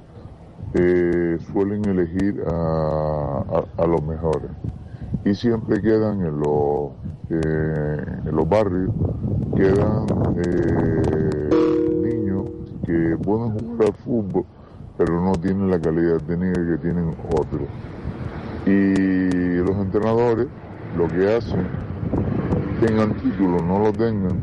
eh, 0.73 1.37
suelen 1.51 1.85
elegir 1.85 2.43
a, 2.47 3.43
a- 3.77 3.87
los 3.87 4.03
mejores. 4.03 4.51
Y 5.23 5.33
siempre 5.35 5.81
quedan 5.81 6.21
en 6.21 6.39
los 6.39 6.91
eh, 7.29 8.05
en 8.25 8.35
los 8.35 8.47
barrios 8.47 8.91
quedan 9.55 10.05
eh, 10.45 11.49
niños 12.03 12.45
que 12.85 13.17
pueden 13.23 13.51
jugar 13.51 13.87
al 13.89 13.93
fútbol 13.95 14.45
pero 14.97 15.19
no 15.21 15.33
tienen 15.33 15.69
la 15.69 15.79
calidad 15.79 16.17
técnica 16.27 16.61
que 16.65 16.77
tienen 16.77 17.15
otros. 17.33 17.67
Y 18.65 19.57
los 19.57 19.75
entrenadores 19.77 20.47
lo 20.97 21.07
que 21.07 21.35
hacen 21.35 21.67
tengan 22.85 23.13
título 23.15 23.59
no 23.61 23.79
lo 23.79 23.91
tengan 23.93 24.37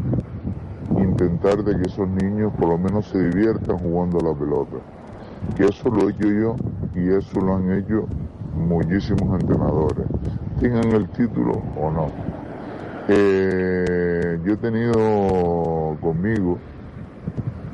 intentar 1.25 1.63
de 1.63 1.77
que 1.77 1.89
esos 1.89 2.09
niños 2.09 2.53
por 2.59 2.69
lo 2.69 2.79
menos 2.79 3.07
se 3.07 3.31
diviertan 3.31 3.79
jugando 3.79 4.19
a 4.19 4.33
la 4.33 4.39
pelota 4.39 4.77
que 5.57 5.67
eso 5.67 5.91
lo 5.91 6.09
he 6.09 6.13
hecho 6.13 6.29
yo 6.29 6.57
y 6.95 7.11
eso 7.11 7.41
lo 7.41 7.57
han 7.57 7.71
hecho 7.73 8.07
muchísimos 8.57 9.41
entrenadores, 9.41 10.07
tengan 10.61 10.93
el 10.93 11.09
título 11.09 11.63
o 11.77 11.91
no. 11.91 12.11
Eh, 13.09 14.39
yo 14.45 14.53
he 14.53 14.57
tenido 14.57 15.97
conmigo 16.01 16.59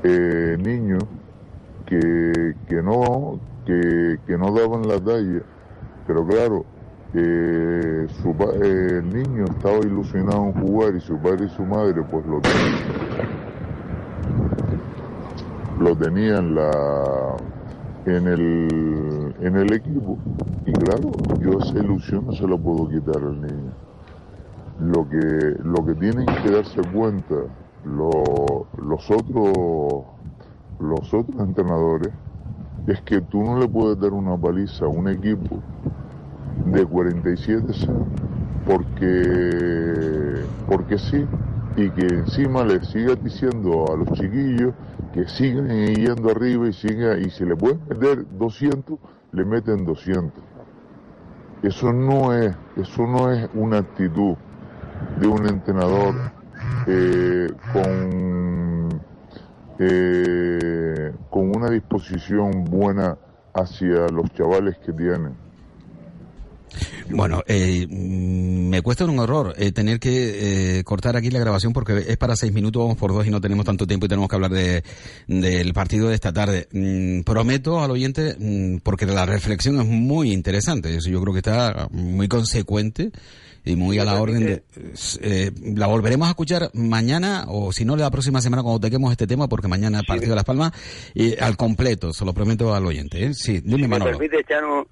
eh, 0.03 0.57
niños 0.59 1.05
que, 1.86 2.55
que 2.66 2.82
no 2.82 3.38
que, 3.66 4.18
que 4.26 4.38
no 4.38 4.53
daban 4.53 4.88
la 4.88 4.99
talla, 4.99 5.42
pero 6.07 6.26
claro, 6.26 6.64
eh, 7.15 8.07
su 8.23 8.35
el 8.63 9.09
niño 9.09 9.45
estaba 9.45 9.79
ilusionado 9.79 10.45
en 10.47 10.53
jugar 10.55 10.95
y 10.95 11.01
su 11.01 11.17
padre 11.19 11.47
y 11.47 11.49
su 11.51 11.65
madre 11.65 12.03
pues 12.11 12.25
lo 12.27 12.41
tenían 12.41 13.09
lo 15.81 15.97
tenían 15.97 16.55
la 16.55 16.71
en 18.07 18.27
el, 18.27 19.35
en 19.41 19.57
el 19.57 19.73
equipo. 19.73 20.17
Y 20.67 20.73
claro, 20.73 21.11
yo 21.41 21.59
esa 21.61 21.79
ilusión 21.79 22.27
no 22.27 22.33
se 22.33 22.47
la 22.49 22.57
puedo 22.57 22.89
quitar 22.89 23.17
al 23.17 23.41
niño. 23.41 23.73
Lo 24.81 25.09
que, 25.09 25.57
lo 25.65 25.85
que 25.85 25.95
tienen 25.95 26.27
que 26.27 26.51
darse 26.51 26.81
cuenta 26.93 27.35
lo- 27.85 28.67
los 28.83 29.11
otros 29.11 30.05
los 30.81 31.13
otros 31.13 31.41
entrenadores 31.41 32.13
es 32.87 33.01
que 33.03 33.21
tú 33.21 33.43
no 33.43 33.59
le 33.59 33.69
puedes 33.69 33.99
dar 34.01 34.13
una 34.13 34.37
paliza 34.37 34.85
a 34.85 34.89
un 34.89 35.09
equipo 35.09 35.57
de 36.67 36.85
47 36.85 37.67
0 37.73 38.07
porque 38.67 40.45
porque 40.67 40.99
sí 40.99 41.27
y 41.77 41.91
que 41.91 42.07
encima 42.07 42.65
le 42.65 42.85
sigas 42.85 43.23
diciendo 43.23 43.87
a 43.93 43.97
los 43.97 44.09
chiquillos 44.13 44.75
que 45.13 45.27
sigan 45.29 45.69
yendo 45.69 46.31
arriba 46.31 46.69
y 46.69 46.73
sigan 46.73 47.23
y 47.23 47.31
si 47.31 47.45
le 47.45 47.57
pueden 47.57 47.81
meter 47.89 48.27
200 48.39 48.99
le 49.33 49.45
meten 49.45 49.85
200 49.85 50.43
eso 51.63 51.93
no 51.93 52.33
es 52.35 52.55
eso 52.77 53.07
no 53.07 53.31
es 53.33 53.49
una 53.55 53.79
actitud 53.79 54.37
de 55.21 55.27
un 55.27 55.47
entrenador 55.47 56.15
eh, 56.87 57.49
con 57.73 59.01
eh, 59.79 61.13
con 61.31 61.57
una 61.57 61.71
disposición 61.71 62.65
buena 62.65 63.17
hacia 63.55 64.09
los 64.09 64.31
chavales 64.33 64.77
que 64.79 64.93
tienen. 64.93 65.37
Bueno, 67.11 67.43
eh, 67.47 67.87
mm, 67.89 68.69
me 68.69 68.83
cuesta 68.83 69.05
un 69.07 69.19
horror 69.19 69.55
eh, 69.57 69.73
tener 69.73 69.99
que 69.99 70.79
eh, 70.79 70.85
cortar 70.85 71.17
aquí 71.17 71.31
la 71.31 71.39
grabación 71.39 71.73
porque 71.73 72.05
es 72.07 72.17
para 72.19 72.37
seis 72.37 72.53
minutos, 72.53 72.83
vamos 72.83 72.99
por 72.99 73.13
dos 73.13 73.27
y 73.27 73.31
no 73.31 73.41
tenemos 73.41 73.65
tanto 73.65 73.87
tiempo 73.87 74.07
y 74.07 74.09
tenemos 74.11 74.29
que 74.29 74.37
hablar 74.37 74.51
de, 74.51 74.83
del 75.27 75.73
partido 75.73 76.09
de 76.09 76.15
esta 76.15 76.33
tarde. 76.33 76.69
Mm, 76.73 77.23
prometo 77.23 77.83
al 77.83 77.91
oyente, 77.91 78.37
mm, 78.39 78.79
porque 78.83 79.07
la 79.07 79.25
reflexión 79.27 79.81
es 79.81 79.87
muy 79.87 80.33
interesante, 80.33 80.95
eso 80.95 81.09
yo 81.11 81.21
creo 81.23 81.33
que 81.33 81.39
está 81.39 81.89
muy 81.91 82.29
consecuente 82.29 83.11
y 83.65 83.75
muy 83.77 83.99
a 83.99 84.05
la 84.05 84.21
orden 84.21 84.45
de... 84.47 84.63
eh, 85.21 85.51
la 85.75 85.87
volveremos 85.89 86.27
a 86.29 86.31
escuchar 86.31 86.71
mañana 86.75 87.45
o 87.49 87.73
si 87.73 87.85
no 87.85 87.97
la 87.97 88.11
próxima 88.11 88.41
semana 88.41 88.63
cuando 88.63 88.81
toquemos 88.81 89.11
este 89.13 89.27
tema 89.27 89.49
porque 89.49 89.69
mañana 89.69 90.01
el 90.01 90.07
partido 90.07 90.31
de 90.31 90.37
Las 90.37 90.45
Palmas 90.45 90.73
y 91.15 91.39
al 91.39 91.57
completo, 91.57 92.13
se 92.13 92.25
lo 92.25 92.33
prometo 92.35 92.75
al 92.75 92.87
oyente. 92.87 93.25
¿eh? 93.25 93.35
Sí, 93.35 93.61
dime 93.61 93.77
Si 93.77 93.83
me 93.83 93.89
Manolo. 93.89 94.13
permite, 94.19 94.45
Chano, 94.49 94.87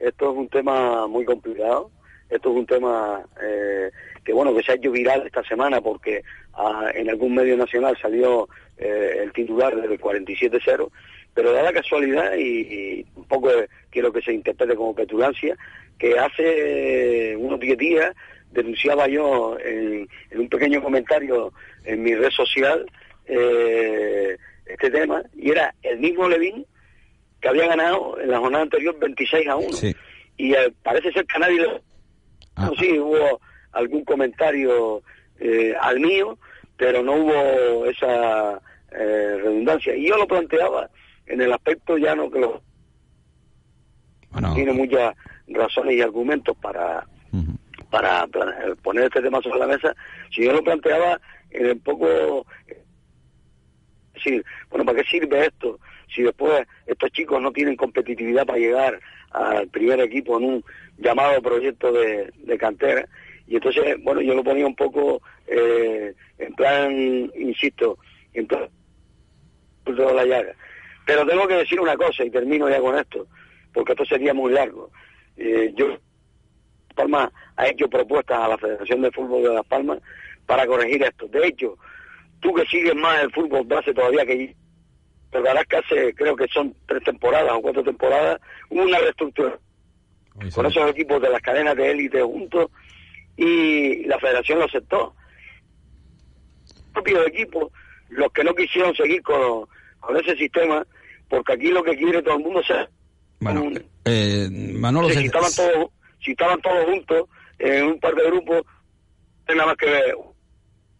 esto 0.00 0.32
es 0.32 0.36
un 0.36 0.48
tema 0.48 1.06
muy 1.06 1.24
complicado. 1.24 1.90
Esto 2.28 2.50
es 2.50 2.56
un 2.56 2.66
tema 2.66 3.24
eh, 3.42 3.90
que, 4.24 4.32
bueno, 4.32 4.54
que 4.54 4.62
se 4.62 4.72
ha 4.72 4.74
hecho 4.76 4.92
viral 4.92 5.26
esta 5.26 5.42
semana 5.44 5.80
porque 5.80 6.22
ah, 6.54 6.90
en 6.94 7.10
algún 7.10 7.34
medio 7.34 7.56
nacional 7.56 7.98
salió 8.00 8.48
eh, 8.78 9.20
el 9.22 9.32
titular 9.32 9.74
del 9.74 10.00
47-0, 10.00 10.90
pero 11.34 11.52
da 11.52 11.62
la 11.62 11.72
casualidad 11.72 12.34
y, 12.36 13.04
un 13.16 13.24
poco 13.24 13.50
quiero 13.90 14.12
que 14.12 14.22
se 14.22 14.32
interprete 14.32 14.76
como 14.76 14.94
petulancia, 14.94 15.56
que 15.98 16.18
hace 16.18 17.36
unos 17.36 17.58
10 17.58 17.76
días 17.76 18.14
denunciaba 18.52 19.08
yo 19.08 19.58
en, 19.58 20.08
en 20.30 20.40
un 20.40 20.48
pequeño 20.48 20.82
comentario 20.82 21.52
en 21.84 22.02
mi 22.02 22.14
red 22.14 22.30
social 22.30 22.86
eh, 23.26 24.36
este 24.66 24.90
tema 24.90 25.22
y 25.36 25.50
era 25.50 25.74
el 25.82 25.98
mismo 25.98 26.28
Levin 26.28 26.64
que 27.40 27.48
había 27.48 27.66
ganado 27.66 28.18
en 28.20 28.30
la 28.30 28.38
jornada 28.38 28.64
anterior 28.64 28.98
26 28.98 29.48
a 29.48 29.56
1. 29.56 29.72
Sí. 29.72 29.96
Y 30.36 30.54
eh, 30.54 30.72
parece 30.82 31.12
ser 31.12 31.26
que 31.26 31.36
a 31.36 31.40
nadie 31.40 31.60
le... 31.60 31.82
No, 32.56 32.74
sí, 32.76 32.98
hubo 32.98 33.40
algún 33.72 34.04
comentario 34.04 35.02
eh, 35.38 35.74
al 35.80 36.00
mío, 36.00 36.38
pero 36.76 37.02
no 37.02 37.14
hubo 37.14 37.86
esa 37.86 38.60
eh, 38.90 39.38
redundancia. 39.42 39.94
Y 39.94 40.08
yo 40.08 40.16
lo 40.16 40.26
planteaba 40.26 40.90
en 41.26 41.40
el 41.40 41.52
aspecto 41.52 41.96
ya 41.96 42.14
no 42.14 42.30
que 42.30 42.40
lo... 42.40 42.62
Tiene 44.54 44.72
muchas 44.72 45.14
razones 45.48 45.96
y 45.96 46.00
argumentos 46.02 46.56
para 46.58 47.04
para 47.90 48.24
poner 48.82 49.04
este 49.04 49.20
tema 49.20 49.42
sobre 49.42 49.58
la 49.58 49.66
mesa. 49.66 49.94
Si 50.32 50.44
yo 50.44 50.52
lo 50.52 50.62
planteaba 50.62 51.20
en 51.50 51.66
el 51.66 51.80
poco 51.80 52.46
decir, 54.14 54.44
bueno, 54.70 54.84
¿para 54.84 55.02
qué 55.02 55.08
sirve 55.08 55.46
esto? 55.46 55.80
Si 56.14 56.22
después 56.22 56.66
estos 56.86 57.10
chicos 57.12 57.40
no 57.40 57.52
tienen 57.52 57.76
competitividad 57.76 58.46
para 58.46 58.58
llegar 58.58 59.00
al 59.30 59.68
primer 59.68 60.00
equipo 60.00 60.38
en 60.38 60.44
un 60.44 60.64
llamado 60.98 61.40
proyecto 61.40 61.92
de, 61.92 62.58
cantera. 62.58 63.06
Y 63.46 63.56
entonces, 63.56 63.96
bueno, 64.02 64.20
yo 64.20 64.34
lo 64.34 64.44
ponía 64.44 64.66
un 64.66 64.76
poco 64.76 65.22
eh, 65.46 66.14
en 66.38 66.54
plan, 66.54 66.92
insisto, 67.34 67.98
en 68.32 68.46
plan 68.46 68.68
de 69.84 70.14
la 70.14 70.24
llaga. 70.24 70.54
Pero 71.06 71.26
tengo 71.26 71.46
que 71.48 71.54
decir 71.54 71.80
una 71.80 71.96
cosa 71.96 72.24
y 72.24 72.30
termino 72.30 72.68
ya 72.68 72.80
con 72.80 72.96
esto, 72.96 73.26
porque 73.72 73.92
esto 73.92 74.04
sería 74.04 74.34
muy 74.34 74.52
largo. 74.52 74.90
Eh, 75.36 75.72
yo 75.74 75.96
Palma 76.94 77.32
ha 77.56 77.68
hecho 77.68 77.88
propuestas 77.88 78.38
a 78.38 78.48
la 78.48 78.58
Federación 78.58 79.02
de 79.02 79.10
Fútbol 79.10 79.42
de 79.42 79.54
Las 79.54 79.66
Palmas 79.66 79.98
para 80.46 80.66
corregir 80.66 81.02
esto. 81.02 81.26
De 81.28 81.46
hecho, 81.46 81.76
tú 82.40 82.52
que 82.52 82.64
sigues 82.66 82.94
más 82.94 83.22
el 83.22 83.32
fútbol 83.32 83.64
base 83.64 83.94
todavía 83.94 84.26
que 84.26 84.54
yo, 85.32 85.38
recordarás 85.38 85.66
que 85.66 85.76
hace, 85.76 86.14
creo 86.14 86.36
que 86.36 86.46
son 86.48 86.74
tres 86.86 87.02
temporadas 87.04 87.52
o 87.54 87.62
cuatro 87.62 87.82
temporadas, 87.84 88.40
una 88.68 88.98
reestructuración 88.98 89.60
con 90.54 90.66
esos 90.66 90.90
equipos 90.90 91.20
de 91.22 91.28
las 91.28 91.42
cadenas 91.42 91.76
de 91.76 91.90
élite 91.90 92.22
juntos 92.22 92.70
y 93.36 94.04
la 94.04 94.18
federación 94.18 94.58
lo 94.58 94.64
aceptó. 94.66 95.14
Propios 96.92 97.26
equipos, 97.28 97.70
los 98.08 98.30
que 98.32 98.44
no 98.44 98.54
quisieron 98.54 98.94
seguir 98.94 99.22
con, 99.22 99.66
con 100.00 100.16
ese 100.16 100.36
sistema, 100.36 100.84
porque 101.28 101.52
aquí 101.52 101.68
lo 101.68 101.82
que 101.82 101.96
quiere 101.96 102.22
todo 102.22 102.36
el 102.36 102.42
mundo 102.42 102.60
es 102.60 102.88
Bueno, 103.40 103.70
eh, 104.04 104.48
Manolo, 104.50 105.08
si 105.08 105.14
se- 105.14 105.26
estaban 105.26 105.52
todos 105.54 105.90
si 106.22 106.32
estaban 106.32 106.60
todos 106.60 106.84
juntos 106.84 107.28
en 107.58 107.86
un 107.86 108.00
par 108.00 108.14
de 108.14 108.24
grupos 108.26 108.62
nada 109.48 109.66
más 109.66 109.76
que 109.76 109.86
ver 109.86 110.14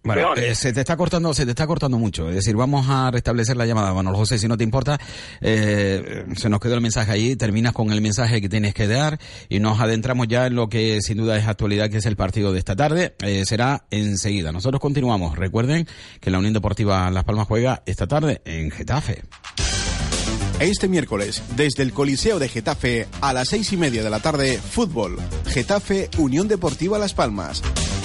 Bueno, 0.02 0.34
eh, 0.34 0.54
se 0.54 0.72
te 0.72 0.80
está 0.80 0.96
cortando, 0.96 1.34
se 1.34 1.44
te 1.44 1.50
está 1.50 1.66
cortando 1.66 1.98
mucho. 1.98 2.28
Es 2.30 2.36
decir, 2.36 2.56
vamos 2.56 2.86
a 2.88 3.10
restablecer 3.10 3.56
la 3.56 3.66
llamada, 3.66 3.92
Manolo 3.92 4.16
José, 4.16 4.38
si 4.38 4.48
no 4.48 4.56
te 4.56 4.64
importa. 4.64 4.98
Eh, 5.42 6.24
se 6.36 6.48
nos 6.48 6.58
quedó 6.58 6.74
el 6.74 6.80
mensaje 6.80 7.12
ahí. 7.12 7.36
Terminas 7.36 7.74
con 7.74 7.92
el 7.92 8.00
mensaje 8.00 8.40
que 8.40 8.48
tienes 8.48 8.72
que 8.72 8.86
dar 8.86 9.18
y 9.48 9.60
nos 9.60 9.78
adentramos 9.80 10.26
ya 10.28 10.46
en 10.46 10.54
lo 10.54 10.68
que 10.68 11.00
sin 11.02 11.18
duda 11.18 11.36
es 11.36 11.46
actualidad, 11.46 11.90
que 11.90 11.98
es 11.98 12.06
el 12.06 12.16
partido 12.16 12.52
de 12.52 12.58
esta 12.58 12.74
tarde. 12.76 13.14
Eh, 13.20 13.44
será 13.44 13.84
enseguida. 13.90 14.52
Nosotros 14.52 14.80
continuamos. 14.80 15.36
Recuerden 15.36 15.86
que 16.20 16.30
la 16.30 16.38
Unión 16.38 16.54
Deportiva 16.54 17.10
Las 17.10 17.24
Palmas 17.24 17.46
juega 17.46 17.82
esta 17.84 18.06
tarde 18.06 18.40
en 18.46 18.70
Getafe. 18.70 19.22
Este 20.60 20.88
miércoles, 20.88 21.42
desde 21.56 21.82
el 21.82 21.92
Coliseo 21.92 22.38
de 22.38 22.48
Getafe, 22.48 23.06
a 23.22 23.32
las 23.32 23.48
seis 23.48 23.72
y 23.72 23.78
media 23.78 24.02
de 24.02 24.10
la 24.10 24.20
tarde, 24.20 24.58
fútbol. 24.58 25.18
Getafe, 25.46 26.10
Unión 26.18 26.48
Deportiva 26.48 26.98
Las 26.98 27.14
Palmas. 27.14 27.62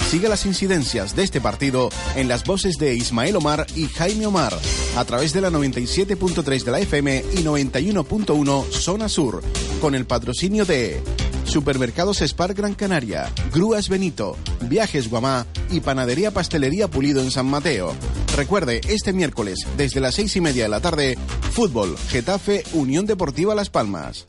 Sigue 0.08 0.28
las 0.28 0.46
incidencias 0.46 1.16
de 1.16 1.24
este 1.24 1.40
partido 1.40 1.90
en 2.14 2.28
las 2.28 2.44
voces 2.44 2.78
de 2.78 2.94
Ismael 2.94 3.34
Omar 3.34 3.66
y 3.74 3.88
Jaime 3.88 4.26
Omar, 4.26 4.56
a 4.96 5.04
través 5.04 5.32
de 5.32 5.40
la 5.40 5.50
97.3 5.50 6.62
de 6.62 6.70
la 6.70 6.78
FM 6.78 7.24
y 7.34 7.38
91.1 7.38 8.70
Zona 8.70 9.08
Sur, 9.08 9.42
con 9.80 9.96
el 9.96 10.06
patrocinio 10.06 10.64
de 10.64 11.02
Supermercados 11.44 12.20
Spar 12.20 12.54
Gran 12.54 12.74
Canaria, 12.74 13.32
Grúas 13.52 13.88
Benito, 13.88 14.36
Viajes 14.62 15.10
Guamá 15.10 15.44
y 15.70 15.80
Panadería 15.80 16.30
Pastelería 16.30 16.86
Pulido 16.88 17.20
en 17.20 17.32
San 17.32 17.46
Mateo. 17.46 17.92
Recuerde, 18.36 18.82
este 18.88 19.12
miércoles, 19.12 19.66
desde 19.76 20.00
las 20.00 20.14
seis 20.14 20.36
y 20.36 20.40
media 20.40 20.64
de 20.64 20.68
la 20.68 20.80
tarde, 20.80 21.18
fútbol, 21.50 21.96
Getafe, 22.10 22.62
Unión 22.74 23.06
Deportiva 23.06 23.56
Las 23.56 23.70
Palmas. 23.70 24.24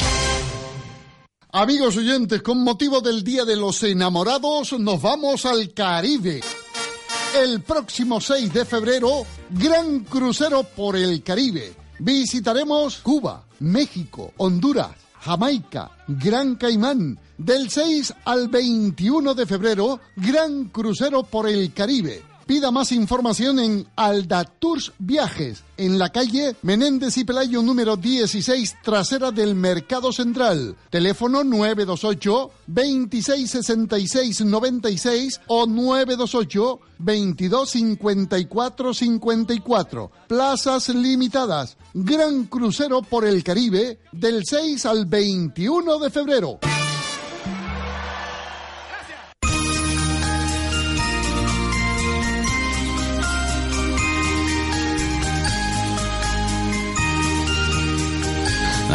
Amigos 1.54 1.96
oyentes, 1.96 2.42
con 2.42 2.62
motivo 2.62 3.00
del 3.00 3.24
Día 3.24 3.46
de 3.46 3.56
los 3.56 3.82
Enamorados, 3.82 4.78
nos 4.78 5.02
vamos 5.02 5.46
al 5.46 5.74
Caribe. 5.74 6.42
El 7.42 7.62
próximo 7.62 8.20
6 8.20 8.52
de 8.54 8.66
febrero, 8.66 9.26
gran 9.52 10.02
crucero 10.02 10.64
por 10.64 10.98
el 10.98 11.24
Caribe. 11.24 11.74
Visitaremos 12.00 12.98
Cuba, 12.98 13.46
México, 13.62 14.34
Honduras, 14.38 14.92
Jamaica, 15.22 15.90
Gran 16.10 16.56
Caimán. 16.56 17.18
Del 17.38 17.70
6 17.70 18.14
al 18.26 18.50
21 18.50 19.34
de 19.34 19.46
febrero, 19.46 20.02
gran 20.18 20.66
crucero 20.66 21.24
por 21.24 21.48
el 21.48 21.72
Caribe. 21.72 22.24
Pida 22.48 22.72
más 22.72 22.94
información 22.94 23.60
en 23.60 23.86
Alda 23.98 24.46
Tours 24.46 24.94
Viajes, 25.00 25.66
en 25.76 26.00
la 26.00 26.14
calle 26.14 26.56
Menéndez 26.62 27.18
y 27.18 27.26
Pelayo 27.26 27.62
número 27.62 27.98
16, 27.98 28.78
trasera 28.82 29.32
del 29.32 29.54
Mercado 29.54 30.14
Central. 30.14 30.78
Teléfono 30.90 31.44
928 31.44 32.52
2666 32.68 34.46
96 34.46 35.42
o 35.48 35.66
928 35.66 36.80
2254 37.00 38.94
54. 38.94 40.12
Plazas 40.30 40.88
limitadas. 40.88 41.76
Gran 41.94 42.46
crucero 42.46 43.02
por 43.02 43.26
el 43.26 43.44
Caribe 43.44 44.00
del 44.14 44.44
6 44.46 44.86
al 44.86 45.06
21 45.06 46.00
de 46.00 46.10
febrero. 46.10 46.60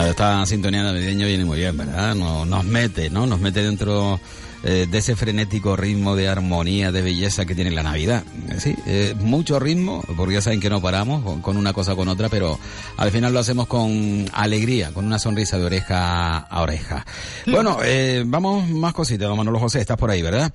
Nada, 0.03 0.11
Esta 0.11 0.47
sintonía 0.47 0.83
navideña 0.83 1.27
viene 1.27 1.45
muy 1.45 1.59
bien, 1.59 1.77
¿verdad? 1.77 2.17
Nos, 2.17 2.45
nos 2.45 2.65
mete, 2.65 3.09
¿no? 3.09 3.25
Nos 3.25 3.39
mete 3.39 3.63
dentro 3.63 4.19
eh, 4.65 4.87
de 4.91 4.99
ese 4.99 5.17
frenético 5.17 5.77
ritmo 5.77 6.15
de 6.17 6.29
armonía, 6.29 6.93
de 6.93 7.03
belleza 7.03 7.45
que 7.45 7.55
tiene 7.55 7.71
la 7.71 7.83
Navidad. 7.83 8.25
Eh, 8.49 8.57
Sí, 8.63 8.77
eh, 8.87 9.15
mucho 9.19 9.59
ritmo, 9.59 10.05
porque 10.17 10.35
ya 10.35 10.41
saben 10.43 10.61
que 10.61 10.71
no 10.71 10.81
paramos 10.81 11.25
con, 11.25 11.41
con 11.43 11.57
una 11.57 11.73
cosa 11.73 11.95
o 11.95 11.97
con 11.97 12.07
otra, 12.09 12.29
pero 12.29 12.59
al 12.97 13.11
final 13.11 13.33
lo 13.33 13.41
hacemos 13.41 13.67
con 13.67 14.25
alegría, 14.33 14.93
con 14.93 15.05
una 15.05 15.19
sonrisa 15.19 15.59
de 15.59 15.65
oreja 15.65 16.39
a 16.39 16.63
oreja. 16.63 17.05
Bueno, 17.47 17.79
eh, 17.85 18.23
vamos 18.25 18.69
más 18.69 18.93
cositas, 18.95 19.27
don 19.29 19.37
Manolo 19.37 19.59
José, 19.59 19.81
estás 19.81 19.97
por 19.97 20.11
ahí, 20.11 20.23
¿verdad? 20.23 20.53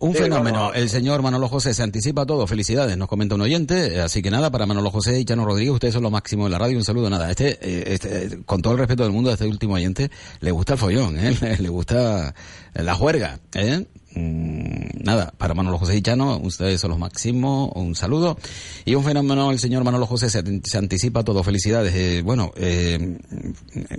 Un 0.00 0.12
Sí, 0.12 0.18
fenómeno, 0.18 0.58
vamos. 0.60 0.76
el 0.76 0.88
señor 0.90 1.22
Manolo 1.22 1.48
José 1.48 1.72
se 1.72 1.82
anticipa 1.82 2.22
a 2.22 2.26
todo, 2.26 2.46
felicidades, 2.46 2.96
nos 2.98 3.08
comenta 3.08 3.34
un 3.36 3.40
oyente, 3.40 4.00
así 4.00 4.20
que 4.22 4.30
nada, 4.30 4.50
para 4.50 4.66
Manolo 4.66 4.90
José 4.90 5.18
y 5.18 5.24
Chano 5.24 5.44
Rodríguez, 5.46 5.72
ustedes 5.72 5.94
son 5.94 6.02
lo 6.02 6.10
máximo 6.10 6.44
de 6.44 6.50
la 6.50 6.58
radio, 6.58 6.76
un 6.76 6.84
saludo, 6.84 7.08
nada, 7.08 7.30
este, 7.30 7.58
este, 7.94 8.40
con 8.44 8.60
todo 8.60 8.74
el 8.74 8.80
respeto 8.80 9.02
del 9.04 9.12
mundo 9.12 9.30
a 9.30 9.34
este 9.34 9.46
último 9.46 9.74
oyente, 9.74 10.10
le 10.40 10.50
gusta 10.50 10.74
el 10.74 10.78
follón, 10.78 11.18
¿eh? 11.18 11.36
le 11.58 11.68
gusta 11.68 12.34
la 12.82 12.94
juerga, 12.94 13.40
¿eh? 13.54 13.86
Mm, 14.14 15.04
nada, 15.04 15.32
para 15.36 15.54
Manolo 15.54 15.78
José 15.78 15.96
y 15.96 16.02
Chano, 16.02 16.38
ustedes 16.38 16.80
son 16.80 16.90
los 16.90 16.98
máximos, 16.98 17.70
un 17.74 17.94
saludo. 17.94 18.38
Y 18.84 18.94
un 18.94 19.04
fenómeno, 19.04 19.50
el 19.50 19.58
señor 19.58 19.84
Manolo 19.84 20.06
José 20.06 20.30
se, 20.30 20.42
se 20.64 20.78
anticipa 20.78 21.20
a 21.20 21.24
todo, 21.24 21.42
felicidades. 21.42 21.94
Eh, 21.94 22.22
bueno, 22.24 22.52
eh, 22.56 23.18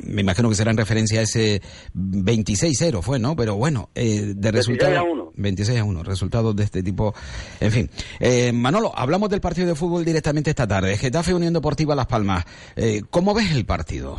me 0.03 0.21
imagino 0.21 0.49
que 0.49 0.55
será 0.55 0.71
en 0.71 0.77
referencia 0.77 1.19
a 1.19 1.23
ese 1.23 1.61
26-0 1.95 3.01
fue, 3.01 3.19
¿no? 3.19 3.35
Pero 3.35 3.55
bueno, 3.55 3.89
eh, 3.95 4.33
de 4.35 4.51
26 4.51 4.53
resultado... 4.53 4.99
a 4.99 5.03
1. 5.03 5.19
26 5.35 5.79
a 5.79 5.83
1, 5.83 6.03
resultados 6.03 6.55
de 6.55 6.63
este 6.63 6.83
tipo. 6.83 7.13
En 7.59 7.71
fin, 7.71 7.89
eh, 8.19 8.51
Manolo, 8.51 8.91
hablamos 8.95 9.29
del 9.29 9.41
partido 9.41 9.67
de 9.67 9.75
fútbol 9.75 10.03
directamente 10.03 10.49
esta 10.49 10.67
tarde. 10.67 10.97
Getafe 10.97 11.33
Unión 11.33 11.53
Deportiva 11.53 11.95
Las 11.95 12.07
Palmas. 12.07 12.45
Eh, 12.75 13.03
¿Cómo 13.09 13.33
ves 13.33 13.51
el 13.51 13.65
partido? 13.65 14.17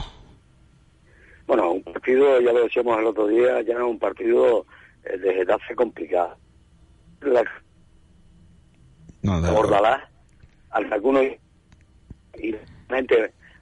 Partido, 2.11 2.41
ya 2.41 2.53
lo 2.53 2.63
decíamos 2.65 2.99
el 2.99 3.07
otro 3.07 3.27
día, 3.29 3.63
ya 3.63 3.75
es 3.75 3.81
un 3.81 3.99
partido 3.99 4.67
eh, 5.05 5.19
de 5.19 5.35
Getafe 5.35 5.75
complicado. 5.75 6.37
La 7.23 7.45
No, 9.23 9.41
de- 9.41 9.51
Bordalás, 9.53 10.03
y 12.39 12.55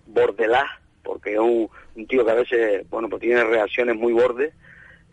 Bordelás, 0.06 0.64
porque 1.02 1.34
es 1.34 1.38
un, 1.40 1.68
un 1.96 2.06
tío 2.06 2.24
que 2.24 2.30
a 2.30 2.34
veces, 2.34 2.88
bueno, 2.90 3.08
pues 3.08 3.20
tiene 3.20 3.42
reacciones 3.44 3.96
muy 3.96 4.12
bordes 4.12 4.52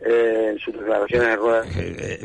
eh, 0.00 0.50
en 0.52 0.58
sus 0.58 0.74
declaraciones 0.74 1.28
de 1.28 1.36
rueda. 1.36 1.64
Eh, 1.76 2.18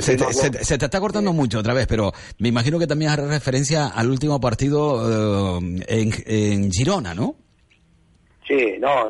Se, 0.00 0.16
te- 0.16 0.32
se 0.32 0.64
se 0.64 0.78
te 0.78 0.84
está 0.84 1.00
cortando 1.00 1.32
mucho 1.32 1.58
otra 1.60 1.72
vez, 1.74 1.86
pero 1.86 2.12
me 2.38 2.48
imagino 2.48 2.78
que 2.78 2.86
también 2.86 3.10
hará 3.10 3.26
referencia 3.26 3.88
al 3.88 4.10
último 4.10 4.40
partido 4.40 5.58
en, 5.58 5.82
en 6.26 6.70
Girona, 6.70 7.14
¿no? 7.14 7.36
Sí, 8.46 8.74
no, 8.78 9.08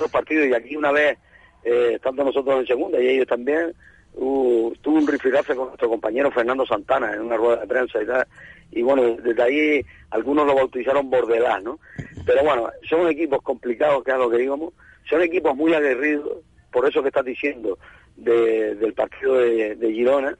los 0.00 0.10
partidos 0.10 0.46
y 0.46 0.54
aquí 0.54 0.76
una 0.76 0.92
vez, 0.92 1.18
eh, 1.64 1.92
estando 1.96 2.24
nosotros 2.24 2.60
en 2.60 2.66
segunda 2.66 3.00
y 3.00 3.08
ellos 3.08 3.26
también, 3.26 3.74
uh, 4.14 4.72
tuvo 4.80 4.98
un 4.98 5.06
rifirrafe 5.06 5.54
con 5.54 5.66
nuestro 5.68 5.88
compañero 5.88 6.30
Fernando 6.30 6.66
Santana 6.66 7.12
en 7.14 7.20
una 7.22 7.36
rueda 7.36 7.60
de 7.60 7.66
prensa 7.66 8.02
y 8.02 8.06
tal. 8.06 8.26
Y 8.72 8.82
bueno, 8.82 9.16
desde 9.16 9.42
ahí 9.42 9.84
algunos 10.10 10.46
lo 10.46 10.54
bautizaron 10.54 11.10
Bordelás, 11.10 11.62
¿no? 11.62 11.78
Pero 12.24 12.42
bueno, 12.44 12.70
son 12.88 13.08
equipos 13.08 13.42
complicados, 13.42 14.02
que 14.04 14.10
es 14.12 14.16
lo 14.18 14.30
que 14.30 14.38
digamos, 14.38 14.72
son 15.08 15.22
equipos 15.22 15.56
muy 15.56 15.74
aguerridos, 15.74 16.38
por 16.72 16.86
eso 16.88 17.02
que 17.02 17.08
estás 17.08 17.24
diciendo 17.24 17.78
de- 18.16 18.74
del 18.76 18.92
partido 18.94 19.34
de, 19.38 19.74
de 19.74 19.92
Girona, 19.92 20.36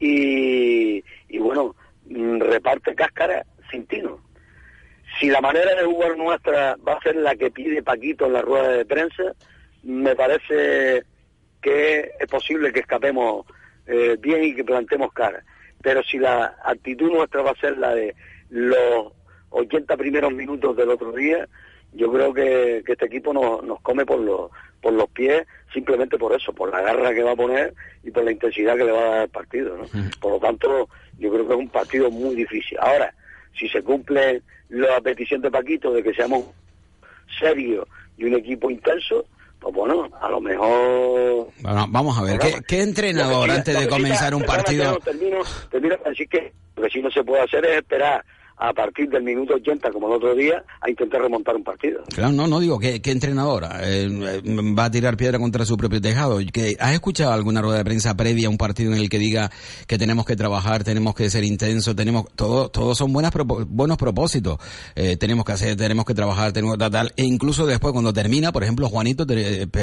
y, 0.00 1.02
y 1.28 1.38
bueno, 1.38 1.74
mm, 2.06 2.40
reparte 2.40 2.94
cáscara 2.94 3.44
sin 3.70 3.86
tino. 3.86 4.20
Si 5.18 5.28
la 5.28 5.40
manera 5.40 5.74
de 5.74 5.84
jugar 5.84 6.16
nuestra 6.16 6.76
va 6.86 6.94
a 6.94 7.02
ser 7.02 7.16
la 7.16 7.34
que 7.34 7.50
pide 7.50 7.82
Paquito 7.82 8.26
en 8.26 8.34
la 8.34 8.42
rueda 8.42 8.68
de 8.68 8.84
prensa, 8.84 9.34
me 9.82 10.14
parece 10.14 11.04
que 11.60 12.12
es 12.18 12.26
posible 12.28 12.72
que 12.72 12.80
escapemos 12.80 13.46
eh, 13.86 14.16
bien 14.20 14.44
y 14.44 14.54
que 14.54 14.64
plantemos 14.64 15.12
cara. 15.12 15.42
Pero 15.82 16.02
si 16.02 16.18
la 16.18 16.56
actitud 16.64 17.10
nuestra 17.10 17.42
va 17.42 17.52
a 17.52 17.60
ser 17.60 17.78
la 17.78 17.94
de 17.94 18.14
los 18.50 19.12
80 19.50 19.96
primeros 19.96 20.32
minutos 20.32 20.76
del 20.76 20.90
otro 20.90 21.12
día, 21.12 21.48
yo 21.92 22.12
creo 22.12 22.34
que, 22.34 22.82
que 22.84 22.92
este 22.92 23.06
equipo 23.06 23.32
nos, 23.32 23.62
nos 23.64 23.80
come 23.80 24.04
por 24.04 24.20
los, 24.20 24.50
por 24.80 24.92
los 24.92 25.08
pies 25.10 25.46
simplemente 25.72 26.18
por 26.18 26.32
eso, 26.34 26.52
por 26.52 26.70
la 26.70 26.80
garra 26.80 27.14
que 27.14 27.22
va 27.22 27.32
a 27.32 27.36
poner 27.36 27.74
y 28.02 28.10
por 28.10 28.24
la 28.24 28.32
intensidad 28.32 28.76
que 28.76 28.84
le 28.84 28.92
va 28.92 29.00
a 29.00 29.10
dar 29.10 29.22
el 29.22 29.28
partido. 29.28 29.76
¿no? 29.76 29.84
Por 30.20 30.32
lo 30.32 30.38
tanto, 30.38 30.88
yo 31.18 31.30
creo 31.30 31.46
que 31.46 31.54
es 31.54 31.58
un 31.58 31.68
partido 31.68 32.10
muy 32.10 32.34
difícil. 32.34 32.78
Ahora, 32.80 33.12
si 33.56 33.68
se 33.68 33.82
cumple 33.82 34.42
la 34.68 35.00
petición 35.00 35.40
de 35.40 35.50
Paquito 35.50 35.92
de 35.92 36.02
que 36.02 36.14
seamos 36.14 36.44
serios 37.38 37.86
y 38.16 38.24
un 38.24 38.34
equipo 38.34 38.70
intenso, 38.70 39.26
pues 39.60 39.74
bueno, 39.74 40.08
a 40.20 40.28
lo 40.28 40.40
mejor... 40.40 41.48
Bueno, 41.60 41.86
vamos 41.88 42.18
a 42.18 42.22
ver, 42.22 42.38
¿qué, 42.38 42.60
qué 42.66 42.82
entrenador 42.82 43.50
antes 43.50 43.78
de 43.78 43.88
comenzar 43.88 44.34
un 44.34 44.42
partido... 44.42 44.98
Termino, 44.98 45.38
termino 45.70 45.96
decir 46.04 46.28
que 46.28 46.52
lo 46.76 46.82
que 46.82 46.90
sí 46.90 47.02
no 47.02 47.10
se 47.10 47.24
puede 47.24 47.42
hacer 47.42 47.64
es 47.64 47.78
esperar 47.78 48.24
a 48.58 48.72
partir 48.72 49.08
del 49.08 49.22
minuto 49.22 49.54
80, 49.54 49.90
como 49.92 50.08
el 50.08 50.14
otro 50.14 50.34
día, 50.34 50.64
a 50.80 50.90
intentar 50.90 51.22
remontar 51.22 51.54
un 51.54 51.62
partido. 51.62 52.02
Claro, 52.14 52.32
no, 52.32 52.48
no 52.48 52.58
digo, 52.58 52.78
¿qué, 52.78 53.00
qué 53.00 53.12
entrenadora 53.12 53.80
eh, 53.84 54.06
eh, 54.06 54.42
va 54.76 54.86
a 54.86 54.90
tirar 54.90 55.16
piedra 55.16 55.38
contra 55.38 55.64
su 55.64 55.76
propio 55.76 56.00
tejado? 56.00 56.38
Que, 56.52 56.76
¿Has 56.80 56.92
escuchado 56.92 57.32
alguna 57.32 57.62
rueda 57.62 57.78
de 57.78 57.84
prensa 57.84 58.16
previa 58.16 58.48
a 58.48 58.50
un 58.50 58.58
partido 58.58 58.92
en 58.92 58.98
el 58.98 59.08
que 59.08 59.18
diga 59.18 59.50
que 59.86 59.96
tenemos 59.96 60.26
que 60.26 60.34
trabajar, 60.34 60.82
tenemos 60.82 61.14
que 61.14 61.30
ser 61.30 61.44
intensos, 61.44 61.94
tenemos, 61.94 62.26
todo, 62.34 62.68
todos 62.68 62.98
son 62.98 63.12
buenas 63.12 63.32
buenos 63.68 63.96
propósitos, 63.96 64.58
Eh, 64.96 65.16
tenemos 65.16 65.44
que 65.44 65.52
hacer, 65.52 65.76
tenemos 65.76 66.04
que 66.04 66.14
trabajar, 66.14 66.52
tenemos 66.52 66.76
que 66.76 66.90
tal, 66.90 67.12
e 67.16 67.24
incluso 67.24 67.66
después 67.66 67.92
cuando 67.92 68.12
termina, 68.12 68.50
por 68.50 68.64
ejemplo, 68.64 68.88
Juanito, 68.88 69.26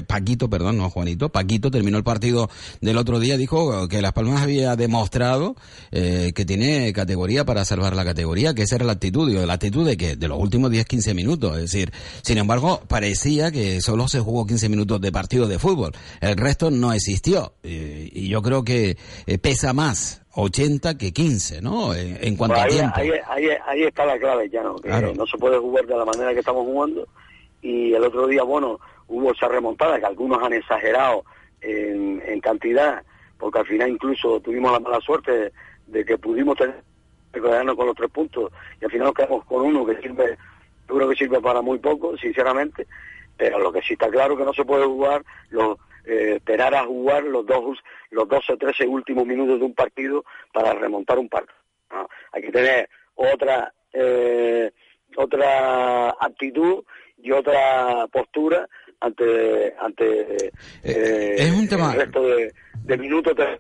Paquito, 0.08 0.50
perdón, 0.50 0.78
no 0.78 0.90
Juanito, 0.90 1.30
Paquito 1.30 1.72
terminó 1.72 1.98
el 1.98 2.04
partido 2.04 2.50
del 2.82 2.98
otro 2.98 3.20
día, 3.20 3.38
dijo 3.38 3.88
que 3.88 4.02
Las 4.02 4.14
Palmas 4.14 4.42
había 4.42 4.76
demostrado 4.76 5.56
que 5.92 6.46
tiene 6.46 6.92
categoría 6.94 7.46
para 7.46 7.64
salvar 7.64 7.96
la 7.96 8.04
categoría, 8.04 8.54
que 8.54 8.65
esa 8.66 8.76
era 8.76 8.86
la 8.86 8.92
actitud, 8.94 9.30
digo, 9.30 9.46
la 9.46 9.54
actitud 9.54 9.88
de 9.88 9.96
que 9.98 10.16
de 10.18 10.28
los 10.28 10.38
últimos 10.38 10.70
10-15 10.72 11.16
minutos, 11.16 11.56
es 11.56 11.72
decir, 11.72 11.92
sin 12.22 12.38
embargo, 12.38 12.82
parecía 12.88 13.52
que 13.52 13.80
solo 13.82 14.08
se 14.08 14.20
jugó 14.20 14.46
15 14.46 14.68
minutos 14.70 15.00
de 15.02 15.12
partido 15.12 15.48
de 15.48 15.58
fútbol, 15.58 15.94
el 16.22 16.36
resto 16.38 16.70
no 16.72 16.92
existió, 16.94 17.54
y 17.64 18.28
yo 18.28 18.42
creo 18.42 18.64
que 18.64 18.98
eh, 19.26 19.38
pesa 19.38 19.74
más 19.74 20.22
80 20.34 20.98
que 20.98 21.14
15, 21.14 21.62
¿no? 21.62 21.94
En, 21.96 22.36
cuanto 22.36 22.56
Pues 22.56 22.66
a 22.66 22.68
tiempo. 22.68 22.94
ahí, 22.98 23.10
ahí, 23.30 23.46
ahí 23.66 23.84
está 23.84 24.06
la 24.06 24.20
clave, 24.20 24.50
ya 24.50 24.62
no, 24.64 24.76
que 24.76 24.90
Claro. 24.90 25.14
no 25.16 25.26
se 25.26 25.38
puede 25.38 25.58
jugar 25.58 25.86
de 25.86 25.96
la 25.96 26.04
manera 26.04 26.34
que 26.34 26.40
estamos 26.40 26.66
jugando. 26.66 27.08
Y 27.62 27.94
el 27.94 28.04
otro 28.04 28.28
día, 28.28 28.44
bueno, 28.44 28.78
hubo 29.08 29.32
esa 29.32 29.48
remontada 29.48 29.98
que 30.00 30.06
algunos 30.06 30.44
han 30.44 30.52
exagerado 30.54 31.24
en, 31.62 32.22
en 32.28 32.40
cantidad, 32.42 33.02
porque 33.40 33.60
al 33.60 33.66
final 33.66 33.90
incluso 33.90 34.40
tuvimos 34.42 34.72
la 34.74 34.80
mala 34.82 35.00
suerte 35.00 35.32
de, 35.32 35.52
de 35.88 36.06
que 36.06 36.18
pudimos 36.18 36.58
tener 36.58 36.84
quedarnos 37.42 37.76
con 37.76 37.88
los 37.88 37.96
tres 37.96 38.10
puntos 38.12 38.52
y 38.82 38.86
al 38.86 38.92
final 38.92 39.08
nos 39.08 39.14
quedamos 39.16 39.46
con 39.46 39.62
uno 39.66 39.86
que 39.86 40.02
sirve, 40.02 40.38
yo 40.88 40.96
creo 40.96 41.10
que 41.10 41.16
sirve 41.16 41.40
para 41.42 41.62
muy 41.62 41.80
poco, 41.80 42.18
sinceramente. 42.18 42.88
Pero 43.38 43.60
lo 43.60 43.72
que 43.72 43.82
sí 43.82 43.94
está 43.94 44.10
claro 44.10 44.38
que 44.38 44.46
no 44.46 44.54
se 44.54 44.64
puede 44.64 44.86
jugar, 44.86 45.24
los, 45.50 45.78
eh, 46.06 46.36
esperar 46.38 46.74
a 46.76 46.86
jugar 46.86 47.24
los 47.24 47.46
dos 47.46 47.78
los 48.12 48.28
12 48.30 48.54
o 48.54 48.58
13 48.58 48.88
últimos 48.88 49.26
minutos 49.26 49.60
de 49.60 49.66
un 49.66 49.74
partido 49.74 50.24
para 50.54 50.74
remontar 50.74 51.18
un 51.20 51.28
partido. 51.28 51.58
¿no? 51.92 52.08
Hay 52.32 52.42
que 52.44 52.52
tener 52.52 52.88
otra 53.16 53.74
eh, 53.92 54.72
otra 55.18 56.10
actitud 56.12 56.84
y 57.22 57.32
otra 57.32 58.08
postura 58.12 58.68
ante 59.00 59.74
ante 59.80 60.48
eh, 60.84 61.36
es 61.38 61.52
un 61.52 61.68
tema- 61.68 61.94
el 61.94 62.00
resto 62.02 62.24
de, 62.24 62.54
de 62.84 62.98
minutos. 62.98 63.36
de- 63.36 63.60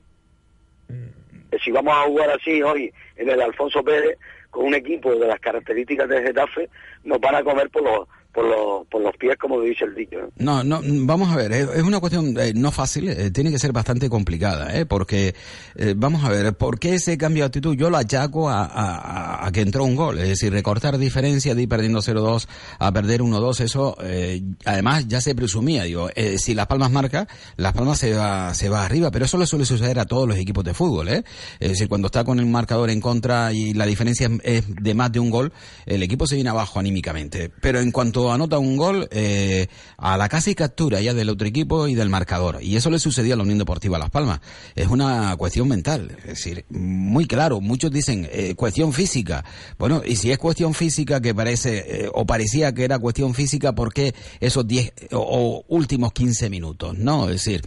si 1.63 1.71
vamos 1.71 1.93
a 1.93 2.03
jugar 2.03 2.29
así 2.29 2.61
hoy 2.61 2.91
en 3.15 3.29
el 3.29 3.41
Alfonso 3.41 3.83
Pérez 3.83 4.17
con 4.49 4.65
un 4.65 4.75
equipo 4.75 5.15
de 5.15 5.27
las 5.27 5.39
características 5.39 6.07
de 6.07 6.21
Getafe, 6.21 6.69
nos 7.03 7.19
van 7.19 7.35
a 7.35 7.43
comer 7.43 7.69
por 7.69 7.83
los 7.83 8.07
por 8.35 8.45
los 8.45 8.85
por 8.87 9.01
los 9.01 9.15
pies 9.17 9.35
como 9.39 9.61
dice 9.61 9.85
el 9.85 9.95
dicho. 9.95 10.17
¿no? 10.37 10.63
No, 10.63 10.81
vamos 10.83 11.31
a 11.31 11.37
ver, 11.37 11.51
es 11.53 11.81
una 11.83 11.99
cuestión 12.01 12.37
eh, 12.39 12.51
no 12.55 12.71
fácil, 12.71 13.07
eh, 13.09 13.31
tiene 13.31 13.49
que 13.49 13.57
ser 13.59 13.71
bastante 13.71 14.09
complicada, 14.09 14.77
¿eh? 14.77 14.85
porque 14.85 15.33
eh, 15.75 15.93
vamos 15.95 16.23
a 16.25 16.29
ver, 16.29 16.53
¿por 16.55 16.77
qué 16.79 16.95
ese 16.95 17.17
cambio 17.17 17.43
de 17.43 17.47
actitud? 17.47 17.75
Yo 17.75 17.89
lo 17.89 17.97
achaco 17.97 18.49
a, 18.49 19.45
a- 19.45 19.51
que 19.51 19.61
entró 19.61 19.85
un 19.85 19.95
gol, 19.95 20.19
es 20.19 20.27
decir, 20.27 20.51
recortar 20.51 20.97
diferencia 20.97 21.55
de 21.55 21.61
ir 21.61 21.69
perdiendo 21.69 21.99
0-2 21.99 22.47
a 22.79 22.91
perder 22.91 23.21
1-2, 23.21 23.61
eso 23.61 23.95
eh, 24.03 24.41
además 24.65 25.07
ya 25.07 25.21
se 25.21 25.33
presumía, 25.33 25.83
digo, 25.83 26.09
si 26.37 26.53
Las 26.53 26.67
Palmas 26.67 26.91
marca, 26.91 27.27
Las 27.55 27.71
Palmas 27.73 27.99
se 27.99 28.13
va, 28.13 28.53
se 28.53 28.67
va 28.67 28.83
arriba, 28.83 29.11
pero 29.11 29.25
eso 29.25 29.37
le 29.37 29.45
suele 29.45 29.65
suceder 29.65 29.97
a 29.99 30.05
todos 30.05 30.27
los 30.27 30.37
equipos 30.37 30.63
de 30.65 30.73
fútbol, 30.73 31.07
es 31.07 31.23
decir, 31.59 31.87
cuando 31.87 32.07
está 32.07 32.23
con 32.25 32.39
el 32.39 32.47
marcador 32.47 32.89
en 32.89 32.99
contra 32.99 33.53
y 33.53 33.73
la 33.73 33.85
diferencia 33.85 34.29
es 34.43 34.63
de 34.67 34.93
más 34.93 35.11
de 35.11 35.19
un 35.21 35.29
gol, 35.29 35.53
el 35.85 36.03
equipo 36.03 36.27
se 36.27 36.35
viene 36.35 36.49
abajo 36.49 36.79
anímicamente, 36.79 37.49
pero 37.61 37.79
en 37.79 37.91
cuanto 37.91 38.24
anota 38.31 38.59
un 38.59 38.77
gol 38.77 39.07
eh, 39.11 39.67
a 39.97 40.17
la 40.17 40.29
casi 40.29 40.55
captura 40.55 41.01
ya 41.01 41.13
del 41.13 41.29
otro 41.29 41.47
equipo 41.47 41.87
y 41.87 41.95
del 41.95 42.09
marcador. 42.09 42.59
Y 42.61 42.75
eso 42.75 42.89
le 42.89 42.99
sucedió 42.99 43.33
a 43.33 43.37
la 43.37 43.43
Unión 43.43 43.57
Deportiva 43.57 43.97
Las 43.97 44.09
Palmas. 44.09 44.39
Es 44.75 44.87
una 44.87 45.35
cuestión 45.37 45.67
mental, 45.67 46.15
es 46.19 46.25
decir, 46.25 46.65
muy 46.69 47.25
claro. 47.25 47.61
Muchos 47.61 47.91
dicen 47.91 48.27
eh, 48.31 48.55
cuestión 48.55 48.93
física. 48.93 49.43
Bueno, 49.77 50.01
y 50.05 50.15
si 50.15 50.31
es 50.31 50.37
cuestión 50.37 50.73
física 50.73 51.21
que 51.21 51.33
parece, 51.33 52.05
eh, 52.05 52.09
o 52.13 52.25
parecía 52.25 52.73
que 52.73 52.83
era 52.83 52.99
cuestión 52.99 53.33
física, 53.33 53.73
¿por 53.73 53.93
qué 53.93 54.13
esos 54.39 54.67
10 54.67 54.93
o, 55.11 55.17
o 55.19 55.65
últimos 55.67 56.13
15 56.13 56.49
minutos? 56.49 56.97
No, 56.97 57.25
es 57.25 57.43
decir, 57.43 57.61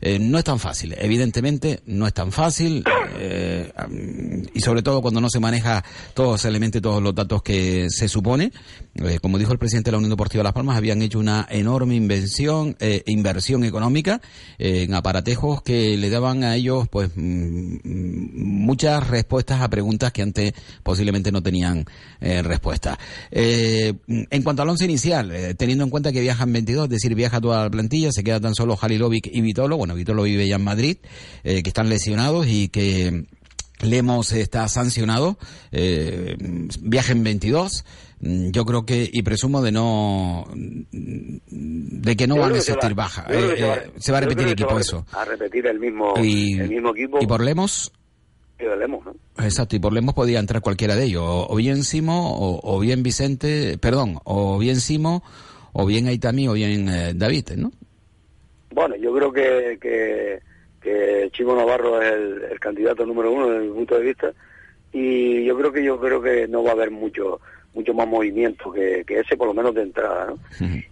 eh, 0.00 0.18
no 0.18 0.38
es 0.38 0.44
tan 0.44 0.58
fácil, 0.58 0.94
evidentemente 0.98 1.80
no 1.86 2.06
es 2.06 2.14
tan 2.14 2.30
fácil 2.30 2.84
eh, 3.18 3.72
y 4.54 4.60
sobre 4.60 4.82
todo 4.82 5.02
cuando 5.02 5.20
no 5.20 5.28
se 5.28 5.40
maneja 5.40 5.84
todos 6.14 6.32
los 6.32 6.44
elementos, 6.44 6.80
todos 6.80 7.02
los 7.02 7.14
datos 7.14 7.42
que 7.42 7.88
se 7.90 8.08
supone. 8.08 8.52
Eh, 8.94 9.18
como 9.20 9.38
dijo 9.38 9.52
el 9.52 9.58
presidente 9.58 9.88
de 9.88 9.92
la 9.92 9.98
Unión 9.98 10.10
Deportiva 10.10 10.44
Las 10.44 10.52
Palmas, 10.52 10.76
habían 10.76 11.02
hecho 11.02 11.18
una 11.18 11.46
enorme 11.50 11.96
invención, 11.96 12.76
inversión 13.06 13.64
económica 13.64 14.20
en 14.58 14.94
aparatejos 14.94 15.62
que 15.62 15.96
le 15.96 16.10
daban 16.10 16.44
a 16.44 16.56
ellos 16.56 16.88
pues 16.88 17.10
mm, 17.14 17.76
mm, 17.82 18.30
muchas 18.34 19.06
respuestas 19.08 19.60
a 19.60 19.68
preguntas 19.68 20.12
que 20.12 20.22
antes 20.22 20.52
posiblemente 20.82 21.32
no 21.32 21.42
tenían 21.42 21.84
respuesta. 22.20 22.98
En 23.30 24.42
cuanto 24.42 24.62
al 24.62 24.68
once 24.68 24.84
inicial, 24.84 25.32
teniendo 25.56 25.84
en 25.84 25.90
cuenta 25.90 26.12
que 26.12 26.20
viajan 26.20 26.52
22, 26.52 26.84
es 26.84 26.90
decir, 26.90 27.14
viaja 27.14 27.40
toda 27.40 27.64
la 27.64 27.70
plantilla, 27.70 28.10
se 28.12 28.24
queda 28.24 28.40
tan 28.40 28.54
solo 28.54 28.76
Halilovic 28.80 29.28
y 29.32 29.40
Vitolo, 29.40 29.76
Vitolo 29.94 30.22
vive 30.24 30.46
ya 30.48 30.56
en 30.56 30.64
Madrid, 30.64 30.98
eh, 31.44 31.62
que 31.62 31.68
están 31.70 31.88
lesionados 31.88 32.46
y 32.48 32.68
que 32.68 33.24
Lemos 33.80 34.32
está 34.32 34.66
sancionado, 34.68 35.38
eh, 35.70 36.36
viaja 36.80 37.12
en 37.12 37.22
22, 37.22 37.84
mm, 38.20 38.50
yo 38.50 38.64
creo 38.64 38.84
que, 38.84 39.08
y 39.12 39.22
presumo 39.22 39.62
de 39.62 39.70
no, 39.72 40.46
de 40.90 42.16
que 42.16 42.26
no 42.26 42.36
van 42.36 42.54
a 42.54 42.56
existir 42.58 42.94
baja. 42.94 43.26
Eh, 43.28 43.50
que 43.50 43.56
se 43.56 43.66
va- 43.66 43.74
eh, 43.76 43.90
se 43.98 44.12
va 44.12 44.18
a 44.18 44.20
repetir 44.22 44.48
equipo 44.48 44.74
va 44.74 44.80
eso. 44.80 45.06
A 45.12 45.24
repetir 45.24 45.66
el 45.66 45.78
mismo, 45.78 46.14
Y- 46.22 46.58
el 46.58 46.68
mismo 46.70 46.90
equipo. 46.94 47.18
Y 47.20 47.26
por 47.26 47.42
Lemos, 47.42 47.92
y 48.60 48.64
de 48.64 48.76
Lemos, 48.76 49.04
¿no? 49.04 49.14
Exacto, 49.44 49.76
y 49.76 49.78
por 49.78 49.92
Lemos 49.92 50.14
podía 50.14 50.40
entrar 50.40 50.60
cualquiera 50.62 50.96
de 50.96 51.04
ellos, 51.04 51.22
o, 51.24 51.46
o 51.48 51.56
bien 51.56 51.84
Simo, 51.84 52.32
o, 52.36 52.60
o 52.76 52.80
bien 52.80 53.02
Vicente, 53.04 53.78
perdón, 53.78 54.18
o 54.24 54.58
bien 54.58 54.80
Simo, 54.80 55.22
o 55.72 55.86
bien 55.86 56.08
Aitami, 56.08 56.48
o 56.48 56.54
bien 56.54 56.88
eh, 56.88 57.12
David, 57.14 57.50
¿no? 57.56 57.70
Bueno, 58.70 58.96
yo 58.96 59.14
creo 59.14 59.32
que, 59.32 59.78
que, 59.80 60.40
que 60.80 61.30
Chico 61.32 61.54
Navarro 61.54 62.00
es 62.02 62.12
el, 62.12 62.42
el 62.50 62.60
candidato 62.60 63.06
número 63.06 63.32
uno 63.32 63.48
desde 63.48 63.66
mi 63.66 63.74
punto 63.74 63.96
de 63.96 64.04
vista 64.04 64.32
y 64.92 65.44
yo 65.44 65.56
creo 65.56 65.72
que 65.72 65.84
yo 65.84 66.00
creo 66.00 66.20
que 66.22 66.48
no 66.48 66.62
va 66.62 66.70
a 66.70 66.74
haber 66.74 66.90
mucho 66.90 67.40
mucho 67.74 67.94
más 67.94 68.08
movimiento 68.08 68.72
que, 68.72 69.04
que 69.06 69.20
ese 69.20 69.36
por 69.36 69.46
lo 69.46 69.54
menos 69.54 69.74
de 69.74 69.82
entrada, 69.82 70.26
¿no? 70.26 70.38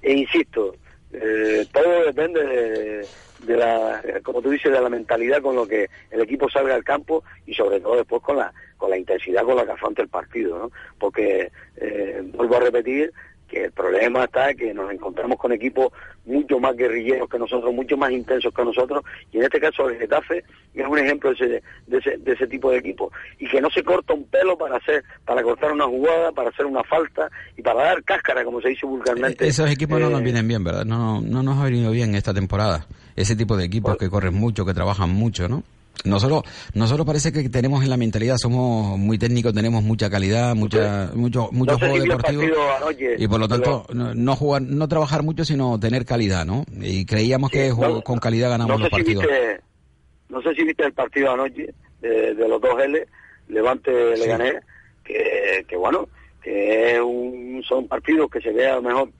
E 0.02 0.12
insisto, 0.12 0.76
eh, 1.12 1.66
todo 1.72 2.04
depende 2.04 2.44
de, 2.44 3.06
de 3.44 3.56
la, 3.56 4.02
como 4.22 4.42
tú 4.42 4.50
dices, 4.50 4.70
de 4.70 4.80
la 4.80 4.88
mentalidad 4.88 5.40
con 5.40 5.56
lo 5.56 5.66
que 5.66 5.88
el 6.10 6.20
equipo 6.20 6.48
salga 6.48 6.74
al 6.74 6.84
campo 6.84 7.24
y 7.46 7.54
sobre 7.54 7.80
todo 7.80 7.96
después 7.96 8.22
con 8.22 8.36
la 8.36 8.52
con 8.76 8.90
la 8.90 8.98
intensidad 8.98 9.42
con 9.42 9.56
la 9.56 9.64
que 9.64 9.72
afronte 9.72 10.02
el 10.02 10.08
partido, 10.08 10.58
¿no? 10.58 10.70
Porque 10.98 11.50
eh, 11.76 12.22
vuelvo 12.34 12.56
a 12.56 12.60
repetir 12.60 13.12
que 13.48 13.64
el 13.64 13.72
problema 13.72 14.24
está 14.24 14.52
que 14.54 14.74
nos 14.74 14.92
encontramos 14.92 15.38
con 15.38 15.52
equipos 15.52 15.92
mucho 16.24 16.58
más 16.58 16.76
guerrilleros 16.76 17.28
que 17.28 17.38
nosotros, 17.38 17.72
mucho 17.72 17.96
más 17.96 18.10
intensos 18.10 18.52
que 18.52 18.64
nosotros, 18.64 19.04
y 19.32 19.38
en 19.38 19.44
este 19.44 19.60
caso 19.60 19.88
el 19.88 19.96
Getafe 19.98 20.44
es 20.74 20.86
un 20.86 20.98
ejemplo 20.98 21.30
de 21.30 21.36
ese, 21.36 21.62
de 21.86 21.98
ese, 21.98 22.16
de 22.18 22.32
ese 22.32 22.46
tipo 22.48 22.70
de 22.70 22.78
equipo, 22.78 23.12
y 23.38 23.48
que 23.48 23.60
no 23.60 23.70
se 23.70 23.84
corta 23.84 24.12
un 24.14 24.24
pelo 24.24 24.58
para 24.58 24.76
hacer, 24.76 25.04
para 25.24 25.42
cortar 25.42 25.72
una 25.72 25.86
jugada, 25.86 26.32
para 26.32 26.48
hacer 26.50 26.66
una 26.66 26.82
falta 26.82 27.30
y 27.56 27.62
para 27.62 27.84
dar 27.84 28.02
cáscara, 28.02 28.44
como 28.44 28.60
se 28.60 28.70
dice 28.70 28.86
vulgarmente. 28.86 29.46
Esos 29.46 29.70
equipos 29.70 30.00
no 30.00 30.10
nos 30.10 30.20
Eh, 30.20 30.24
vienen 30.24 30.48
bien, 30.48 30.64
¿verdad? 30.64 30.84
No, 30.84 31.20
no 31.20 31.42
nos 31.42 31.58
ha 31.58 31.64
venido 31.64 31.92
bien 31.92 32.14
esta 32.16 32.34
temporada. 32.34 32.86
Ese 33.14 33.36
tipo 33.36 33.56
de 33.56 33.64
equipos 33.64 33.96
que 33.96 34.10
corren 34.10 34.34
mucho, 34.34 34.66
que 34.66 34.74
trabajan 34.74 35.10
mucho, 35.10 35.48
¿no? 35.48 35.62
Nosotros, 36.06 36.42
nosotros 36.74 37.06
parece 37.06 37.32
que 37.32 37.48
tenemos 37.48 37.82
en 37.84 37.90
la 37.90 37.96
mentalidad, 37.96 38.36
somos 38.38 38.98
muy 38.98 39.18
técnicos, 39.18 39.52
tenemos 39.52 39.82
mucha 39.82 40.08
calidad, 40.08 40.54
mucha, 40.54 41.10
mucho, 41.14 41.48
mucho 41.52 41.72
no 41.72 41.78
juego 41.78 41.98
deportivo. 41.98 42.54
anoche, 42.78 43.16
Y 43.18 43.28
por 43.28 43.40
lo 43.40 43.48
tanto, 43.48 43.86
no, 43.92 44.14
no 44.14 44.36
jugar, 44.36 44.62
no 44.62 44.88
trabajar 44.88 45.22
mucho, 45.22 45.44
sino 45.44 45.78
tener 45.78 46.04
calidad, 46.04 46.46
¿no? 46.46 46.64
Y 46.80 47.04
creíamos 47.04 47.50
que 47.50 47.68
no- 47.70 48.02
con 48.02 48.18
calidad 48.18 48.50
ganamos 48.50 48.78
no 48.78 48.78
los 48.78 48.88
si 48.88 48.90
partidos. 48.90 49.24
viste, 49.26 49.60
no 50.28 50.42
sé 50.42 50.54
si 50.54 50.64
viste 50.64 50.84
el 50.84 50.92
partido 50.92 51.32
anoche 51.32 51.72
de, 52.00 52.34
de 52.34 52.48
los 52.48 52.60
dos 52.60 52.80
L, 52.80 53.06
Levante 53.48 54.16
Leganés, 54.16 54.54
que, 55.04 55.64
que 55.68 55.76
bueno, 55.76 56.08
que 56.42 56.94
es 56.94 57.00
un- 57.00 57.62
son 57.68 57.86
partidos 57.88 58.30
que 58.30 58.40
se 58.40 58.52
ve 58.52 58.66
a 58.68 58.76
lo 58.76 58.82
mejor 58.82 59.10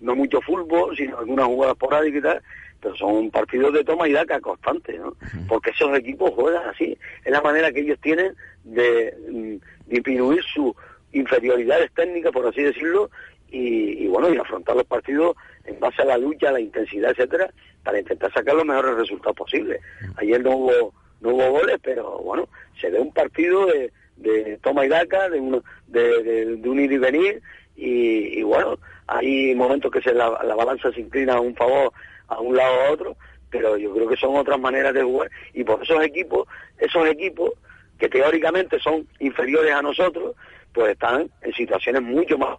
no 0.00 0.14
mucho 0.14 0.40
fútbol, 0.42 0.94
sino 0.96 1.18
algunas 1.18 1.46
jugadas 1.46 1.74
esporádicas 1.74 2.18
y 2.18 2.22
tal, 2.22 2.42
pero 2.80 2.94
son 2.96 3.30
partidos 3.30 3.72
de 3.72 3.84
toma 3.84 4.08
y 4.08 4.12
daca 4.12 4.40
constante, 4.40 4.98
¿no? 4.98 5.14
Porque 5.48 5.70
esos 5.70 5.96
equipos 5.98 6.30
juegan 6.34 6.68
así, 6.68 6.96
es 7.24 7.32
la 7.32 7.40
manera 7.42 7.72
que 7.72 7.80
ellos 7.80 7.98
tienen 8.00 8.34
de 8.64 9.14
mm, 9.30 9.90
disminuir 9.90 10.42
sus 10.54 10.72
inferioridades 11.12 11.90
técnicas, 11.94 12.32
por 12.32 12.46
así 12.46 12.62
decirlo, 12.62 13.10
y, 13.50 14.04
y 14.04 14.06
bueno, 14.08 14.32
y 14.32 14.36
afrontar 14.38 14.76
los 14.76 14.84
partidos 14.86 15.36
en 15.64 15.78
base 15.80 16.02
a 16.02 16.06
la 16.06 16.18
lucha, 16.18 16.48
a 16.48 16.52
la 16.52 16.60
intensidad, 16.60 17.10
etcétera, 17.12 17.48
para 17.82 17.98
intentar 17.98 18.32
sacar 18.32 18.54
los 18.54 18.64
mejores 18.64 18.96
resultados 18.96 19.36
posibles. 19.36 19.80
Ayer 20.16 20.42
no 20.42 20.50
hubo, 20.56 20.92
no 21.20 21.30
hubo 21.30 21.50
goles, 21.52 21.78
pero 21.82 22.18
bueno, 22.18 22.48
se 22.80 22.90
ve 22.90 23.00
un 23.00 23.12
partido 23.12 23.66
de, 23.66 23.92
de 24.16 24.58
toma 24.62 24.84
y 24.84 24.88
daca, 24.88 25.28
de, 25.30 25.40
uno, 25.40 25.62
de, 25.86 26.22
de- 26.22 26.56
de 26.56 26.68
un 26.68 26.80
ir 26.80 26.92
y 26.92 26.98
venir, 26.98 27.42
y, 27.76 28.38
y 28.40 28.42
bueno, 28.42 28.78
hay 29.06 29.54
momentos 29.54 29.90
que 29.90 30.00
se 30.02 30.12
la, 30.12 30.42
la 30.44 30.54
balanza 30.54 30.90
se 30.92 31.00
inclina 31.00 31.34
a 31.34 31.40
un 31.40 31.54
favor, 31.54 31.92
a 32.28 32.40
un 32.40 32.56
lado 32.56 32.74
o 32.74 32.80
a 32.86 32.90
otro, 32.90 33.16
pero 33.50 33.76
yo 33.76 33.92
creo 33.94 34.08
que 34.08 34.16
son 34.16 34.36
otras 34.36 34.58
maneras 34.60 34.92
de 34.94 35.02
jugar, 35.02 35.30
y 35.54 35.64
por 35.64 35.82
esos 35.82 36.02
equipos, 36.02 36.46
esos 36.78 37.06
equipos 37.08 37.50
que 37.98 38.08
teóricamente 38.08 38.78
son 38.80 39.06
inferiores 39.20 39.72
a 39.72 39.82
nosotros, 39.82 40.34
pues 40.74 40.92
están 40.92 41.30
en 41.42 41.52
situaciones 41.54 42.02
mucho 42.02 42.36
más 42.36 42.58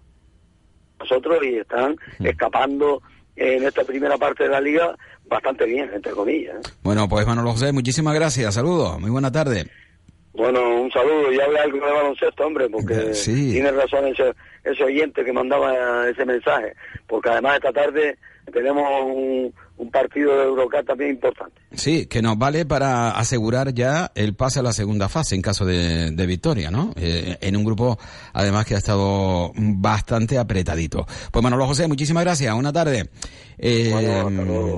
nosotros 0.99 1.43
y 1.43 1.57
están 1.57 1.95
escapando 2.20 3.01
en 3.36 3.63
esta 3.63 3.84
primera 3.84 4.18
parte 4.18 4.45
de 4.45 4.49
la 4.49 4.59
liga 4.59 4.95
bastante 5.26 5.65
bien, 5.65 5.91
entre 5.93 6.11
comillas. 6.13 6.55
¿eh? 6.55 6.72
Bueno, 6.82 7.07
pues 7.07 7.28
Manolo 7.28 7.51
José, 7.51 7.72
muchísimas 7.72 8.15
gracias, 8.15 8.55
saludos, 8.55 8.99
muy 8.99 9.11
buena 9.11 9.32
tarde. 9.32 9.68
Bueno, 10.34 10.82
un 10.82 10.91
saludo 10.91 11.32
y 11.32 11.39
habla 11.39 11.63
algo 11.63 11.78
de 11.86 11.91
baloncesto, 11.93 12.45
hombre, 12.45 12.70
porque 12.70 13.13
Sí. 13.13 13.51
tiene 13.53 13.72
razón 13.72 14.07
ese, 14.07 14.34
ese 14.63 14.84
oyente 14.84 15.24
que 15.24 15.34
mandaba 15.34 16.07
ese 16.09 16.26
mensaje, 16.26 16.74
porque 17.07 17.30
además 17.30 17.55
esta 17.57 17.74
tarde 17.74 18.18
tenemos 18.52 18.88
un, 19.04 19.54
un 19.78 19.92
partido 19.92 20.36
de 20.38 20.44
Eurocup 20.46 20.86
también 20.86 21.12
importante. 21.12 21.62
Sí, 21.74 22.08
que 22.08 22.22
nos 22.22 22.38
vale 22.38 22.66
para 22.66 23.12
asegurar 23.12 23.74
ya 23.74 24.12
el 24.16 24.34
pase 24.36 24.60
a 24.60 24.64
la 24.64 24.74
segunda 24.74 25.10
fase 25.10 25.36
en 25.36 25.42
caso 25.42 25.66
de, 25.66 26.12
de 26.12 26.26
victoria, 26.26 26.72
¿no? 26.72 26.94
Eh, 26.96 27.38
en 27.42 27.56
un 27.56 27.64
grupo, 27.64 28.00
además, 28.34 28.66
que 28.66 28.76
ha 28.76 28.78
estado 28.78 29.52
bastante 29.56 30.38
apretadito. 30.38 31.06
Pues 31.32 31.44
Manolo 31.44 31.68
José, 31.68 31.88
muchísimas 31.88 32.24
gracias. 32.24 32.54
Una 32.54 32.74
tarde. 32.74 33.10
Eh, 33.60 33.92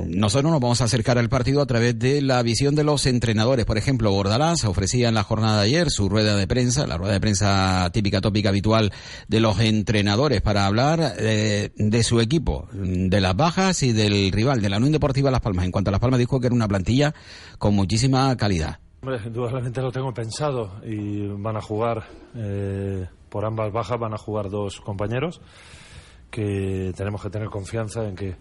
nosotros 0.07 0.51
nos 0.51 0.61
vamos 0.61 0.79
a 0.79 0.85
acercar 0.85 1.17
al 1.17 1.27
partido 1.27 1.61
a 1.61 1.65
través 1.65 1.99
de 1.99 2.21
la 2.21 2.41
visión 2.43 2.75
de 2.75 2.83
los 2.83 3.05
entrenadores. 3.05 3.65
Por 3.65 3.77
ejemplo, 3.77 4.11
Bordalás 4.11 4.63
ofrecía 4.63 5.09
en 5.09 5.15
la 5.15 5.23
jornada 5.23 5.61
de 5.61 5.67
ayer 5.67 5.89
su 5.89 6.07
rueda 6.07 6.37
de 6.37 6.47
prensa, 6.47 6.87
la 6.87 6.97
rueda 6.97 7.13
de 7.13 7.19
prensa 7.19 7.89
típica, 7.91 8.21
tópica, 8.21 8.49
habitual 8.49 8.91
de 9.27 9.39
los 9.39 9.59
entrenadores 9.59 10.41
para 10.41 10.65
hablar 10.65 11.15
eh, 11.19 11.71
de 11.75 12.03
su 12.03 12.21
equipo, 12.21 12.69
de 12.71 13.19
las 13.19 13.35
bajas 13.35 13.83
y 13.83 13.91
del 13.91 14.31
rival, 14.31 14.61
de 14.61 14.69
la 14.69 14.79
Unión 14.89 14.99
Deportiva 14.99 15.29
Las 15.29 15.41
Palmas. 15.41 15.65
En 15.65 15.71
cuanto 15.71 15.89
a 15.89 15.91
Las 15.91 16.01
Palmas, 16.01 16.19
dijo 16.19 16.39
que 16.39 16.47
era 16.47 16.55
una 16.55 16.67
plantilla 16.67 17.13
con 17.57 17.75
muchísima 17.75 18.35
calidad. 18.35 18.79
Hombre, 19.01 19.19
lo 19.29 19.91
tengo 19.91 20.13
pensado 20.13 20.81
y 20.83 21.27
van 21.27 21.55
a 21.55 21.61
jugar 21.61 22.03
eh, 22.35 23.07
por 23.29 23.45
ambas 23.45 23.71
bajas, 23.71 23.99
van 23.99 24.13
a 24.13 24.17
jugar 24.17 24.49
dos 24.49 24.81
compañeros 24.81 25.41
que 26.29 26.91
tenemos 26.97 27.21
que 27.21 27.29
tener 27.29 27.49
confianza 27.49 28.07
en 28.07 28.15
que, 28.15 28.35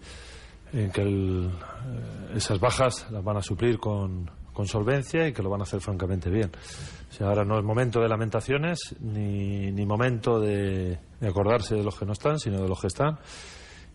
en 0.73 0.91
que 0.91 1.01
el, 1.01 1.49
eh, 1.49 2.35
esas 2.35 2.59
bajas 2.59 3.07
las 3.09 3.23
van 3.23 3.37
a 3.37 3.41
suplir 3.41 3.79
con, 3.79 4.29
con 4.51 4.67
solvencia 4.67 5.27
y 5.27 5.33
que 5.33 5.41
lo 5.41 5.49
van 5.49 5.61
a 5.61 5.63
hacer 5.63 5.79
francamente 5.79 6.29
bien. 6.29 6.51
Ahora 7.21 7.45
no 7.45 7.57
es 7.57 7.63
momento 7.63 7.99
de 7.99 8.07
lamentaciones 8.07 8.95
ni, 8.99 9.71
ni 9.71 9.85
momento 9.85 10.39
de 10.39 10.97
acordarse 11.21 11.75
de 11.75 11.83
los 11.83 11.97
que 11.97 12.05
no 12.05 12.13
están, 12.13 12.39
sino 12.39 12.61
de 12.61 12.67
los 12.67 12.79
que 12.79 12.87
están 12.87 13.19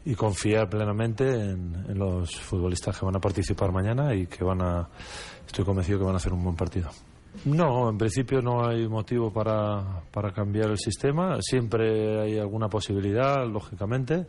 y 0.05 0.15
confiar 0.15 0.69
plenamente 0.69 1.25
en, 1.25 1.99
los 1.99 2.37
futbolistas 2.37 2.99
que 2.99 3.07
van 3.07 3.17
a 3.17 3.21
participar 3.21 3.73
mañana 3.73 4.15
y 4.15 4.27
que 4.27 4.45
van 4.45 4.61
a, 4.61 4.89
estoy 5.47 5.65
convencido 5.65 5.99
que 5.99 6.05
van 6.05 6.15
a 6.15 6.19
hacer 6.19 6.33
un 6.33 6.45
buen 6.45 6.57
partido. 6.57 6.91
No, 7.47 7.91
en 7.91 7.99
principio 7.99 8.41
no 8.41 8.67
hay 8.67 8.87
motivo 8.87 9.33
para, 9.33 10.03
para 10.13 10.33
cambiar 10.33 10.71
el 10.71 10.79
sistema. 10.79 11.39
Siempre 11.41 12.21
hay 12.21 12.39
alguna 12.39 12.69
posibilidad, 12.69 13.45
lógicamente, 13.47 14.27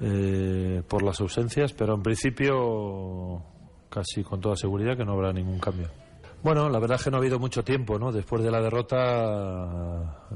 eh, 0.00 0.82
por 0.86 1.02
las 1.02 1.20
ausencias, 1.20 1.72
pero 1.72 1.94
en 1.94 2.02
principio 2.02 3.42
casi 3.88 4.22
con 4.22 4.40
toda 4.40 4.56
seguridad 4.56 4.96
que 4.96 5.04
no 5.04 5.12
habrá 5.12 5.32
ningún 5.32 5.58
cambio. 5.58 5.88
Bueno, 6.42 6.68
la 6.68 6.78
verdad 6.78 6.96
es 6.96 7.04
que 7.04 7.10
no 7.10 7.16
ha 7.16 7.20
habido 7.20 7.38
mucho 7.38 7.64
tiempo, 7.64 7.98
¿no? 7.98 8.12
Después 8.12 8.42
de 8.42 8.50
la 8.50 8.60
derrota, 8.60 10.28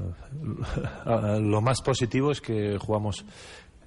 lo 1.39 1.61
más 1.61 1.81
positivo 1.81 2.31
es 2.31 2.41
que 2.41 2.77
jugamos 2.77 3.23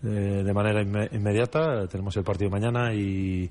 eh, 0.04 0.42
de 0.44 0.52
manera 0.52 0.82
inme- 0.82 1.08
inmediata. 1.12 1.86
Tenemos 1.88 2.16
el 2.16 2.24
partido 2.24 2.50
mañana 2.50 2.92
y, 2.94 3.50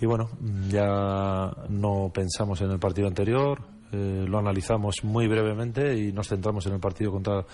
y 0.00 0.06
bueno, 0.06 0.28
ya 0.68 1.50
no 1.68 2.10
pensamos 2.12 2.60
en 2.60 2.70
el 2.70 2.78
partido 2.78 3.08
anterior. 3.08 3.60
eh, 3.92 4.24
lo 4.28 4.38
analizamos 4.38 5.04
muy 5.04 5.28
brevemente 5.28 5.96
y 5.96 6.12
nos 6.12 6.28
centramos 6.28 6.66
en 6.66 6.74
el 6.74 6.80
partido 6.80 7.10
contra 7.12 7.44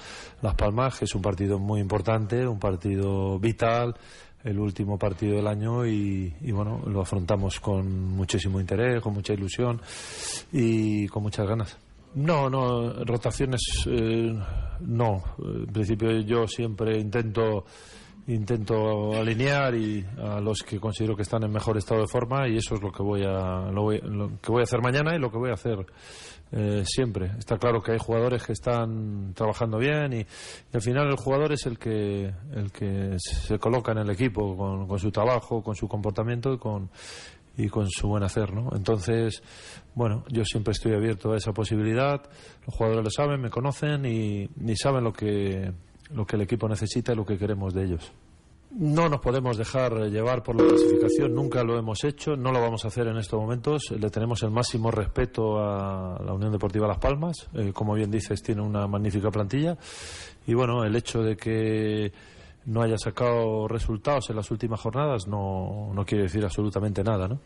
Las 0.42 0.55
Palmas, 0.55 0.98
que 0.98 1.05
es 1.05 1.14
un 1.14 1.22
partido 1.22 1.59
muy 1.59 1.80
importante, 1.80 2.46
un 2.46 2.59
partido 2.59 3.38
vital, 3.38 3.94
el 4.42 4.59
último 4.59 4.96
partido 4.98 5.36
del 5.36 5.46
año 5.46 5.84
y, 5.86 6.32
y 6.40 6.51
bueno, 6.53 6.80
lo 6.86 7.03
afrontamos 7.03 7.61
con 7.61 7.92
muchísimo 8.16 8.59
interés, 8.59 9.03
con 9.03 9.12
mucha 9.12 9.34
ilusión 9.34 9.80
y 10.51 11.07
con 11.09 11.22
muchas 11.24 11.46
ganas. 11.46 11.76
No, 12.14 12.48
no, 12.48 13.05
rotaciones 13.05 13.61
eh, 13.86 14.32
no. 14.80 15.22
En 15.44 15.66
principio 15.66 16.11
yo 16.22 16.46
siempre 16.48 16.98
intento 16.98 17.64
intento 18.26 19.12
alinear 19.14 19.74
y 19.74 20.04
a 20.18 20.40
los 20.40 20.62
que 20.62 20.78
considero 20.78 21.16
que 21.16 21.22
están 21.22 21.42
en 21.42 21.50
mejor 21.52 21.76
estado 21.78 22.02
de 22.02 22.06
forma 22.08 22.48
y 22.48 22.56
eso 22.56 22.74
es 22.74 22.82
lo 22.82 22.92
que 22.92 23.02
voy 23.02 23.22
a 23.24 23.70
lo, 23.72 23.82
voy- 23.82 24.00
lo 24.02 24.38
que 24.40 24.52
voy 24.52 24.60
a 24.60 24.64
hacer 24.64 24.80
mañana 24.82 25.14
y 25.14 25.18
lo 25.18 25.30
que 25.30 25.38
voy 25.38 25.50
a 25.50 25.54
hacer 25.54 25.84
eh, 26.52 26.82
siempre. 26.84 27.32
Está 27.38 27.58
claro 27.58 27.82
que 27.82 27.92
hay 27.92 27.98
jugadores 27.98 28.42
que 28.44 28.52
están 28.52 29.32
trabajando 29.34 29.78
bien 29.78 30.12
y, 30.12 30.26
al 30.72 30.82
final 30.82 31.08
el 31.08 31.16
jugador 31.16 31.52
es 31.52 31.66
el 31.66 31.78
que 31.78 32.32
el 32.54 32.70
que 32.72 33.16
se 33.18 33.58
coloca 33.58 33.92
en 33.92 33.98
el 33.98 34.10
equipo 34.10 34.56
con, 34.56 34.86
con 34.86 34.98
su 34.98 35.10
trabajo, 35.10 35.62
con 35.62 35.74
su 35.74 35.88
comportamiento 35.88 36.52
y 36.52 36.58
con 36.58 36.90
y 37.56 37.68
con 37.68 37.90
su 37.90 38.08
buen 38.08 38.22
hacer, 38.22 38.54
¿no? 38.54 38.70
Entonces, 38.74 39.42
bueno, 39.94 40.24
yo 40.30 40.44
siempre 40.44 40.72
estoy 40.72 40.94
abierto 40.94 41.32
a 41.32 41.36
esa 41.36 41.52
posibilidad. 41.52 42.22
Los 42.64 42.74
jugadores 42.74 43.04
lo 43.04 43.10
saben, 43.10 43.40
me 43.40 43.50
conocen 43.50 44.06
y 44.06 44.48
saben 44.76 45.04
lo 45.04 45.12
que 45.12 45.70
lo 46.14 46.26
que 46.26 46.36
el 46.36 46.42
equipo 46.42 46.68
necesita 46.68 47.12
y 47.12 47.16
lo 47.16 47.24
que 47.24 47.38
queremos 47.38 47.74
de 47.74 47.84
ellos. 47.84 48.12
No 48.72 49.08
nos 49.08 49.20
podemos 49.20 49.56
dejar 49.56 49.94
llevar 50.11 50.44
por 50.44 50.54
la 50.54 50.68
clasificación, 50.68 51.34
nunca 51.34 51.64
lo 51.64 51.76
hemos 51.76 52.04
hecho, 52.04 52.36
no 52.36 52.52
lo 52.52 52.61
vamos 52.61 52.84
a 52.84 52.88
hacer 52.88 53.08
en 53.08 53.16
estos 53.16 53.40
momentos. 53.40 53.90
Le 53.90 54.11
tenemos 54.11 54.44
el 54.44 54.50
máximo 54.50 54.92
respeto 54.92 55.58
a 55.58 56.22
la 56.24 56.32
Unión 56.32 56.52
Deportiva 56.52 56.86
Las 56.86 56.98
Palmas. 56.98 57.48
Eh, 57.54 57.72
como 57.72 57.94
bien 57.94 58.12
dices, 58.12 58.40
tiene 58.42 58.62
una 58.62 58.86
magnífica 58.86 59.28
plantilla. 59.30 59.76
Y 60.46 60.54
bueno, 60.54 60.84
el 60.84 60.94
hecho 60.94 61.20
de 61.20 61.36
que 61.36 62.12
no 62.66 62.82
haya 62.82 62.96
sacado 62.96 63.66
resultados 63.66 64.30
en 64.30 64.36
las 64.36 64.50
últimas 64.52 64.80
jornadas 64.80 65.26
no, 65.26 65.90
no 65.92 66.04
quiere 66.04 66.24
decir 66.24 66.44
absolutamente 66.44 67.02
nada, 67.02 67.26
¿no? 67.26 67.40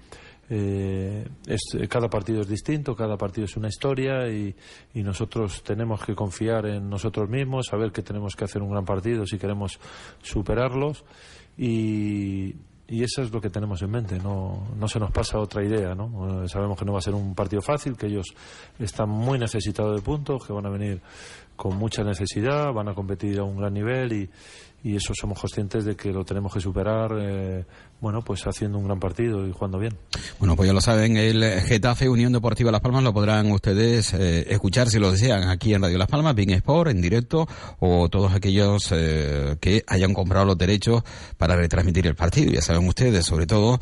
Eh, 0.51 1.27
es- 1.47 1.89
cada 1.89 2.09
partido 2.09 2.43
es 2.43 2.49
distinto, 2.49 2.95
cada 2.95 3.17
partido 3.17 3.47
es 3.47 3.57
una 3.57 3.69
historia 3.69 4.29
y, 4.29 4.55
y 4.95 5.03
nosotros 5.03 5.63
tenemos 5.63 6.05
que 6.05 6.15
confiar 6.15 6.67
en 6.67 6.89
nosotros 6.91 7.29
mismos, 7.31 7.67
saber 7.71 7.93
que 7.93 8.03
tenemos 8.03 8.35
que 8.37 8.45
hacer 8.45 8.63
un 8.63 8.71
gran 8.71 8.85
partido 8.85 9.25
si 9.27 9.39
queremos 9.39 9.79
superarlos 10.23 11.05
y, 11.57 12.55
y 12.87 13.03
eso 13.03 13.23
es 13.23 13.33
lo 13.33 13.41
que 13.41 13.49
tenemos 13.51 13.81
en 13.83 13.91
mente, 13.91 14.19
no, 14.19 14.69
no 14.79 14.89
se 14.89 14.99
nos 14.99 15.11
pasa 15.11 15.39
otra 15.39 15.65
idea, 15.65 15.95
¿no? 15.95 16.45
Eh, 16.45 16.49
sabemos 16.49 16.79
que 16.79 16.85
no 16.85 16.93
va 16.93 16.99
a 16.99 17.03
ser 17.03 17.15
un 17.15 17.35
partido 17.35 17.63
fácil, 17.63 17.97
que 17.97 18.07
ellos 18.07 18.27
están 18.79 19.09
muy 19.09 19.39
necesitados 19.39 19.97
de 19.97 20.03
puntos, 20.03 20.47
que 20.47 20.53
van 20.53 20.67
a 20.67 20.71
venir 20.71 21.01
con 21.57 21.77
mucha 21.77 22.03
necesidad, 22.03 22.73
van 22.73 22.89
a 22.89 22.95
competir 22.95 23.39
a 23.39 23.45
un 23.45 23.57
gran 23.57 23.73
nivel 23.73 24.13
y, 24.13 24.31
y 24.85 24.97
eso 24.97 25.15
somos 25.19 25.41
conscientes 25.41 25.87
de 25.87 25.97
que 25.97 26.13
lo 26.13 26.27
tenemos 26.27 26.53
que 26.53 26.61
superar, 26.61 27.11
eh, 27.19 27.65
bueno, 28.03 28.23
pues 28.23 28.47
haciendo 28.47 28.77
un 28.77 28.85
gran 28.85 29.01
partido 29.01 29.49
y 29.49 29.51
jugando 29.51 29.79
bien. 29.79 29.97
Bueno, 30.39 30.57
pues 30.57 30.67
ya 30.67 30.75
lo 30.75 30.83
saben, 30.83 31.17
el 31.17 31.43
Getafe 31.63 32.07
Unión 32.07 32.35
Deportiva 32.35 32.71
Las 32.71 32.83
Palmas 32.83 33.03
lo 33.03 33.15
podrán 33.15 33.51
ustedes 33.51 34.13
eh, 34.13 34.45
escuchar 34.51 34.91
si 34.91 34.99
lo 34.99 35.11
desean 35.11 35.49
aquí 35.49 35.73
en 35.73 35.81
Radio 35.81 35.97
Las 35.97 36.09
Palmas, 36.09 36.35
Bing 36.35 36.51
Sport, 36.51 36.91
en 36.91 37.01
directo, 37.01 37.49
o 37.79 38.11
todos 38.11 38.35
aquellos 38.35 38.93
eh, 38.93 39.57
que 39.59 39.83
hayan 39.87 40.13
comprado 40.13 40.45
los 40.45 40.59
derechos 40.59 41.03
para 41.39 41.57
retransmitir 41.57 42.07
el 42.07 42.15
partido. 42.15 42.53
Ya 42.53 42.61
saben 42.61 42.87
ustedes, 42.87 43.25
sobre 43.25 43.47
todo, 43.47 43.81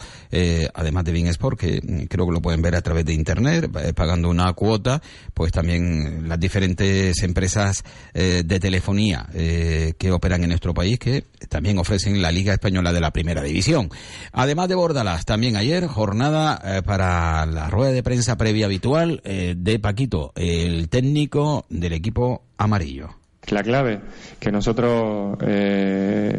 además 0.72 1.04
de 1.04 1.12
Bing 1.12 1.26
Sport, 1.26 1.58
que 1.58 2.06
creo 2.08 2.26
que 2.26 2.32
lo 2.32 2.40
pueden 2.40 2.62
ver 2.62 2.76
a 2.76 2.80
través 2.80 3.04
de 3.04 3.12
Internet, 3.12 3.68
pagando 3.96 4.28
una 4.28 4.52
cuota, 4.52 5.02
pues 5.34 5.50
también 5.50 6.28
las 6.28 6.38
diferentes 6.38 7.20
empresas 7.24 7.82
de 8.14 8.60
telefonía 8.60 9.26
que 9.32 10.12
operan 10.12 10.44
en 10.44 10.50
nuestro 10.50 10.72
país, 10.72 10.91
que 10.98 11.24
también 11.48 11.78
ofrecen 11.78 12.20
la 12.22 12.32
Liga 12.32 12.52
Española 12.52 12.92
de 12.92 13.00
la 13.00 13.10
Primera 13.10 13.42
División. 13.42 13.90
Además 14.32 14.68
de 14.68 14.74
Bordalas, 14.74 15.24
también 15.24 15.56
ayer 15.56 15.86
jornada 15.86 16.60
eh, 16.64 16.82
para 16.82 17.46
la 17.46 17.68
rueda 17.70 17.92
de 17.92 18.02
prensa 18.02 18.36
previa 18.36 18.66
habitual 18.66 19.20
eh, 19.24 19.54
de 19.56 19.78
Paquito, 19.78 20.32
el 20.36 20.88
técnico 20.88 21.66
del 21.68 21.92
equipo 21.92 22.42
amarillo. 22.56 23.10
La 23.48 23.62
clave, 23.62 24.00
que 24.38 24.52
nosotros 24.52 25.36
eh, 25.40 26.32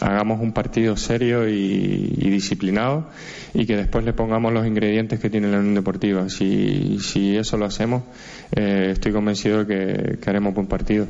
hagamos 0.00 0.40
un 0.40 0.52
partido 0.52 0.96
serio 0.96 1.48
y, 1.48 2.30
disciplinado 2.34 3.08
y 3.52 3.64
que 3.64 3.76
después 3.76 4.04
le 4.04 4.12
pongamos 4.12 4.52
los 4.52 4.66
ingredientes 4.66 5.20
que 5.20 5.30
tiene 5.30 5.48
la 5.48 5.58
Unión 5.58 5.74
Deportiva. 5.74 6.28
Si, 6.28 6.98
si 7.00 7.36
eso 7.36 7.56
lo 7.56 7.66
hacemos, 7.66 8.02
eh, 8.54 8.90
estoy 8.92 9.12
convencido 9.12 9.64
de 9.64 9.66
que, 9.66 10.18
que 10.18 10.30
haremos 10.30 10.54
buen 10.54 10.66
partido. 10.66 11.06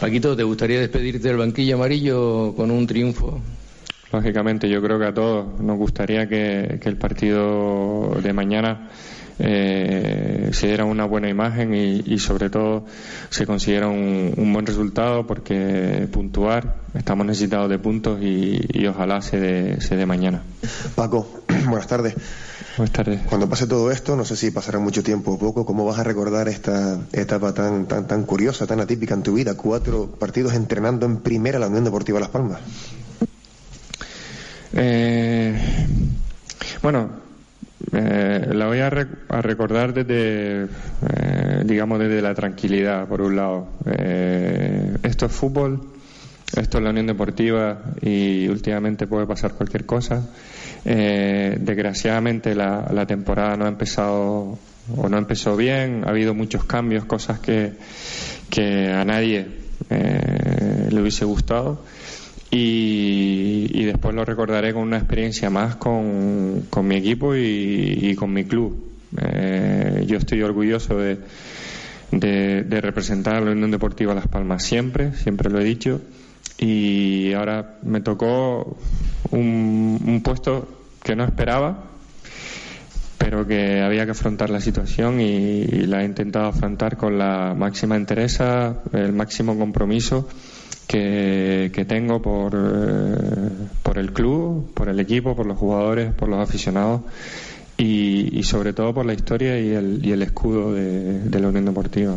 Paquito, 0.00 0.36
¿te 0.36 0.42
gustaría 0.42 0.80
despedirte 0.80 1.28
del 1.28 1.36
banquillo 1.36 1.76
amarillo 1.76 2.54
con 2.56 2.70
un 2.70 2.86
triunfo? 2.86 3.40
Lógicamente, 4.12 4.68
yo 4.68 4.82
creo 4.82 4.98
que 4.98 5.06
a 5.06 5.14
todos 5.14 5.60
nos 5.60 5.78
gustaría 5.78 6.28
que, 6.28 6.78
que 6.82 6.88
el 6.88 6.96
partido 6.96 8.14
de 8.22 8.32
mañana 8.32 8.90
eh, 9.44 10.50
se 10.52 10.68
diera 10.68 10.84
una 10.84 11.04
buena 11.04 11.28
imagen 11.28 11.74
y, 11.74 12.00
y 12.06 12.20
sobre 12.20 12.48
todo 12.48 12.84
se 13.28 13.44
consiguiera 13.44 13.88
un, 13.88 14.32
un 14.36 14.52
buen 14.52 14.64
resultado 14.64 15.26
porque 15.26 16.06
puntuar, 16.12 16.76
estamos 16.94 17.26
necesitados 17.26 17.68
de 17.68 17.78
puntos 17.80 18.22
y, 18.22 18.60
y 18.72 18.86
ojalá 18.86 19.20
se 19.20 19.40
dé, 19.40 19.80
se 19.80 19.96
dé 19.96 20.06
mañana. 20.06 20.44
Paco, 20.94 21.42
buenas 21.66 21.88
tardes. 21.88 22.14
Buenas 22.76 22.92
tardes. 22.92 23.20
Cuando 23.28 23.48
pase 23.48 23.66
todo 23.66 23.90
esto, 23.90 24.14
no 24.14 24.24
sé 24.24 24.36
si 24.36 24.52
pasará 24.52 24.78
mucho 24.78 25.02
tiempo 25.02 25.32
o 25.32 25.38
poco, 25.38 25.66
¿cómo 25.66 25.84
vas 25.84 25.98
a 25.98 26.04
recordar 26.04 26.48
esta 26.48 27.00
etapa 27.12 27.52
tan, 27.52 27.86
tan, 27.86 28.06
tan 28.06 28.22
curiosa, 28.22 28.68
tan 28.68 28.78
atípica 28.78 29.14
en 29.14 29.24
tu 29.24 29.34
vida? 29.34 29.56
Cuatro 29.56 30.06
partidos 30.06 30.54
entrenando 30.54 31.04
en 31.04 31.16
primera 31.16 31.58
la 31.58 31.66
Unión 31.66 31.82
Deportiva 31.82 32.20
Las 32.20 32.28
Palmas. 32.28 32.60
Eh, 34.72 35.60
bueno, 36.80 37.21
eh, 37.92 38.48
la 38.52 38.66
voy 38.66 38.78
a, 38.78 38.90
rec- 38.90 39.18
a 39.28 39.42
recordar 39.42 39.92
desde, 39.92 40.64
eh, 40.64 41.62
digamos, 41.64 41.98
desde 41.98 42.22
la 42.22 42.34
tranquilidad, 42.34 43.06
por 43.08 43.20
un 43.22 43.36
lado. 43.36 43.68
Eh, 43.86 44.96
esto 45.02 45.26
es 45.26 45.32
fútbol, 45.32 45.80
esto 46.56 46.78
es 46.78 46.84
la 46.84 46.90
Unión 46.90 47.06
Deportiva 47.06 47.80
y 48.00 48.46
últimamente 48.48 49.06
puede 49.06 49.26
pasar 49.26 49.52
cualquier 49.54 49.86
cosa. 49.86 50.28
Desgraciadamente 50.84 52.54
la, 52.54 52.90
la 52.92 53.06
temporada 53.06 53.56
no 53.56 53.66
ha 53.66 53.68
empezado 53.68 54.58
o 54.96 55.08
no 55.08 55.16
empezó 55.16 55.56
bien, 55.56 56.02
ha 56.04 56.10
habido 56.10 56.34
muchos 56.34 56.64
cambios, 56.64 57.04
cosas 57.04 57.38
que, 57.38 57.72
a 58.92 59.04
nadie 59.04 59.46
le 59.88 61.00
hubiese 61.00 61.24
gustado 61.24 61.84
y, 62.54 63.84
después 63.84 64.14
lo 64.14 64.24
recordaré 64.24 64.74
con 64.74 64.82
una 64.82 64.98
experiencia 64.98 65.48
más 65.48 65.76
con, 65.76 66.66
con 66.68 66.86
mi 66.86 66.96
equipo 66.96 67.34
y, 67.34 68.14
con 68.14 68.32
mi 68.32 68.44
club. 68.44 68.92
Eh, 69.16 70.04
yo 70.06 70.18
estoy 70.18 70.42
orgulloso 70.42 70.96
de, 70.98 71.18
de, 72.10 72.62
de 72.62 72.80
representar 72.80 73.36
a 73.36 73.40
la 73.40 73.52
Unión 73.52 73.70
Deportiva 73.70 74.14
Las 74.14 74.28
Palmas 74.28 74.62
siempre, 74.62 75.14
siempre 75.14 75.50
lo 75.50 75.60
he 75.60 75.64
dicho, 75.64 76.02
y 76.58 77.32
ahora 77.32 77.78
me 77.82 78.02
tocó 78.02 78.76
un, 79.30 80.00
un 80.06 80.22
puesto 80.22 80.68
que 81.02 81.16
no 81.16 81.24
esperaba, 81.24 81.84
pero 83.16 83.46
que 83.46 83.80
había 83.80 84.04
que 84.04 84.10
afrontar 84.10 84.50
la 84.50 84.60
situación 84.60 85.20
y, 85.20 85.62
y 85.62 85.86
la 85.86 86.02
he 86.02 86.04
intentado 86.04 86.46
afrontar 86.46 86.98
con 86.98 87.18
la 87.18 87.54
máxima 87.56 87.96
entereza, 87.96 88.76
el 88.92 89.12
máximo 89.14 89.56
compromiso 89.58 90.28
que, 90.86 91.70
que 91.74 91.84
tengo 91.84 92.20
por, 92.20 92.52
eh, 92.54 93.48
por 93.82 93.98
el 93.98 94.12
club, 94.12 94.72
por 94.74 94.88
el 94.88 95.00
equipo, 95.00 95.34
por 95.36 95.46
los 95.46 95.58
jugadores, 95.58 96.12
por 96.12 96.28
los 96.28 96.40
aficionados 96.40 97.02
y, 97.76 98.38
y 98.38 98.42
sobre 98.42 98.72
todo 98.72 98.92
por 98.94 99.06
la 99.06 99.14
historia 99.14 99.58
y 99.58 99.70
el, 99.70 100.04
y 100.04 100.12
el 100.12 100.22
escudo 100.22 100.72
de, 100.72 101.20
de 101.20 101.40
la 101.40 101.48
Unión 101.48 101.64
Deportiva. 101.64 102.14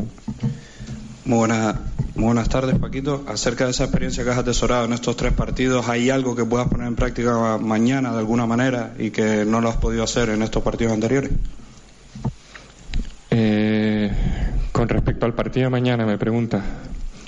Muy 1.26 1.40
buenas, 1.40 1.76
muy 2.14 2.26
buenas 2.26 2.50
tardes, 2.50 2.78
Paquito. 2.78 3.24
Acerca 3.28 3.66
de 3.66 3.72
esa 3.72 3.86
experiencia 3.86 4.24
que 4.24 4.30
has 4.30 4.38
atesorado 4.38 4.86
en 4.86 4.94
estos 4.94 5.18
tres 5.18 5.34
partidos, 5.34 5.90
¿hay 5.90 6.12
algo 6.12 6.36
que 6.36 6.46
puedas 6.46 6.68
poner 6.68 6.88
en 6.88 6.96
práctica 6.96 7.58
mañana 7.58 8.12
de 8.12 8.20
alguna 8.20 8.46
manera 8.46 8.94
y 9.00 9.10
que 9.10 9.44
no 9.44 9.60
lo 9.60 9.70
has 9.70 9.78
podido 9.78 10.04
hacer 10.04 10.30
en 10.30 10.44
estos 10.44 10.62
partidos 10.62 10.94
anteriores? 10.94 11.32
Eh, 13.32 14.12
con 14.72 14.88
respecto 14.88 15.26
al 15.26 15.34
partido 15.34 15.66
de 15.66 15.72
mañana, 15.72 16.06
me 16.06 16.20
pregunta. 16.20 16.62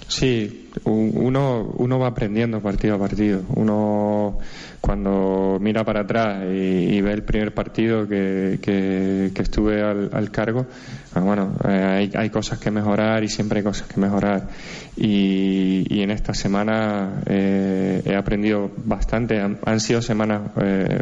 Sí, 0.07 0.69
uno, 0.85 1.73
uno 1.77 1.99
va 1.99 2.07
aprendiendo 2.07 2.61
partido 2.61 2.95
a 2.95 2.99
partido. 2.99 3.41
Uno 3.55 4.39
cuando 4.79 5.57
mira 5.59 5.83
para 5.83 6.01
atrás 6.01 6.43
y, 6.45 7.01
ve 7.01 7.11
el 7.11 7.23
primer 7.23 7.53
partido 7.53 8.07
que, 8.07 8.59
que, 8.61 9.31
que 9.33 9.41
estuve 9.41 9.81
al, 9.81 10.31
cargo, 10.31 10.65
ah, 11.13 11.19
bueno, 11.19 11.55
eh, 11.67 11.83
hay, 11.83 12.11
hay 12.15 12.29
cosas 12.29 12.59
que 12.59 12.71
mejorar 12.71 13.23
y 13.23 13.27
siempre 13.27 13.59
hay 13.59 13.65
cosas 13.65 13.87
que 13.87 13.99
mejorar. 13.99 14.47
Y, 14.95 15.85
y 15.93 16.01
en 16.01 16.11
esta 16.11 16.33
semana 16.33 17.21
eh, 17.25 18.01
he 18.05 18.15
aprendido 18.15 18.71
bastante. 18.85 19.41
Han, 19.41 19.59
han 19.65 19.79
sido 19.81 20.01
semanas 20.01 20.51
eh, 20.61 20.99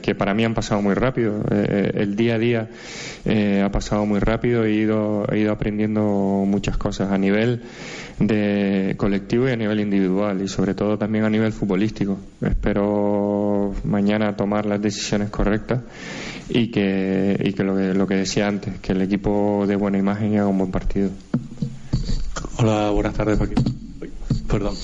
que, 0.00 0.14
para 0.14 0.34
mí 0.34 0.44
han 0.44 0.54
pasado 0.54 0.80
muy 0.82 0.94
rápido. 0.94 1.42
Eh, 1.50 1.92
el 1.94 2.16
día 2.16 2.36
a 2.36 2.38
día 2.38 2.68
eh, 3.24 3.62
ha 3.64 3.70
pasado 3.70 4.06
muy 4.06 4.20
rápido 4.20 4.66
y 4.66 4.72
he 4.72 4.74
ido, 4.76 5.26
he 5.30 5.38
ido 5.38 5.52
aprendiendo 5.52 6.02
muchas 6.46 6.76
cosas 6.76 7.12
a 7.12 7.18
nivel 7.18 7.62
de 8.18 8.94
colectivo 8.96 9.48
y 9.48 9.52
a 9.52 9.56
nivel 9.56 9.80
individual 9.80 10.40
y 10.42 10.48
sobre 10.48 10.74
todo 10.74 10.96
también 10.96 11.24
a 11.24 11.30
nivel 11.30 11.52
futbolístico. 11.52 12.18
Espero 12.40 13.74
mañana 13.84 14.36
tomar 14.36 14.66
las 14.66 14.80
decisiones 14.80 15.30
correctas 15.30 15.82
y 16.48 16.70
que, 16.70 17.38
y 17.42 17.52
que, 17.52 17.64
lo, 17.64 17.76
que 17.76 17.94
lo 17.94 18.06
que 18.06 18.14
decía 18.14 18.48
antes, 18.48 18.78
que 18.80 18.92
el 18.92 19.02
equipo 19.02 19.64
dé 19.66 19.76
buena 19.76 19.98
imagen 19.98 20.36
haga 20.36 20.46
un 20.46 20.58
buen 20.58 20.70
partido. 20.70 21.10
Hola, 22.58 22.90
buenas 22.90 23.14
tardes, 23.14 23.36
Joaquín. 23.36 23.56
Perdón. 24.48 24.74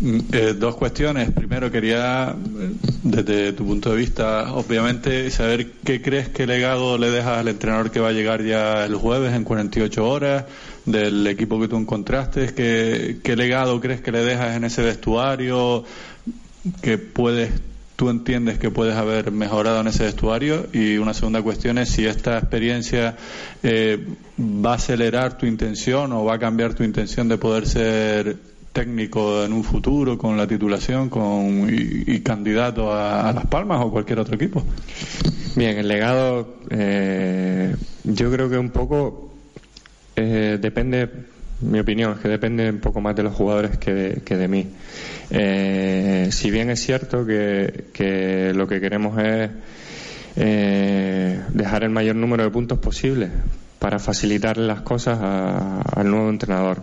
Mm, 0.00 0.18
eh, 0.32 0.54
dos 0.58 0.74
cuestiones. 0.76 1.30
Primero, 1.30 1.70
quería, 1.70 2.34
eh, 2.34 2.72
desde 3.02 3.52
tu 3.52 3.64
punto 3.64 3.90
de 3.90 3.96
vista, 3.96 4.52
obviamente, 4.52 5.30
saber 5.30 5.72
qué 5.84 6.02
crees 6.02 6.28
que 6.28 6.46
legado 6.46 6.98
le 6.98 7.10
dejas 7.10 7.38
al 7.38 7.48
entrenador 7.48 7.90
que 7.90 8.00
va 8.00 8.08
a 8.08 8.12
llegar 8.12 8.42
ya 8.42 8.84
el 8.84 8.96
jueves 8.96 9.34
en 9.34 9.44
48 9.44 10.08
horas, 10.08 10.44
del 10.84 11.26
equipo 11.26 11.60
que 11.60 11.68
tú 11.68 11.76
encontraste. 11.76 12.54
¿Qué, 12.54 13.36
legado 13.36 13.80
crees 13.80 14.00
que 14.00 14.10
le 14.12 14.24
dejas 14.24 14.56
en 14.56 14.64
ese 14.64 14.82
vestuario? 14.82 15.84
que 16.80 16.96
puedes 16.96 17.50
tú 17.96 18.08
entiendes 18.08 18.58
que 18.58 18.70
puedes 18.70 18.96
haber 18.96 19.30
mejorado 19.30 19.80
en 19.80 19.86
ese 19.88 20.04
vestuario 20.04 20.66
y 20.72 20.96
una 20.96 21.12
segunda 21.12 21.42
cuestión 21.42 21.76
es 21.78 21.90
si 21.90 22.06
esta 22.06 22.38
experiencia 22.38 23.16
eh, 23.62 24.04
va 24.40 24.72
a 24.72 24.74
acelerar 24.76 25.38
tu 25.38 25.46
intención 25.46 26.12
o 26.12 26.24
va 26.24 26.34
a 26.34 26.38
cambiar 26.38 26.74
tu 26.74 26.82
intención 26.82 27.28
de 27.28 27.38
poder 27.38 27.68
ser 27.68 28.36
técnico 28.74 29.44
en 29.44 29.52
un 29.54 29.64
futuro 29.64 30.18
con 30.18 30.36
la 30.36 30.46
titulación 30.46 31.08
con 31.08 31.68
y, 31.70 32.20
candidato 32.20 32.92
a, 32.92 33.32
Las 33.32 33.46
Palmas 33.46 33.80
o 33.80 33.90
cualquier 33.90 34.18
otro 34.18 34.34
equipo 34.34 34.62
Bien, 35.56 35.78
el 35.78 35.86
legado, 35.86 36.56
eh, 36.70 37.74
yo 38.02 38.30
creo 38.32 38.50
que 38.50 38.58
un 38.58 38.70
poco 38.70 39.30
eh, 40.16 40.58
depende, 40.60 41.08
mi 41.60 41.78
opinión 41.78 42.14
es 42.14 42.18
que 42.18 42.28
depende 42.28 42.68
un 42.68 42.80
poco 42.80 43.00
más 43.00 43.14
de 43.14 43.22
los 43.22 43.32
jugadores 43.34 43.78
que 43.78 43.94
de, 43.94 44.22
que 44.22 44.48
mí. 44.48 44.66
Eh, 45.30 46.28
si 46.32 46.50
bien 46.50 46.70
es 46.70 46.80
cierto 46.84 47.24
que, 47.24 48.52
lo 48.54 48.66
que 48.66 48.80
queremos 48.80 49.16
es 49.22 49.50
eh, 50.34 51.40
dejar 51.50 51.84
el 51.84 51.90
mayor 51.90 52.16
número 52.16 52.42
de 52.42 52.50
puntos 52.50 52.80
posible 52.80 53.28
para 53.78 54.00
facilitarle 54.00 54.66
las 54.66 54.80
cosas 54.80 55.20
a- 55.22 55.82
al 55.82 56.10
nuevo 56.10 56.30
entrenador. 56.30 56.78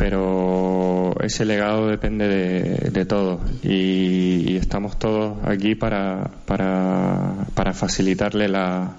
Pero 0.00 1.14
ese 1.20 1.44
legado 1.44 1.86
depende 1.86 2.26
de, 2.26 2.90
de 2.90 3.04
todos 3.04 3.38
y, 3.62 4.50
y 4.50 4.56
estamos 4.56 4.98
todos 4.98 5.36
aquí 5.44 5.74
para, 5.74 6.30
para, 6.46 7.34
para 7.54 7.74
facilitarle 7.74 8.48
la- 8.48 8.92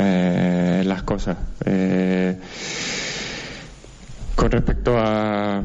eh, 0.00 0.82
las 0.84 1.04
cosas. 1.04 1.36
Eh, 1.64 2.36
con 4.34 4.50
respecto 4.50 4.98
a, 4.98 5.58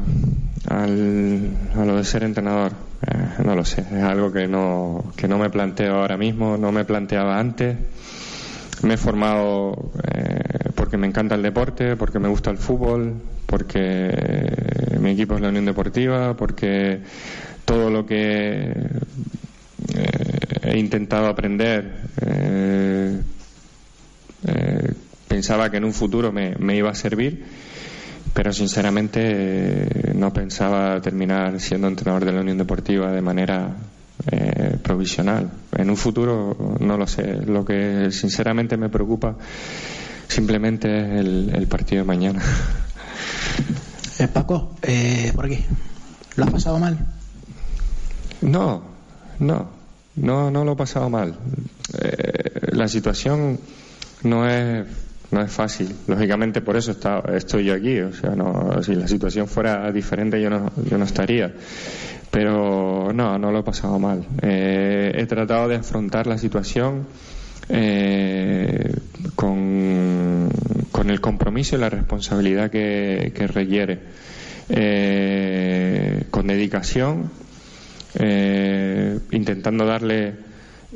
al- 0.68 1.50
a 1.76 1.84
lo 1.84 1.96
de 1.96 2.04
ser 2.04 2.22
entrenador, 2.22 2.70
eh, 3.04 3.42
no 3.44 3.56
lo 3.56 3.64
sé, 3.64 3.80
es 3.80 4.02
algo 4.04 4.30
que 4.30 4.46
no, 4.46 5.12
que 5.16 5.26
no 5.26 5.38
me 5.38 5.50
planteo 5.50 5.96
ahora 5.96 6.16
mismo, 6.16 6.56
no 6.56 6.70
me 6.70 6.84
planteaba 6.84 7.36
antes. 7.36 7.76
Me 8.82 8.94
he 8.94 8.96
formado 8.96 9.90
eh, 10.14 10.70
porque 10.74 10.96
me 10.96 11.06
encanta 11.06 11.34
el 11.34 11.42
deporte, 11.42 11.96
porque 11.96 12.18
me 12.18 12.28
gusta 12.28 12.50
el 12.50 12.58
fútbol, 12.58 13.14
porque 13.46 14.10
mi 15.00 15.10
equipo 15.10 15.34
es 15.34 15.40
la 15.40 15.48
Unión 15.48 15.64
Deportiva, 15.64 16.34
porque 16.36 17.00
todo 17.64 17.90
lo 17.90 18.06
que 18.06 18.70
eh, 18.70 20.48
he 20.62 20.78
intentado 20.78 21.26
aprender 21.26 22.02
eh, 22.20 23.20
pensaba 25.26 25.70
que 25.70 25.78
en 25.78 25.84
un 25.84 25.92
futuro 25.92 26.32
me, 26.32 26.76
iba 26.76 26.90
a 26.90 26.94
servir, 26.94 27.44
pero 28.32 28.52
sinceramente 28.52 30.12
no 30.14 30.32
pensaba 30.32 31.00
terminar 31.00 31.60
siendo 31.60 31.88
entrenador 31.88 32.24
de 32.24 32.32
la 32.32 32.40
Unión 32.40 32.58
Deportiva 32.58 33.10
de 33.10 33.22
manera 33.22 33.74
eh, 34.30 34.76
provisional. 34.82 35.50
En 35.76 35.90
un 35.90 35.96
futuro 35.96 36.76
no 36.80 36.96
lo 36.96 37.06
sé. 37.06 37.46
Lo 37.46 37.64
que 37.64 38.10
sinceramente 38.10 38.76
me 38.76 38.88
preocupa 38.88 39.36
simplemente 40.26 40.88
es 40.88 41.20
el, 41.20 41.50
el 41.54 41.66
partido 41.66 42.02
de 42.02 42.06
mañana. 42.06 42.42
Eh, 44.18 44.26
Paco, 44.26 44.74
eh, 44.82 45.32
por 45.34 45.46
aquí. 45.46 45.64
¿Lo 46.36 46.44
has 46.44 46.50
pasado 46.50 46.78
mal? 46.78 46.98
No, 48.40 48.82
no, 49.38 49.70
no, 50.16 50.50
no 50.50 50.64
lo 50.64 50.72
he 50.72 50.76
pasado 50.76 51.08
mal. 51.08 51.36
Eh, 52.00 52.72
la 52.72 52.88
situación 52.88 53.60
no 54.24 54.48
es 54.48 54.86
no 55.30 55.42
es 55.42 55.52
fácil. 55.52 55.94
Lógicamente 56.06 56.60
por 56.62 56.76
eso 56.76 56.92
está, 56.92 57.22
estoy 57.34 57.66
yo 57.66 57.74
aquí. 57.74 58.00
O 58.00 58.12
sea, 58.12 58.30
no, 58.30 58.82
si 58.82 58.94
la 58.94 59.06
situación 59.06 59.46
fuera 59.46 59.90
diferente 59.92 60.40
yo 60.40 60.50
no, 60.50 60.72
yo 60.88 60.98
no 60.98 61.04
estaría. 61.04 61.54
Pero 62.30 63.12
no, 63.12 63.38
no 63.38 63.50
lo 63.50 63.60
he 63.60 63.62
pasado 63.62 63.98
mal. 63.98 64.26
Eh, 64.42 65.12
he 65.14 65.26
tratado 65.26 65.68
de 65.68 65.76
afrontar 65.76 66.26
la 66.26 66.38
situación 66.38 67.06
eh, 67.68 68.94
con, 69.34 70.48
con 70.90 71.10
el 71.10 71.20
compromiso 71.20 71.76
y 71.76 71.78
la 71.78 71.90
responsabilidad 71.90 72.70
que, 72.70 73.32
requiere. 73.52 74.00
Eh, 74.70 76.24
con 76.30 76.46
dedicación, 76.46 77.30
eh, 78.18 79.18
intentando 79.30 79.86
darle 79.86 80.34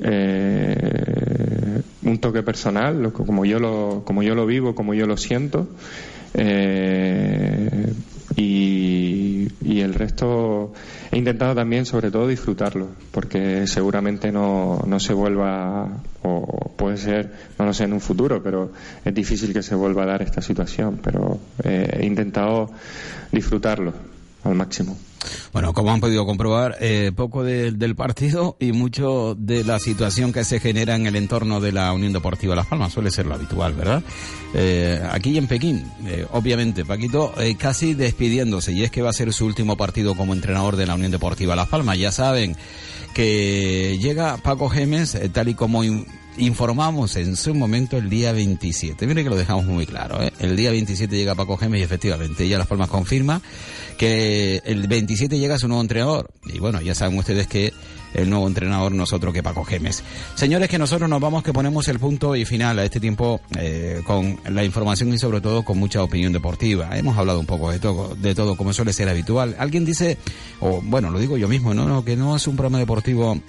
eh, 0.02 1.80
un 2.02 2.18
toque 2.18 2.42
personal, 2.42 3.12
como 3.12 3.46
yo 3.46 3.58
lo, 3.58 4.02
como 4.04 4.22
yo 4.22 4.34
lo 4.34 4.44
vivo, 4.44 4.74
como 4.74 4.92
yo 4.92 5.06
lo 5.06 5.16
siento, 5.16 5.68
y 8.36 9.48
el 9.80 9.94
resto 9.94 10.72
he 11.12 11.18
intentado 11.18 11.54
también, 11.54 11.84
sobre 11.84 12.10
todo, 12.10 12.26
disfrutarlo, 12.26 12.88
porque 13.10 13.66
seguramente 13.66 14.32
no, 14.32 14.82
no 14.86 14.98
se 14.98 15.12
vuelva, 15.12 15.88
o 16.22 16.72
puede 16.76 16.96
ser, 16.96 17.30
no 17.58 17.66
lo 17.66 17.74
sé, 17.74 17.84
en 17.84 17.92
un 17.92 18.00
futuro, 18.00 18.42
pero 18.42 18.72
es 19.04 19.14
difícil 19.14 19.52
que 19.52 19.62
se 19.62 19.74
vuelva 19.74 20.04
a 20.04 20.06
dar 20.06 20.22
esta 20.22 20.40
situación, 20.40 21.00
pero 21.02 21.38
eh, 21.62 21.98
he 22.00 22.06
intentado 22.06 22.70
disfrutarlo 23.30 24.11
al 24.44 24.54
máximo. 24.54 24.96
Bueno, 25.52 25.72
como 25.72 25.92
han 25.92 26.00
podido 26.00 26.26
comprobar, 26.26 26.76
eh, 26.80 27.12
poco 27.14 27.44
de- 27.44 27.70
del 27.70 27.94
partido 27.94 28.56
y 28.58 28.72
mucho 28.72 29.36
de 29.38 29.62
la 29.62 29.78
situación 29.78 30.32
que 30.32 30.44
se 30.44 30.58
genera 30.58 30.96
en 30.96 31.06
el 31.06 31.14
entorno 31.14 31.60
de 31.60 31.70
la 31.70 31.92
Unión 31.92 32.12
Deportiva 32.12 32.56
Las 32.56 32.66
Palmas. 32.66 32.92
Suele 32.92 33.12
ser 33.12 33.26
lo 33.26 33.34
habitual, 33.34 33.72
¿verdad? 33.74 34.02
Eh, 34.52 35.00
aquí 35.12 35.38
en 35.38 35.46
Pekín, 35.46 35.84
eh, 36.06 36.26
obviamente, 36.32 36.84
Paquito 36.84 37.32
eh, 37.40 37.54
casi 37.56 37.94
despidiéndose 37.94 38.72
y 38.72 38.82
es 38.82 38.90
que 38.90 39.02
va 39.02 39.10
a 39.10 39.12
ser 39.12 39.32
su 39.32 39.46
último 39.46 39.76
partido 39.76 40.16
como 40.16 40.34
entrenador 40.34 40.74
de 40.74 40.86
la 40.86 40.96
Unión 40.96 41.12
Deportiva 41.12 41.54
Las 41.54 41.68
Palmas. 41.68 41.98
Ya 41.98 42.10
saben 42.10 42.56
que 43.14 43.98
llega 44.00 44.38
Paco 44.38 44.68
eh, 44.74 45.28
tal 45.32 45.48
y 45.48 45.54
como 45.54 45.84
informamos 46.38 47.16
en 47.16 47.36
su 47.36 47.54
momento 47.54 47.96
el 47.98 48.08
día 48.08 48.32
27. 48.32 49.06
Mire 49.06 49.24
que 49.24 49.30
lo 49.30 49.36
dejamos 49.36 49.66
muy 49.66 49.86
claro. 49.86 50.22
¿eh? 50.22 50.32
El 50.38 50.56
día 50.56 50.70
27 50.70 51.14
llega 51.16 51.34
Paco 51.34 51.56
Gémez 51.56 51.80
y 51.80 51.84
efectivamente 51.84 52.44
ella 52.44 52.58
Las 52.58 52.66
Palmas 52.66 52.88
confirma 52.88 53.40
que 53.98 54.62
el 54.64 54.88
27 54.88 55.38
llega 55.38 55.58
su 55.58 55.68
nuevo 55.68 55.82
entrenador. 55.82 56.30
Y 56.46 56.58
bueno, 56.58 56.80
ya 56.80 56.94
saben 56.94 57.18
ustedes 57.18 57.46
que 57.46 57.72
el 58.14 58.28
nuevo 58.28 58.46
entrenador 58.46 58.92
no 58.92 59.04
es 59.04 59.12
otro 59.12 59.32
que 59.32 59.42
Paco 59.42 59.64
Gémez. 59.64 60.02
Señores, 60.34 60.68
que 60.68 60.78
nosotros 60.78 61.08
nos 61.08 61.20
vamos, 61.20 61.42
que 61.42 61.52
ponemos 61.52 61.88
el 61.88 61.98
punto 61.98 62.36
y 62.36 62.44
final 62.44 62.78
a 62.78 62.84
este 62.84 63.00
tiempo 63.00 63.40
eh, 63.58 64.02
con 64.06 64.38
la 64.50 64.64
información 64.64 65.12
y 65.12 65.18
sobre 65.18 65.40
todo 65.40 65.64
con 65.64 65.78
mucha 65.78 66.02
opinión 66.02 66.32
deportiva. 66.32 66.96
Hemos 66.96 67.16
hablado 67.16 67.40
un 67.40 67.46
poco 67.46 67.70
de 67.70 67.78
todo, 67.78 68.14
de 68.14 68.34
todo 68.34 68.56
como 68.56 68.72
suele 68.72 68.92
ser 68.92 69.08
habitual. 69.08 69.56
Alguien 69.58 69.84
dice, 69.84 70.18
o 70.60 70.80
bueno, 70.82 71.10
lo 71.10 71.18
digo 71.18 71.36
yo 71.36 71.48
mismo, 71.48 71.74
no, 71.74 71.86
no, 71.86 72.04
que 72.04 72.16
no 72.16 72.36
es 72.36 72.46
un 72.46 72.56
programa 72.56 72.78
deportivo 72.78 73.40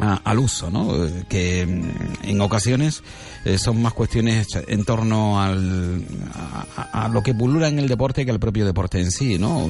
a- 0.00 0.20
al 0.24 0.38
uso, 0.38 0.70
¿no? 0.70 1.04
Eh, 1.06 1.24
Que 1.28 1.66
mm, 1.66 2.28
en 2.28 2.40
ocasiones 2.40 3.02
eh, 3.44 3.58
son 3.58 3.80
más 3.82 3.92
cuestiones 3.92 4.46
en 4.66 4.84
torno 4.84 5.40
al, 5.40 6.02
a, 6.92 7.08
lo 7.08 7.22
que 7.22 7.34
pulula 7.34 7.68
en 7.68 7.78
el 7.78 7.88
deporte 7.88 8.24
que 8.24 8.30
al 8.30 8.40
propio 8.40 8.66
deporte 8.66 9.00
en 9.00 9.10
sí, 9.10 9.38
¿no? 9.38 9.68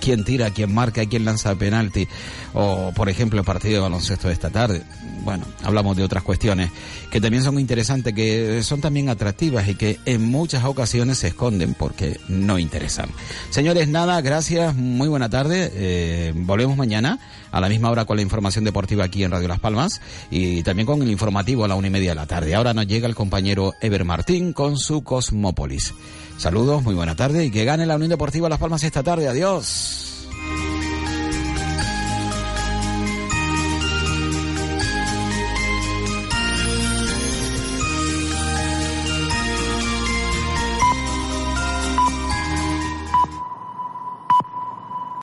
Quién 0.00 0.24
tira, 0.24 0.50
quién 0.50 0.72
marca, 0.72 1.04
quién 1.06 1.24
lanza 1.24 1.54
penalti, 1.54 2.06
o 2.54 2.92
por 2.94 3.08
ejemplo 3.08 3.38
el 3.40 3.44
partido 3.44 3.74
de 3.74 3.80
baloncesto 3.80 4.28
de 4.28 4.34
esta 4.34 4.50
tarde. 4.50 4.82
Bueno, 5.24 5.44
hablamos 5.64 5.96
de 5.96 6.02
otras 6.04 6.22
cuestiones 6.22 6.70
que 7.10 7.20
también 7.20 7.42
son 7.42 7.58
interesantes, 7.60 8.14
que 8.14 8.62
son 8.62 8.80
también 8.80 9.08
atractivas 9.08 9.68
y 9.68 9.74
que 9.74 9.98
en 10.06 10.24
muchas 10.24 10.64
ocasiones 10.64 11.18
se 11.18 11.28
esconden 11.28 11.74
porque 11.74 12.18
no 12.28 12.58
interesan. 12.58 13.10
Señores, 13.50 13.88
nada, 13.88 14.20
gracias, 14.22 14.74
muy 14.74 15.08
buena 15.08 15.28
tarde. 15.28 15.70
Eh, 15.74 16.32
volvemos 16.34 16.76
mañana 16.76 17.18
a 17.50 17.60
la 17.60 17.68
misma 17.68 17.90
hora 17.90 18.04
con 18.04 18.16
la 18.16 18.22
información 18.22 18.64
deportiva 18.64 19.04
aquí 19.04 19.24
en 19.24 19.30
Radio 19.30 19.48
Las 19.48 19.60
Palmas 19.60 20.00
y 20.30 20.62
también 20.62 20.86
con 20.86 21.02
el 21.02 21.10
informativo 21.10 21.64
a 21.64 21.68
la 21.68 21.74
una 21.74 21.88
y 21.88 21.90
media 21.90 22.10
de 22.10 22.16
la 22.16 22.26
tarde. 22.26 22.54
Ahora 22.54 22.74
nos 22.74 22.86
llega 22.86 23.06
el 23.06 23.14
compañero 23.14 23.74
Ever 23.80 24.04
Martín 24.04 24.52
con 24.52 24.76
su 24.76 25.02
Cosmópolis. 25.02 25.94
Saludos, 26.36 26.82
muy 26.82 26.94
buena 26.94 27.16
tarde 27.16 27.44
y 27.44 27.50
que 27.50 27.64
gane 27.64 27.86
la 27.86 27.96
Unión 27.96 28.10
Deportiva 28.10 28.48
Las 28.48 28.58
Palmas 28.58 28.82
esta 28.82 29.02
tarde. 29.02 29.28
Adiós. 29.28 30.09